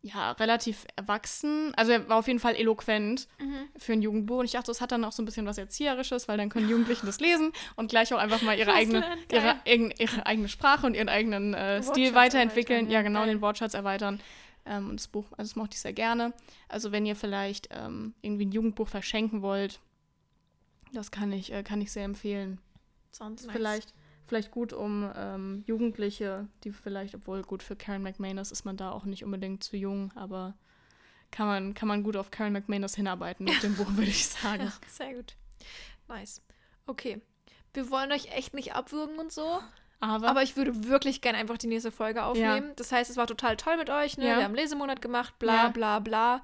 ja 0.02 0.32
relativ 0.32 0.84
erwachsen. 0.96 1.72
Also 1.76 1.92
er 1.92 2.06
war 2.10 2.18
auf 2.18 2.26
jeden 2.26 2.38
Fall 2.38 2.54
eloquent 2.54 3.26
für 3.78 3.94
ein 3.94 4.02
Jugendbuch. 4.02 4.40
Und 4.40 4.44
ich 4.44 4.52
dachte, 4.52 4.66
das 4.66 4.82
hat 4.82 4.92
dann 4.92 5.04
auch 5.04 5.12
so 5.12 5.22
ein 5.22 5.24
bisschen 5.24 5.46
was 5.46 5.56
Erzieherisches, 5.56 6.28
weil 6.28 6.36
dann 6.36 6.50
können 6.50 6.68
Jugendlichen 6.68 7.06
das 7.06 7.20
lesen 7.20 7.52
und 7.76 7.88
gleich 7.88 8.12
auch 8.12 8.18
einfach 8.18 8.42
mal 8.42 8.58
ihre 8.58 8.74
eigene, 8.74 9.02
ihre, 9.32 9.56
ihre, 9.64 10.26
eigene 10.26 10.48
Sprache 10.48 10.86
und 10.86 10.94
ihren 10.94 11.08
eigenen 11.08 11.54
äh, 11.54 11.82
Stil 11.82 12.14
weiterentwickeln. 12.14 12.86
Ja, 12.88 12.96
ja, 12.98 13.02
genau, 13.02 13.20
geil. 13.20 13.28
den 13.28 13.40
Wortschatz 13.40 13.72
erweitern. 13.72 14.20
Ähm, 14.66 14.90
und 14.90 15.00
das 15.00 15.08
Buch, 15.08 15.26
also 15.32 15.50
das 15.50 15.56
mochte 15.56 15.74
ich 15.74 15.80
sehr 15.80 15.92
gerne. 15.92 16.32
Also 16.68 16.92
wenn 16.92 17.06
ihr 17.06 17.16
vielleicht 17.16 17.68
ähm, 17.70 18.14
irgendwie 18.22 18.46
ein 18.46 18.52
Jugendbuch 18.52 18.88
verschenken 18.88 19.42
wollt, 19.42 19.80
das 20.92 21.10
kann 21.10 21.32
ich, 21.32 21.52
äh, 21.52 21.62
kann 21.62 21.80
ich 21.80 21.92
sehr 21.92 22.04
empfehlen. 22.04 22.60
Nice. 23.18 23.46
Vielleicht, 23.50 23.94
vielleicht 24.26 24.50
gut 24.50 24.72
um 24.72 25.10
ähm, 25.14 25.64
Jugendliche, 25.66 26.48
die 26.64 26.72
vielleicht, 26.72 27.14
obwohl 27.14 27.42
gut 27.42 27.62
für 27.62 27.76
Karen 27.76 28.02
McManus 28.02 28.50
ist 28.50 28.64
man 28.64 28.76
da 28.76 28.90
auch 28.90 29.04
nicht 29.04 29.24
unbedingt 29.24 29.62
zu 29.62 29.76
jung, 29.76 30.12
aber 30.14 30.54
kann 31.30 31.46
man, 31.46 31.74
kann 31.74 31.88
man 31.88 32.02
gut 32.02 32.16
auf 32.16 32.30
Karen 32.30 32.52
McManus 32.52 32.94
hinarbeiten 32.94 33.44
mit 33.44 33.62
dem 33.62 33.76
Buch, 33.76 33.88
würde 33.94 34.10
ich 34.10 34.26
sagen. 34.26 34.64
Ja, 34.64 34.72
sehr 34.88 35.14
gut. 35.14 35.36
Nice. 36.08 36.42
Okay. 36.86 37.20
Wir 37.72 37.90
wollen 37.90 38.12
euch 38.12 38.32
echt 38.32 38.54
nicht 38.54 38.74
abwürgen 38.74 39.18
und 39.18 39.32
so, 39.32 39.60
Aber, 40.10 40.28
aber 40.28 40.42
ich 40.42 40.56
würde 40.56 40.88
wirklich 40.88 41.20
gerne 41.20 41.38
einfach 41.38 41.58
die 41.58 41.66
nächste 41.66 41.90
Folge 41.90 42.22
aufnehmen. 42.24 42.72
Das 42.76 42.92
heißt, 42.92 43.10
es 43.10 43.16
war 43.16 43.26
total 43.26 43.56
toll 43.56 43.76
mit 43.76 43.90
euch, 43.90 44.16
ne? 44.18 44.26
Ja. 44.28 44.36
Wir 44.38 44.44
haben 44.44 44.54
Lesemonat 44.54 45.00
gemacht, 45.02 45.38
bla 45.38 45.54
Ja. 45.64 45.68
bla 45.68 45.98
bla. 45.98 46.42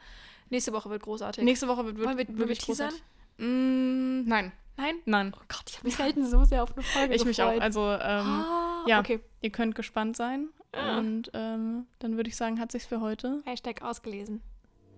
Nächste 0.49 0.73
Woche 0.73 0.91
wird 0.91 1.03
großartig. 1.03 1.45
nächste 1.45 1.69
Woche 1.69 1.85
wird, 1.85 1.97
wird 1.97 2.07
Wollen 2.09 2.19
wir, 2.19 2.27
wollen 2.29 2.39
wir 2.39 2.45
wirklich 2.49 2.59
teasern? 2.59 2.89
großartig. 2.89 3.05
Mm, 3.39 4.29
nein, 4.29 4.53
Nein? 4.77 4.95
nein. 5.05 5.33
Oh 5.37 5.43
Gott, 5.49 5.65
ich 5.69 5.77
habe 5.77 5.87
mich 5.87 5.97
selten 5.97 6.27
so 6.27 6.45
sehr 6.45 6.63
auf 6.63 6.73
eine 6.75 6.83
Folge 6.83 7.15
Ich 7.15 7.25
mich 7.25 7.41
auch. 7.43 7.47
gefreut. 7.49 7.63
Also, 7.63 7.81
ähm, 7.83 8.01
ah, 8.01 8.85
ja. 8.87 8.99
Okay. 9.01 9.21
ihr 9.43 9.51
könnt 9.51 9.75
gespannt 9.75 10.17
sein. 10.17 10.49
Ja. 10.75 10.99
Und 10.99 11.31
ähm, 11.35 11.87
dann 11.99 12.17
würde 12.17 12.29
ich 12.29 12.37
sagen, 12.37 12.61
hat 12.61 12.71
sich's 12.73 12.87
für 12.87 13.01
heute. 13.01 13.43
Hashtag 13.45 13.83
ausgelesen. 13.83 14.41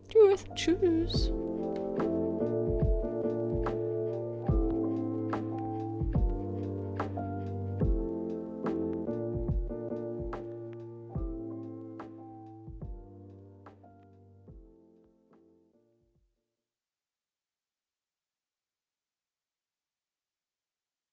Tschüss. 0.09 0.45
Tschüss. 0.55 1.33